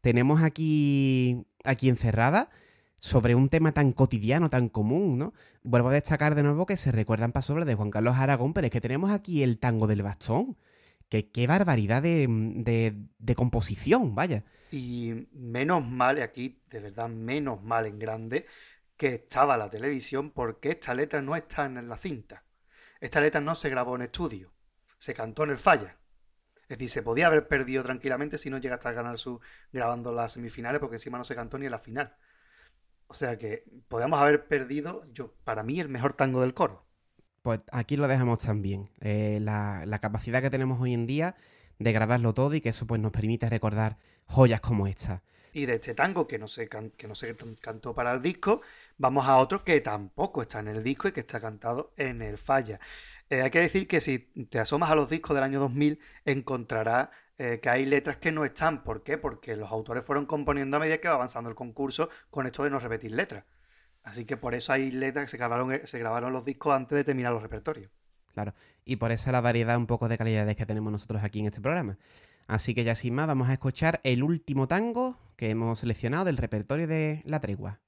[0.00, 2.50] tenemos aquí, aquí encerrada
[3.04, 5.34] sobre un tema tan cotidiano, tan común, ¿no?
[5.62, 8.70] Vuelvo a destacar de nuevo que se recuerdan pasobles de Juan Carlos Aragón, pero es
[8.70, 10.56] que tenemos aquí el tango del bastón.
[11.10, 12.26] Que, qué barbaridad de,
[13.18, 14.42] de, composición, vaya.
[14.72, 18.46] Y menos mal, aquí de verdad menos mal en grande,
[18.96, 22.42] que estaba la televisión porque esta letra no está en la cinta.
[23.00, 24.54] Esta letra no se grabó en estudio,
[24.96, 25.98] se cantó en el falla.
[26.62, 29.40] Es decir, se podía haber perdido tranquilamente si no llega hasta ganar su
[29.72, 32.16] grabando las semifinales porque encima no se cantó ni en la final.
[33.06, 36.84] O sea que podemos haber perdido, yo, para mí, el mejor tango del coro.
[37.42, 38.88] Pues aquí lo dejamos también.
[39.00, 41.36] Eh, la, capacidad que tenemos hoy en día
[41.78, 45.22] de grabarlo todo y que eso pues nos permite recordar joyas como esta.
[45.52, 48.62] Y de este tango que no se, que no se cantó para el disco,
[48.96, 52.38] vamos a otro que tampoco está en el disco y que está cantado en el
[52.38, 52.80] falla.
[53.28, 57.10] Eh, hay que decir que si te asomas a los discos del año 2000 encontrarás
[57.38, 58.84] eh, que hay letras que no están.
[58.84, 59.18] ¿Por qué?
[59.18, 62.70] Porque los autores fueron componiendo a medida que va avanzando el concurso con esto de
[62.70, 63.44] no repetir letras.
[64.04, 67.32] Así que por eso hay letras que se grabaron, eh, los discos antes de terminar
[67.32, 67.90] los repertorios.
[68.32, 68.52] Claro,
[68.84, 71.60] y por eso la variedad un poco de calidades que tenemos nosotros aquí en este
[71.60, 71.98] programa.
[72.46, 76.36] Así que ya sin más, vamos a escuchar el último tango que hemos seleccionado del
[76.36, 77.80] repertorio de La Tregua.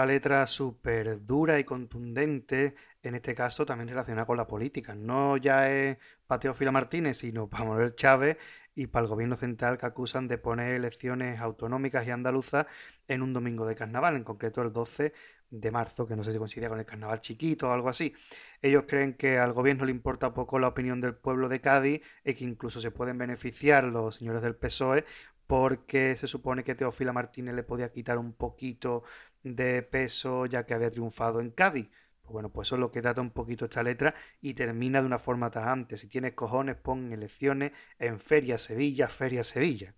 [0.00, 4.94] Otra letra súper dura y contundente, en este caso también relacionada con la política.
[4.94, 8.38] No ya es Pateo Fila Martínez, sino Juan Manuel Chávez
[8.74, 12.64] y para el gobierno central que acusan de poner elecciones autonómicas y andaluzas
[13.08, 15.12] en un domingo de carnaval, en concreto el 12
[15.50, 18.14] de marzo, que no sé si coincide con el carnaval chiquito o algo así.
[18.62, 22.32] Ellos creen que al gobierno le importa poco la opinión del pueblo de Cádiz y
[22.32, 25.04] que incluso se pueden beneficiar los señores del PSOE
[25.50, 29.02] porque se supone que Teófila Martínez le podía quitar un poquito
[29.42, 31.90] de peso ya que había triunfado en Cádiz.
[32.22, 35.06] Pues bueno, pues eso es lo que trata un poquito esta letra y termina de
[35.06, 35.96] una forma tajante.
[35.96, 39.94] Si tienes cojones, pon elecciones en Feria Sevilla, Feria Sevilla.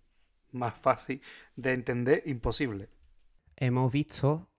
[0.51, 1.21] Más fácil
[1.55, 2.89] de entender, imposible.
[3.55, 4.49] Hemos visto,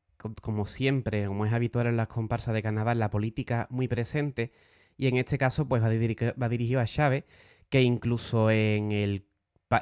[0.40, 4.52] como siempre, como es habitual en las comparsas de carnaval, la política muy presente
[4.96, 7.24] y en este caso pues va, dirigido a Chávez,
[7.68, 9.26] que incluso en el,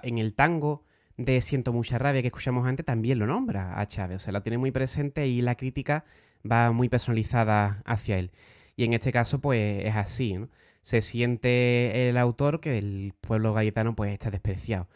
[0.03, 0.85] en el tango
[1.16, 4.43] de Siento mucha rabia que escuchamos antes también lo nombra a Chávez, o sea, lo
[4.43, 6.05] tiene muy presente y la crítica
[6.51, 8.30] va muy personalizada hacia él.
[8.76, 10.48] Y en este caso, pues es así, ¿no?
[10.80, 14.89] Se siente el autor que el pueblo galletano pues está despreciado.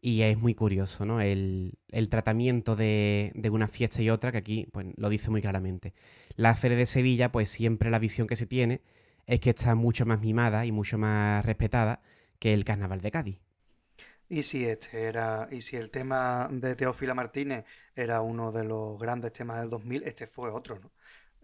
[0.00, 1.20] Y es muy curioso, ¿no?
[1.20, 1.78] El,
[2.10, 5.94] tratamiento de, de, una fiesta y otra, que aquí pues, lo dice muy claramente.
[6.36, 8.82] La Feria de Sevilla, pues siempre la visión que se tiene
[9.26, 12.02] es que está mucho más mimada y mucho más respetada
[12.38, 13.43] que el Carnaval de Cádiz.
[14.28, 17.64] Y si este era, y si el tema de Teófila Martínez
[17.94, 20.90] era uno de los grandes temas del 2000, este fue otro, ¿no?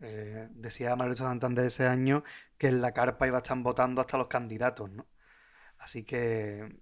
[0.03, 2.25] Eh, decía Manuel Santander ese año
[2.57, 5.07] que en la carpa iba a estar votando hasta los candidatos, ¿no?
[5.79, 6.81] Así que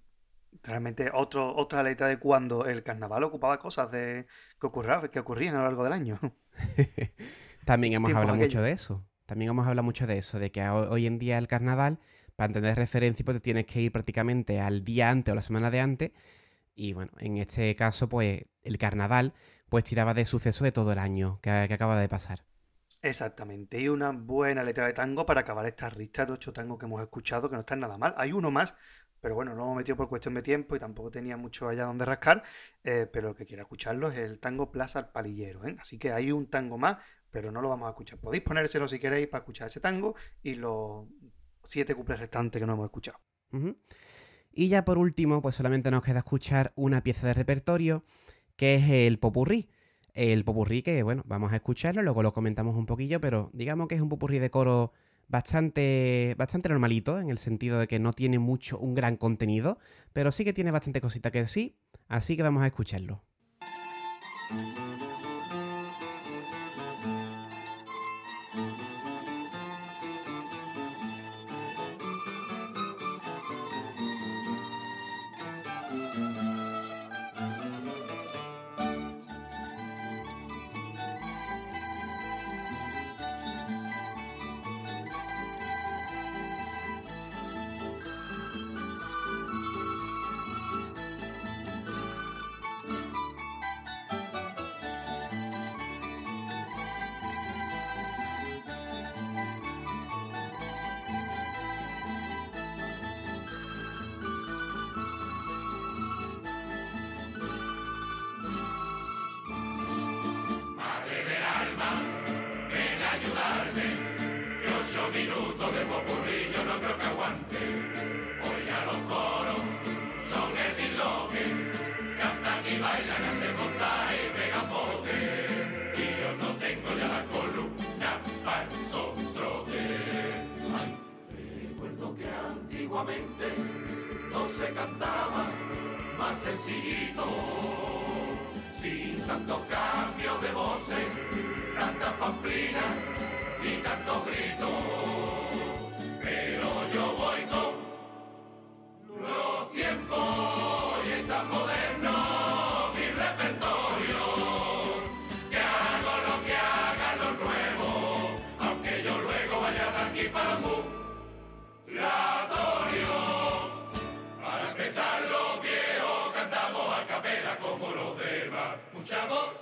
[0.63, 4.25] realmente otro, otra letra de cuando el carnaval ocupaba cosas de
[4.59, 6.19] que, ocurra, que ocurrían a lo largo del año.
[7.65, 9.05] También hemos hablado mucho de eso.
[9.25, 11.99] También hemos hablado mucho de eso, de que hoy en día el carnaval
[12.39, 15.69] para entender referencia, pues te tienes que ir prácticamente al día antes o la semana
[15.69, 16.11] de antes.
[16.73, 19.33] Y bueno, en este caso, pues el carnaval,
[19.67, 22.45] pues tiraba de suceso de todo el año que, acaba de pasar.
[23.01, 26.85] Exactamente, y una buena letra de tango para acabar esta lista de ocho tangos que
[26.85, 28.13] hemos escuchado, que no están nada mal.
[28.15, 28.73] Hay uno más,
[29.19, 31.83] pero bueno, no lo hemos metido por cuestión de tiempo y tampoco tenía mucho allá
[31.83, 32.43] donde rascar,
[32.85, 35.67] eh, pero el que quiera escucharlo es el tango Plaza al Palillero.
[35.67, 35.75] ¿eh?
[35.77, 36.99] Así que hay un tango más,
[37.31, 38.17] pero no lo vamos a escuchar.
[38.17, 41.09] Podéis ponérselo si queréis para escuchar ese tango y lo
[41.69, 43.19] siete cuples restantes que no hemos escuchado.
[44.51, 48.03] Y ya por último, pues solamente nos queda escuchar una pieza de repertorio,
[48.55, 49.69] que es el popurrí.
[50.13, 53.95] El popurrí que, bueno, vamos a escucharlo, luego lo comentamos un poquillo, pero digamos que
[53.95, 54.93] es un popurrí de coro
[55.27, 59.77] bastante, bastante normalito, en el sentido de que no tiene mucho, un gran contenido,
[60.11, 61.77] pero sí que tiene bastante cosita que sí,
[62.07, 63.23] así que vamos a escucharlo.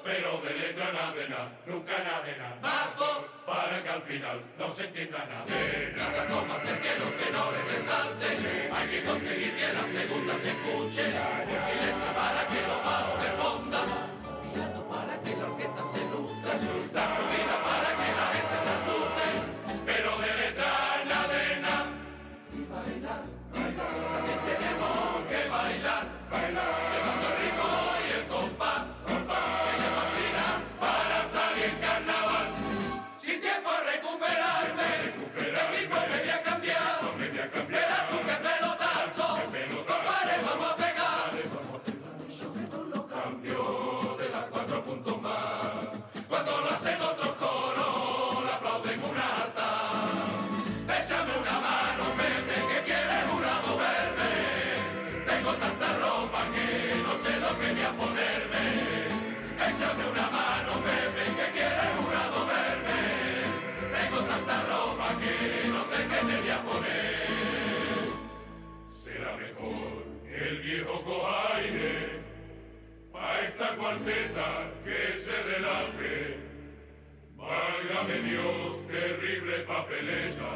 [0.03, 2.93] Pero de letra nada de nada, nunca nada de nada.
[2.97, 5.45] Voz para que al final no se entienda nada.
[5.95, 8.73] Nada como hacer que los tenores resalten.
[8.73, 11.03] Hay que conseguir que la segunda se escuche.
[11.03, 13.16] Un silencio para que los bajos
[73.75, 76.37] cuarteta que se relaje.
[77.35, 80.51] Válgame Dios, terrible papeleta.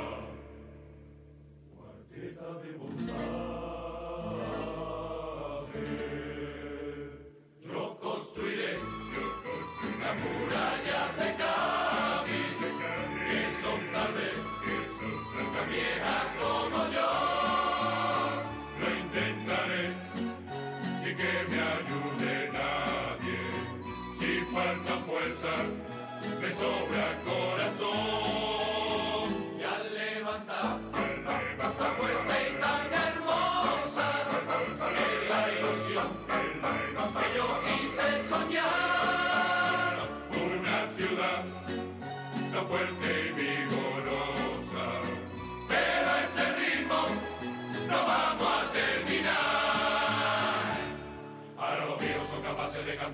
[1.75, 3.60] Cuarteta de bondad.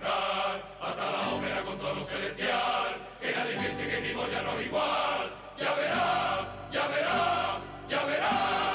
[0.03, 5.31] hasta la ópera con tono celestial, que nadie piense que vivo ya no es igual,
[5.57, 7.59] ya verá, ya verá,
[7.89, 8.66] ya verá.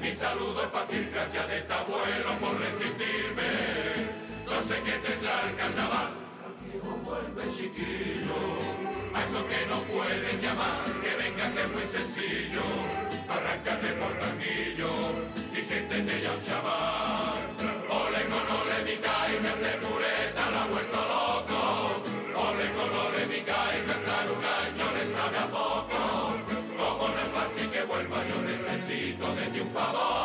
[0.00, 3.50] mi saludo para ti, gracias de este abuelo por resistirme.
[4.44, 8.38] No sé qué tendrá el carnaval, contigo vuelve chiquillo.
[9.14, 12.62] A esos que no pueden llamar, que vengan que es muy sencillo.
[13.28, 16.93] Arráncate por el y siéntete ya un chaval.
[29.74, 30.23] Come on!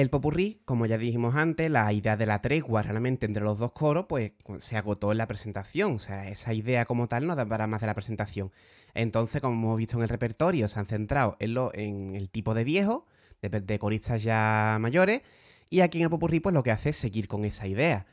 [0.00, 3.72] El popurrí, como ya dijimos antes, la idea de la tregua realmente entre los dos
[3.72, 5.92] coros, pues se agotó en la presentación.
[5.92, 8.50] O sea, esa idea como tal no da para más de la presentación.
[8.94, 12.54] Entonces, como hemos visto en el repertorio, se han centrado en, lo, en el tipo
[12.54, 13.08] de viejo,
[13.42, 15.20] de, coristas ya mayores,
[15.68, 18.06] y aquí en el popurrí, pues lo que hace es seguir con esa idea.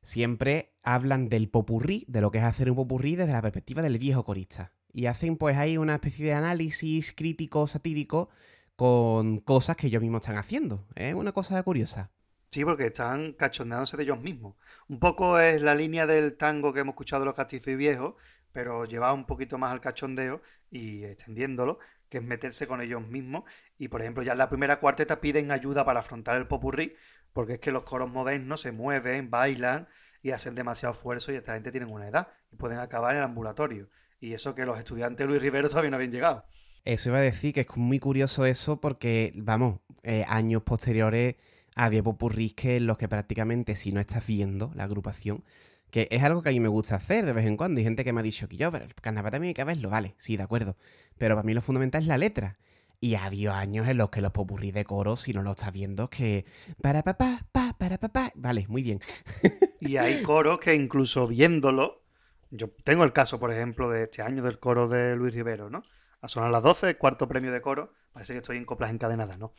[0.00, 3.98] Siempre hablan del popurrí, de lo que es hacer un popurrí desde la perspectiva del
[3.98, 4.72] viejo corista.
[4.90, 8.30] Y hacen pues ahí una especie de análisis crítico, satírico,
[8.76, 10.86] con cosas que ellos mismos están haciendo.
[10.94, 12.10] Es una cosa curiosa.
[12.50, 14.54] Sí, porque están cachondeándose de ellos mismos.
[14.88, 18.14] Un poco es la línea del tango que hemos escuchado los castizos y viejos,
[18.52, 21.78] pero llevado un poquito más al cachondeo y extendiéndolo,
[22.08, 23.44] que es meterse con ellos mismos.
[23.78, 26.94] Y por ejemplo, ya en la primera cuarteta piden ayuda para afrontar el popurrí,
[27.32, 29.88] porque es que los coros modernos se mueven, bailan
[30.22, 33.24] y hacen demasiado esfuerzo y esta gente tiene una edad y pueden acabar en el
[33.24, 33.90] ambulatorio.
[34.18, 36.46] Y eso que los estudiantes Luis Rivero todavía no habían llegado.
[36.86, 41.34] Eso iba a decir que es muy curioso eso porque, vamos, eh, años posteriores
[41.74, 45.42] había popurrís que en los que prácticamente si no estás viendo la agrupación,
[45.90, 47.78] que es algo que a mí me gusta hacer de vez en cuando.
[47.78, 49.90] Hay gente que me ha dicho que yo, pero el carnaval también hay que verlo,
[49.90, 50.76] vale, sí, de acuerdo.
[51.18, 52.56] Pero para mí lo fundamental es la letra.
[53.00, 55.72] Y ha habido años en los que los popurrí de coro, si no lo estás
[55.72, 56.44] viendo, que
[56.80, 58.30] para papá, pa, para papá.
[58.36, 59.00] Vale, muy bien.
[59.80, 62.04] y hay coros que incluso viéndolo,
[62.52, 65.82] yo tengo el caso, por ejemplo, de este año del coro de Luis Rivero, ¿no?
[66.26, 67.94] A sonar las 12, cuarto premio de coro.
[68.12, 69.54] Parece que estoy en coplas encadenadas, ¿no?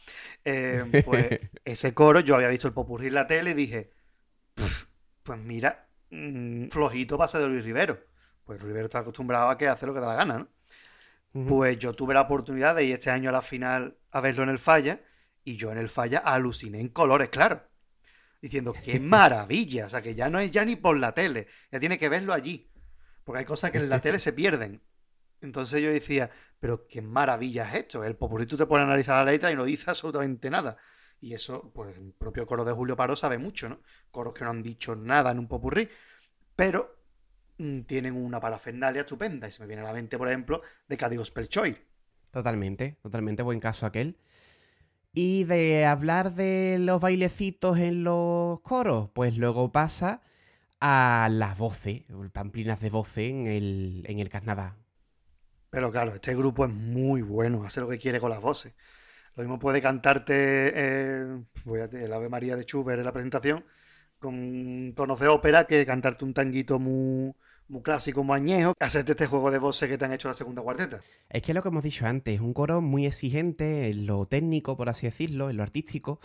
[0.45, 3.91] Eh, pues ese coro, yo había visto el popurrí en la tele y dije,
[5.23, 7.99] pues mira, mm, flojito pase de Luis Rivero.
[8.43, 10.47] Pues Rivero está acostumbrado a que hace lo que da la gana, ¿no?
[11.47, 14.49] Pues yo tuve la oportunidad de ir este año a la final a verlo en
[14.49, 15.01] el Falla
[15.43, 17.61] y yo en el Falla aluciné en colores, claro.
[18.41, 21.79] Diciendo, qué maravilla, o sea, que ya no es ya ni por la tele, ya
[21.79, 22.71] tiene que verlo allí.
[23.23, 24.81] Porque hay cosas que en la tele se pierden.
[25.41, 28.03] Entonces yo decía, pero qué maravilla es esto.
[28.03, 30.77] El popurrí tú te pones a analizar la letra y no dice absolutamente nada.
[31.19, 33.79] Y eso, pues el propio coro de Julio Paró sabe mucho, ¿no?
[34.11, 35.89] Coros que no han dicho nada en un popurrí,
[36.55, 36.95] pero
[37.57, 39.47] mm, tienen una parafernalia estupenda.
[39.47, 41.77] Y se me viene a la mente, por ejemplo, de Cadigo Spelchoy.
[42.31, 44.17] Totalmente, totalmente buen caso aquel.
[45.13, 50.21] Y de hablar de los bailecitos en los coros, pues luego pasa
[50.79, 52.03] a las voces,
[52.33, 54.29] pamplinas de voces en el, en el.
[55.69, 58.73] Pero claro, este grupo es muy bueno, hace lo que quiere con las voces.
[59.35, 61.41] Lo mismo puede cantarte eh,
[61.91, 63.63] el Ave María de Schubert en la presentación
[64.19, 67.33] con tonos de ópera que cantarte un tanguito muy,
[67.67, 70.61] muy clásico, muy añejo, hacerte este juego de voces que te han hecho la segunda
[70.61, 70.99] cuarteta.
[71.29, 74.75] Es que lo que hemos dicho antes, es un coro muy exigente en lo técnico,
[74.75, 76.19] por así decirlo, en lo artístico.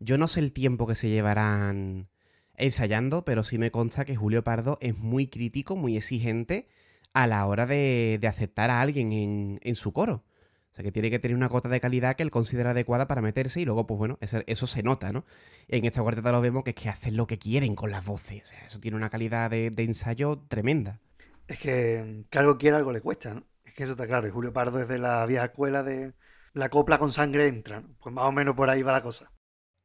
[0.00, 2.08] Yo no sé el tiempo que se llevarán
[2.56, 6.68] ensayando, pero sí me consta que Julio Pardo es muy crítico, muy exigente
[7.16, 10.22] a la hora de, aceptar a alguien en, su coro.
[10.70, 13.22] O sea, que tiene que tener una cota de calidad que él considera adecuada para
[13.22, 15.24] meterse y luego, pues bueno, eso, se nota, ¿no?
[15.68, 18.42] En esta cuarteta lo vemos que es que hacen lo que quieren con las voces.
[18.42, 21.00] O sea, eso tiene una calidad de, ensayo tremenda.
[21.48, 23.46] Es que, que algo quiere, algo le cuesta, ¿no?
[23.64, 24.28] Es que eso está claro.
[24.28, 26.12] Y Julio Pardo es de la vieja escuela de
[26.52, 27.82] la copla con sangre entra.
[27.98, 29.32] Pues más o menos por ahí va la cosa.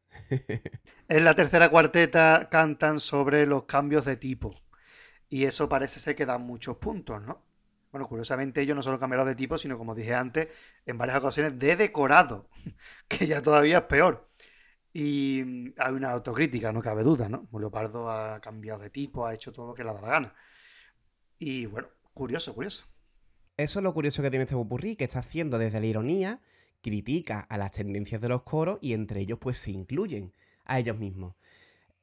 [1.08, 4.61] en la tercera cuarteta cantan sobre los cambios de tipo.
[5.32, 7.42] Y eso parece ser que da muchos puntos, ¿no?
[7.90, 10.50] Bueno, curiosamente ellos no solo cambiaron de tipo, sino como dije antes,
[10.86, 12.50] en varias ocasiones de decorado,
[13.08, 14.30] que ya todavía es peor.
[14.92, 17.48] Y hay una autocrítica, no cabe duda, ¿no?
[17.58, 20.36] Leopardo ha cambiado de tipo, ha hecho todo lo que le da la gana.
[21.40, 22.86] Y bueno, curioso, curioso.
[23.56, 26.42] Eso es lo curioso que tiene este Bupurri, que está haciendo desde la ironía,
[26.82, 30.34] critica a las tendencias de los coros y entre ellos pues se incluyen
[30.66, 31.36] a ellos mismos.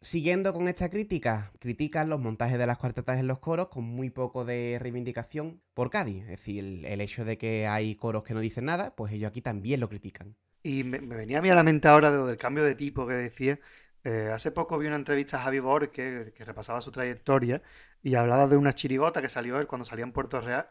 [0.01, 4.11] Siguiendo con esta crítica, critican los montajes de las cuartetas en los coros con muy
[4.11, 6.23] poco de reivindicación por Cádiz.
[6.23, 9.43] Es decir, el, hecho de que hay coros que no dicen nada, pues ellos aquí
[9.43, 10.37] también lo critican.
[10.63, 13.15] Y me, venía a mí a la mente ahora de del cambio de tipo que
[13.15, 13.59] decía.
[14.05, 15.91] Eh, hace poco vi una entrevista a Javi Borges
[16.33, 17.61] que, repasaba su trayectoria
[18.01, 20.71] y hablaba de una chirigota que salió él cuando salía en Puerto Real,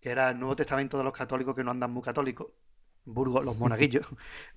[0.00, 2.52] que era el Nuevo Testamento de los católicos que no andan muy católicos.
[3.04, 4.06] Burgos, los monaguillos.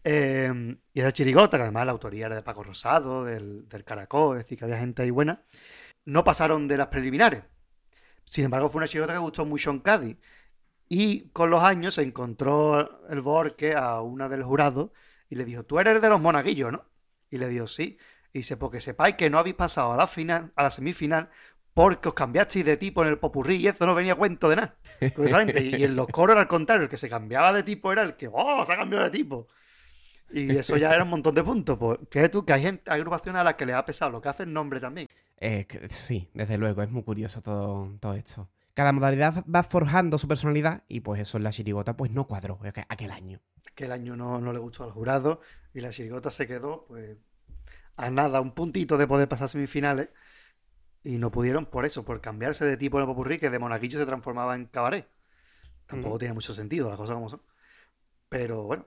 [0.03, 4.37] Em, y esa chirigota, que además la autoría era de Paco Rosado, del, del Caracol,
[4.37, 5.43] es decir, que había gente ahí buena,
[6.05, 7.43] no pasaron de las preliminares.
[8.25, 10.17] Sin embargo, fue una chirigota que gustó mucho en Cádiz.
[10.89, 14.93] Y con los años se encontró el Borque a una del jurado
[15.29, 16.85] y le dijo, tú eres de los monaguillos, ¿no?
[17.29, 17.97] Y le dijo, sí.
[18.33, 21.29] Y dice, porque sepáis que no habéis pasado a la final, a la semifinal,
[21.77, 24.55] porque os cambiasteis de tipo en el popurrí y eso no venía a cuento de
[24.55, 24.75] nada.
[24.99, 28.15] Y, en los coros era al contrario, el que se cambiaba de tipo era el
[28.15, 28.65] que, ¡oh!
[28.65, 29.47] Se ha cambiado de tipo.
[30.31, 31.77] Y eso ya era un montón de puntos.
[31.77, 34.21] Pues fíjate tú que hay, gente, hay agrupaciones a las que les ha pesado lo
[34.21, 35.07] que hace el nombre también.
[35.89, 38.49] sí, desde luego, es muy curioso todo, todo esto.
[38.73, 42.59] cada modalidad va forjando su personalidad y pues eso en la chirigota pues no cuadró
[42.89, 43.39] aquel año.
[43.71, 45.41] Aquel año no, no le gustó al jurado
[45.75, 47.17] y la chirigota se quedó pues
[47.97, 50.09] a nada, un puntito de poder pasar semifinales
[51.07, 53.97] y no pudieron por eso, por cambiarse de tipo en el popurrí que de monaguillo
[53.97, 55.07] se transformaba en cabaret.
[55.85, 57.41] Tampoco tiene mucho sentido, las cosas como son.
[58.27, 58.85] Pero bueno,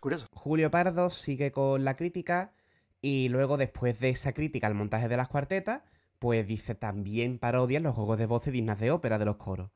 [0.00, 0.26] curioso.
[0.32, 2.54] Julio Pardo sigue con la crítica
[3.02, 5.82] y luego después de esa crítica al montaje de las cuartetas,
[6.18, 9.70] pues dice también parodian los juegos de voces dignas de ópera de los coros.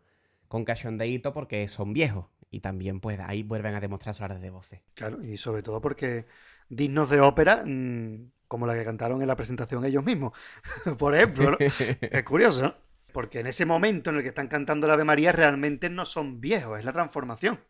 [0.49, 2.31] Con cachondeíto porque son viejos.
[2.51, 4.81] Y también pues ahí vuelven a demostrar su arte de voces.
[4.95, 6.25] Claro, y sobre todo porque
[6.71, 10.33] dignos de ópera, mm, como la que cantaron en la presentación ellos mismos.
[10.99, 11.59] Por ejemplo,
[12.01, 12.75] es curioso, ¿no?
[13.13, 16.41] Porque en ese momento en el que están cantando la Ave María realmente no son
[16.41, 17.61] viejos, es la transformación.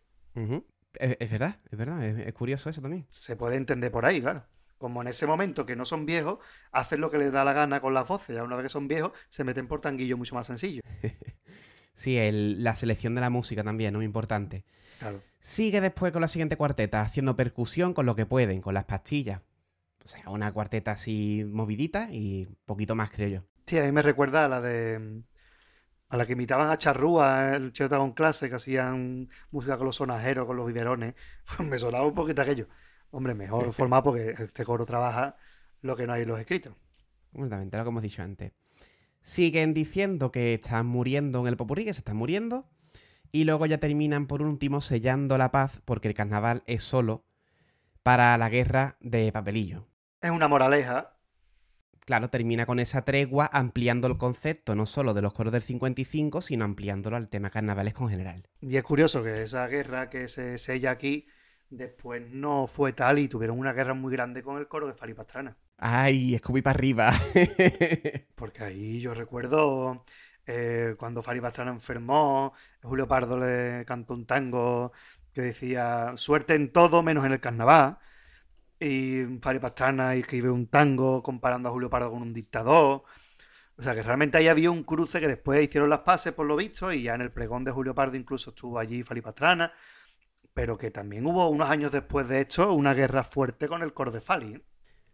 [0.94, 3.06] es, verdad, es verdad, es, curioso eso también.
[3.08, 4.44] Se puede entender por ahí, claro.
[4.76, 6.38] Como en ese momento que no son viejos,
[6.72, 8.36] hacen lo que les da la gana con las voces.
[8.36, 10.82] Ya una vez que son viejos, se meten por tanguillo mucho más sencillo.
[12.00, 14.64] sí, la selección de la música también, muy importante.
[14.98, 15.22] Claro.
[15.38, 19.40] Sigue después con la siguiente cuarteta, haciendo percusión con lo que pueden, con las pastillas.
[20.04, 23.44] O sea, una cuarteta así movidita y poquito más, creo yo.
[23.66, 25.22] Sí, a mí me recuerda a la de
[26.08, 29.96] a la que imitaban a Charrúa, el Cheta con clase, que hacían música con los
[29.96, 31.14] sonajeros, con los biberones.
[31.56, 32.66] Pues me sonaba un poquito aquello.
[33.10, 35.36] Hombre, mejor forma porque este coro trabaja
[35.82, 36.74] lo que no hay en los escritos.
[37.32, 38.52] Exactamente, lo que hemos dicho antes.
[39.20, 42.68] Siguen diciendo que están muriendo en el popurrí, que se están muriendo.
[43.32, 47.24] Y luego ya terminan por último sellando la paz porque el carnaval es solo
[48.02, 49.86] para la guerra de papelillo.
[50.20, 51.14] Es una moraleja
[52.10, 56.40] claro, termina con esa tregua ampliando el concepto no solo de los coros del 55,
[56.40, 58.48] sino ampliándolo al tema carnavales con general.
[58.60, 61.28] Y es curioso que esa guerra que se sella aquí
[61.68, 65.14] después no fue tal y tuvieron una guerra muy grande con el coro de Fali
[65.14, 65.56] Pastrana.
[65.82, 67.12] Ay, escupí para arriba.
[68.34, 70.04] Porque ahí yo recuerdo
[70.46, 72.52] eh, cuando Fali Pastrana enfermó,
[72.82, 74.92] Julio Pardo le cantó un tango
[75.32, 77.98] que decía suerte en todo menos en el carnaval
[78.80, 83.04] y Fari Pastrana escribe un tango comparando a Julio Pardo con un dictador.
[83.76, 86.56] O sea que realmente ahí había un cruce que después hicieron las pases por lo
[86.56, 89.72] visto y ya en el pregón de Julio Pardo incluso estuvo allí Fari Pastrana,
[90.54, 94.10] pero que también hubo unos años después de esto una guerra fuerte con el coro
[94.12, 94.54] de Fali.
[94.54, 94.62] ¿eh?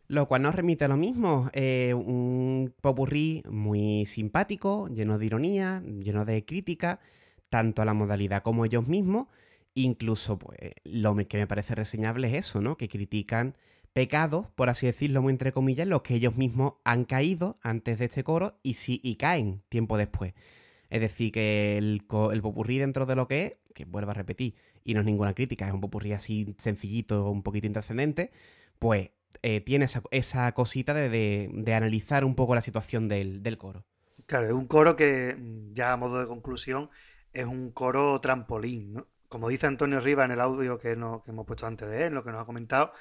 [0.09, 5.83] Lo cual nos remite a lo mismo, eh, un popurrí muy simpático, lleno de ironía,
[5.83, 7.01] lleno de crítica,
[7.49, 9.27] tanto a la modalidad como a ellos mismos,
[9.77, 12.79] Incluso, pues, lo que me parece reseñable es eso, ¿no?
[12.79, 13.57] Que critican
[13.93, 18.07] pecados, por así decirlo, muy entre comillas, los que ellos mismos han caído antes de
[18.07, 20.33] este coro y sí, y caen tiempo después.
[20.89, 24.95] Es decir, que el, popurrí dentro de lo que es, que vuelvo a repetir, y
[24.95, 28.31] no es ninguna crítica, es un popurrí así sencillito, un poquito intrascendente,
[28.79, 29.11] pues
[29.43, 33.85] eh, tiene esa, cosita de, de, analizar un poco la situación del, del coro.
[34.27, 35.37] Claro, es un coro que,
[35.73, 36.91] ya a modo de conclusión,
[37.33, 39.07] es un coro trampolín, ¿no?
[39.29, 42.31] como dice Antonio Riva en el audio que, hemos puesto antes de él, lo que
[42.31, 42.93] nos ha comentado,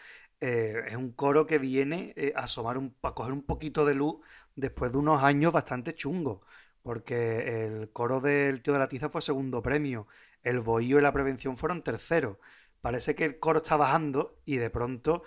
[0.41, 3.95] eh, es un coro que viene eh, a asomar un, a coger un poquito de
[3.95, 4.17] luz
[4.55, 6.41] después de unos años bastante chungos,
[6.81, 10.07] porque el coro del tío de la tiza fue segundo premio,
[10.43, 12.37] el bohío y la prevención fueron terceros.
[12.81, 15.23] Parece que el coro está bajando y de pronto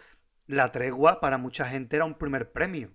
[0.48, 2.90] la tregua para mucha gente era un primer premio.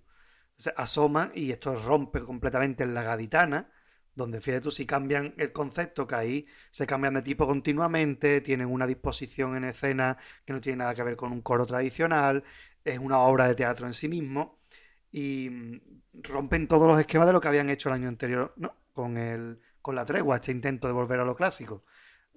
[0.56, 3.70] Se asoma y esto rompe completamente en la gaditana
[4.14, 8.68] donde fíjate tú si cambian el concepto, que ahí se cambian de tipo continuamente, tienen
[8.68, 12.44] una disposición en escena que no tiene nada que ver con un coro tradicional,
[12.84, 14.58] es una obra de teatro en sí mismo,
[15.10, 15.80] y mm,
[16.22, 18.76] rompen todos los esquemas de lo que habían hecho el año anterior, ¿no?
[18.92, 21.84] Con, el, con la tregua, este intento de volver a lo clásico.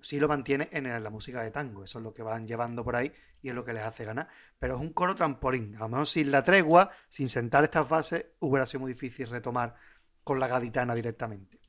[0.02, 2.96] Sí lo mantiene en la música de tango, eso es lo que van llevando por
[2.96, 3.12] ahí
[3.42, 4.28] y es lo que les hace ganar.
[4.60, 5.76] Pero es un coro trampolín.
[5.76, 9.76] A lo mejor sin la tregua, sin sentar estas bases, hubiera sido muy difícil retomar
[10.24, 11.60] con la gaditana directamente.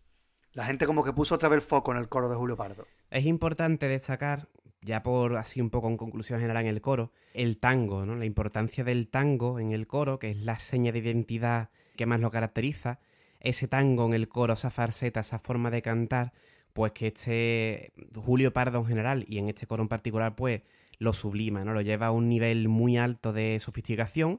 [0.52, 2.86] La gente como que puso otra vez el foco en el coro de Julio Pardo.
[3.10, 4.48] Es importante destacar,
[4.82, 8.16] ya por así un poco en conclusión general en el coro, el tango, ¿no?
[8.16, 12.20] La importancia del tango en el coro, que es la seña de identidad que más
[12.20, 12.98] lo caracteriza.
[13.40, 16.32] Ese tango en el coro, esa farseta, esa forma de cantar,
[16.78, 20.62] pues que este Julio Pardo en general y en este coro en particular, pues
[21.00, 21.72] lo sublima, ¿no?
[21.72, 24.38] Lo lleva a un nivel muy alto de sofisticación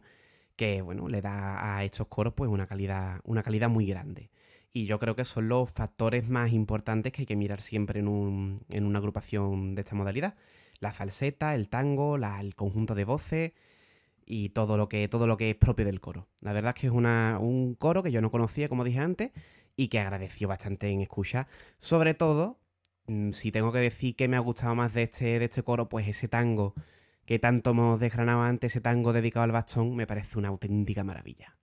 [0.56, 4.32] que, bueno, le da a estos coros pues una calidad, una calidad muy grande.
[4.72, 8.08] Y yo creo que son los factores más importantes que hay que mirar siempre en,
[8.08, 10.36] un, en una agrupación de esta modalidad.
[10.80, 13.52] La falseta, el tango, el conjunto de voces
[14.26, 16.30] y todo lo, que, todo lo que es propio del coro.
[16.40, 19.32] La verdad es que es una, un coro que yo no conocía, como dije antes,
[19.80, 21.48] y que agradeció bastante en escucha.
[21.78, 22.60] Sobre todo,
[23.08, 25.88] mm, si tengo que decir que me ha gustado más de este, de este coro,
[25.88, 26.74] pues ese tango
[27.26, 31.58] que tanto hemos desgranado antes, ese tango dedicado al bastón, me parece una auténtica maravilla.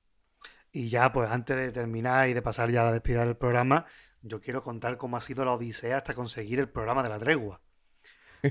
[0.73, 3.85] Y ya, pues antes de terminar y de pasar ya a la despedida del programa,
[4.23, 7.61] yo quiero contar cómo ha sido la odisea hasta conseguir el programa de la tregua.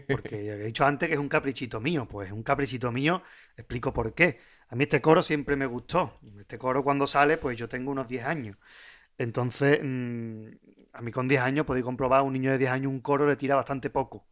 [0.07, 3.23] Porque he dicho antes que es un caprichito mío, pues es un caprichito mío,
[3.57, 4.39] explico por qué.
[4.67, 6.19] A mí este coro siempre me gustó.
[6.39, 8.57] Este coro cuando sale, pues yo tengo unos 10 años.
[9.17, 10.47] Entonces, mm,
[10.93, 13.35] a mí con 10 años podéis comprobar, un niño de 10 años un coro le
[13.35, 14.27] tira bastante poco.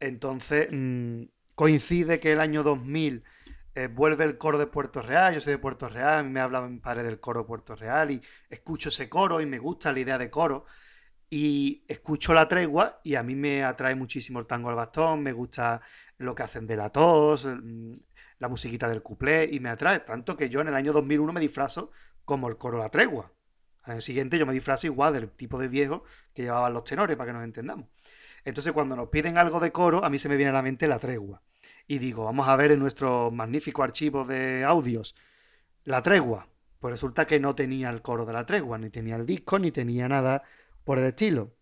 [0.00, 1.24] Entonces, mm,
[1.54, 3.24] coincide que el año 2000
[3.74, 6.40] eh, vuelve el coro de Puerto Real, yo soy de Puerto Real, a mí me
[6.40, 9.92] habla mi padre del coro de Puerto Real y escucho ese coro y me gusta
[9.92, 10.66] la idea de coro
[11.30, 15.32] y escucho la tregua y a mí me atrae muchísimo el tango al bastón, me
[15.32, 15.80] gusta
[16.18, 17.92] lo que hacen de la tos, mm,
[18.40, 21.40] la musiquita del cuplé y me atrae, tanto que yo en el año 2001 me
[21.40, 21.92] disfrazo
[22.24, 23.32] como el coro La Tregua.
[23.82, 26.04] Al año siguiente yo me disfrazo igual del tipo de viejo
[26.34, 27.86] que llevaban los tenores, para que nos entendamos.
[28.44, 30.88] Entonces cuando nos piden algo de coro, a mí se me viene a la mente
[30.88, 31.42] La Tregua.
[31.86, 35.14] Y digo, vamos a ver en nuestro magnífico archivo de audios,
[35.84, 36.48] La Tregua.
[36.78, 39.70] Pues resulta que no tenía el coro de La Tregua, ni tenía el disco, ni
[39.70, 40.42] tenía nada
[40.84, 41.54] por el estilo.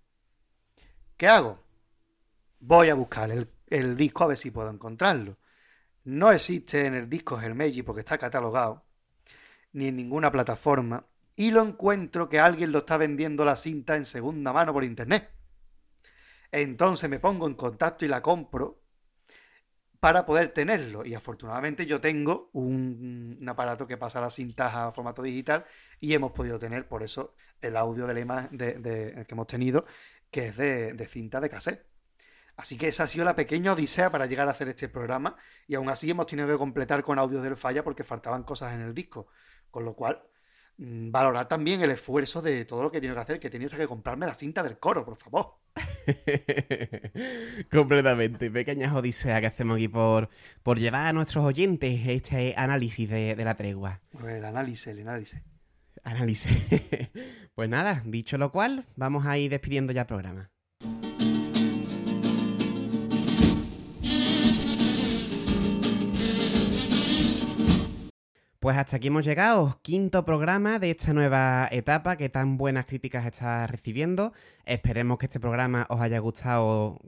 [1.16, 1.64] ¿Qué hago?
[2.60, 5.36] Voy a buscar el, disco a ver si puedo encontrarlo.
[6.04, 8.84] No existe en el disco Hermeji porque está catalogado,
[9.72, 11.06] ni en ninguna plataforma,
[11.39, 15.31] y lo encuentro que alguien lo está vendiendo la cinta en segunda mano por internet.
[16.51, 18.82] Entonces me pongo en contacto y la compro
[20.01, 21.06] para poder tenerlo.
[21.06, 25.65] Y afortunadamente yo tengo un, aparato que pasa las cintas a formato digital
[26.01, 29.86] y hemos podido tener por eso el audio de la imagen de, que hemos tenido,
[30.32, 31.86] que es de, de cinta de cassette.
[32.56, 35.36] Así que esa ha sido la pequeña odisea para llegar a hacer este programa
[35.69, 38.81] y aún así hemos tenido que completar con audios del falla porque faltaban cosas en
[38.81, 39.28] el disco.
[39.70, 40.24] Con lo cual,
[40.78, 43.86] valorar también el esfuerzo de todo lo que tenido que hacer, que he tenido que
[43.86, 45.56] comprarme la cinta del coro, por favor.
[47.70, 48.50] Completamente.
[48.50, 50.28] Pequeñas odiseas que hacemos aquí por,
[50.62, 54.00] por llevar a nuestros oyentes este análisis de, de la tregua.
[54.24, 55.42] El análisis, el análisis.
[56.05, 56.68] Análisis.
[57.55, 60.50] pues nada, dicho lo cual, vamos a ir despidiendo ya el programa.
[68.68, 69.78] Pues hasta aquí hemos llegado.
[69.80, 74.34] Quinto programa de esta nueva etapa que tan buenas críticas está recibiendo.
[74.66, 77.00] Esperemos que este programa os haya gustado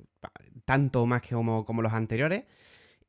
[0.65, 2.45] tanto más que como, los anteriores.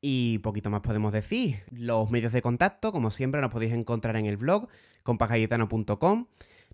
[0.02, 1.60] Y poquito más podemos decir.
[1.70, 4.68] Los medios de contacto, como siempre, nos podéis encontrar en el blog
[5.02, 6.26] compagayetano.com.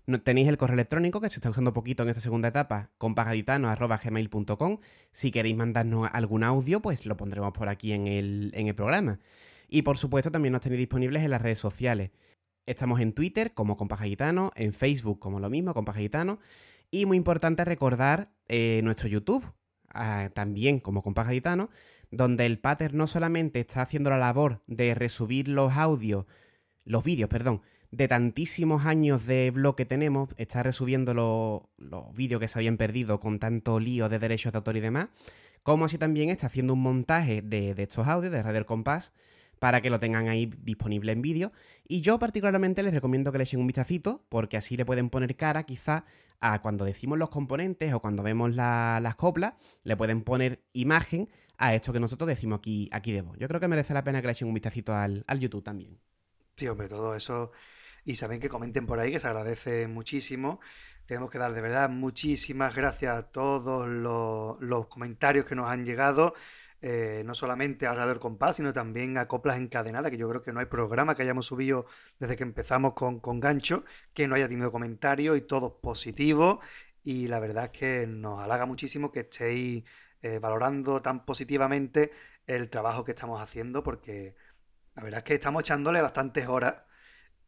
[0.05, 4.79] No- Tenéis el correo electrónico que se está usando poquito en esta segunda etapa, compagayetano.gmail.com.
[5.13, 9.19] Si queréis mandarnos algún audio, pues lo pondremos por aquí en el, en el programa.
[9.69, 12.11] Y por supuesto también nos tenéis disponibles en las redes sociales.
[12.65, 16.39] Estamos en Twitter como Compaja Gitano, en Facebook como lo mismo, Compaja Gitano.
[16.91, 19.45] Y muy importante recordar eh, nuestro YouTube,
[19.93, 21.69] ah, también como Compaja Gitano,
[22.11, 26.25] donde el Pater no solamente está haciendo la labor de resubir los audios,
[26.85, 32.39] los vídeos, perdón, de tantísimos años de blog que tenemos, está resubiendo lo- los vídeos
[32.39, 35.09] que se habían perdido con tanto lío de derechos de autor y demás,
[35.61, 39.13] como así también está haciendo un montaje de, de estos audios de Radio Compás
[39.59, 41.51] para que lo tengan ahí disponible en vídeo.
[41.87, 45.35] Y yo particularmente les recomiendo que le echen un vistacito, porque así le pueden poner
[45.35, 46.05] cara quizá
[46.39, 49.53] a cuando decimos los componentes o cuando vemos la- las coplas,
[49.83, 53.37] le pueden poner imagen a esto que nosotros decimos aquí, aquí de voz.
[53.37, 55.99] Yo creo que merece la pena que le echen un vistacito al, al YouTube también.
[56.55, 57.51] Sí, hombre, todo eso.
[58.05, 60.59] Y saben que comenten por ahí, que se agradece muchísimo.
[61.05, 65.85] Tenemos que dar de verdad muchísimas gracias a todos los, los comentarios que nos han
[65.85, 66.33] llegado.
[66.81, 70.53] Eh, no solamente a Radio Compás, sino también a Coplas Encadenadas, que yo creo que
[70.53, 71.85] no hay programa que hayamos subido
[72.19, 73.83] desde que empezamos con, con Gancho
[74.13, 76.59] que no haya tenido comentarios y todos positivos.
[77.03, 79.83] Y la verdad es que nos halaga muchísimo que estéis
[80.21, 82.11] eh, valorando tan positivamente
[82.45, 84.35] el trabajo que estamos haciendo, porque
[84.95, 86.75] la verdad es que estamos echándole bastantes horas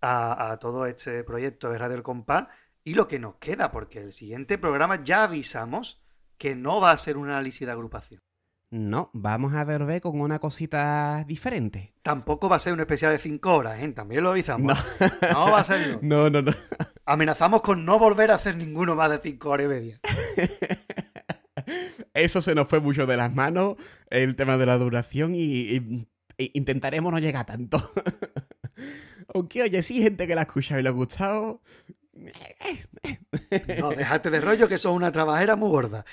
[0.01, 2.47] a, todo este proyecto de Radio Compás
[2.83, 6.03] y lo que nos queda, porque el siguiente programa ya avisamos
[6.37, 8.21] que no va a ser un análisis de agrupación.
[8.73, 11.93] No, vamos a ver con una cosita diferente.
[12.03, 13.87] Tampoco va a ser un especial de 5 horas, ¿eh?
[13.89, 14.77] También lo avisamos.
[15.33, 15.99] No, va a serlo.
[16.01, 16.53] No, no, no.
[17.05, 19.99] Amenazamos con no volver a hacer ninguno más de 5 horas y media.
[22.13, 23.75] Eso se nos fue mucho de las manos,
[24.09, 26.07] el tema de la duración, y, y-
[26.37, 27.91] e intentaremos no llegar a tanto.
[29.33, 31.61] Aunque, oye, sí, gente que la ha escuchado y le ha gustado.
[33.79, 36.05] No, déjate de rollo que son una trabajera muy gorda.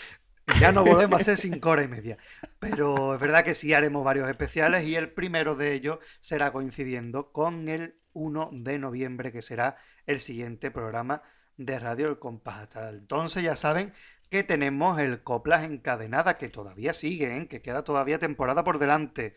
[0.61, 2.19] Ya no volvemos a hacer 5 horas y media.
[2.59, 7.31] Pero es verdad que sí haremos varios especiales y el primero de ellos será coincidiendo
[7.31, 9.77] con el 1 de noviembre, que será
[10.07, 11.23] el siguiente programa
[11.57, 12.63] de Radio El Compás.
[12.63, 13.93] Hasta entonces ya saben
[14.31, 17.49] que tenemos el Coplas Encadenada, que todavía sigue, ¿eh?
[17.49, 19.35] que queda todavía temporada por delante.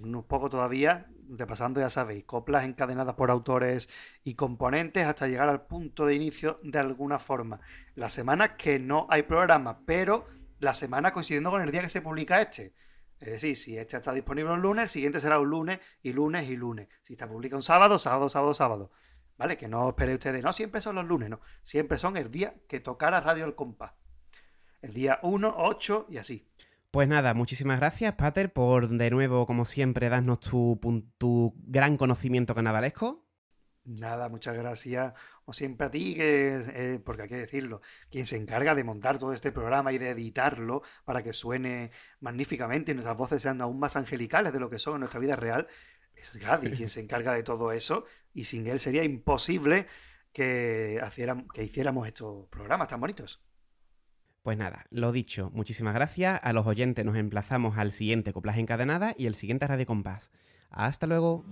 [0.00, 3.88] Unos poco todavía, repasando, ya sabéis, coplas encadenadas por autores
[4.24, 7.60] y componentes hasta llegar al punto de inicio de alguna forma.
[7.94, 10.26] La semana que no hay programa, pero
[10.58, 12.74] la semana coincidiendo con el día que se publica este.
[13.18, 16.48] Es decir, si este está disponible un lunes, el siguiente será un lunes y lunes
[16.48, 16.88] y lunes.
[17.02, 18.90] Si está publica un sábado, sábado, sábado, sábado.
[19.36, 19.56] ¿Vale?
[19.56, 21.40] Que no esperéis ustedes, no siempre son los lunes, no.
[21.62, 23.92] Siempre son el día que tocará Radio El Compás.
[24.82, 26.49] El día 1, 8 y así.
[26.90, 30.80] Pues nada, muchísimas gracias, Pater, por de nuevo, como siempre, darnos tu,
[31.18, 33.24] tu gran conocimiento carnavalesco.
[33.84, 35.14] Nada, muchas gracias,
[35.44, 37.80] o siempre a ti, que, eh, porque hay que decirlo,
[38.10, 41.90] quien se encarga de montar todo este programa y de editarlo para que suene
[42.20, 45.36] magníficamente y nuestras voces sean aún más angelicales de lo que son en nuestra vida
[45.36, 45.66] real,
[46.14, 48.04] es Gadi quien se encarga de todo eso
[48.34, 49.86] y sin él sería imposible
[50.32, 51.00] que,
[51.54, 53.42] que hiciéramos estos programas tan bonitos.
[54.42, 56.40] Pues nada, lo dicho, muchísimas gracias.
[56.42, 60.30] A los oyentes nos emplazamos al siguiente Coplaje Encadenada y el siguiente Radio Compás.
[60.70, 61.44] Hasta luego.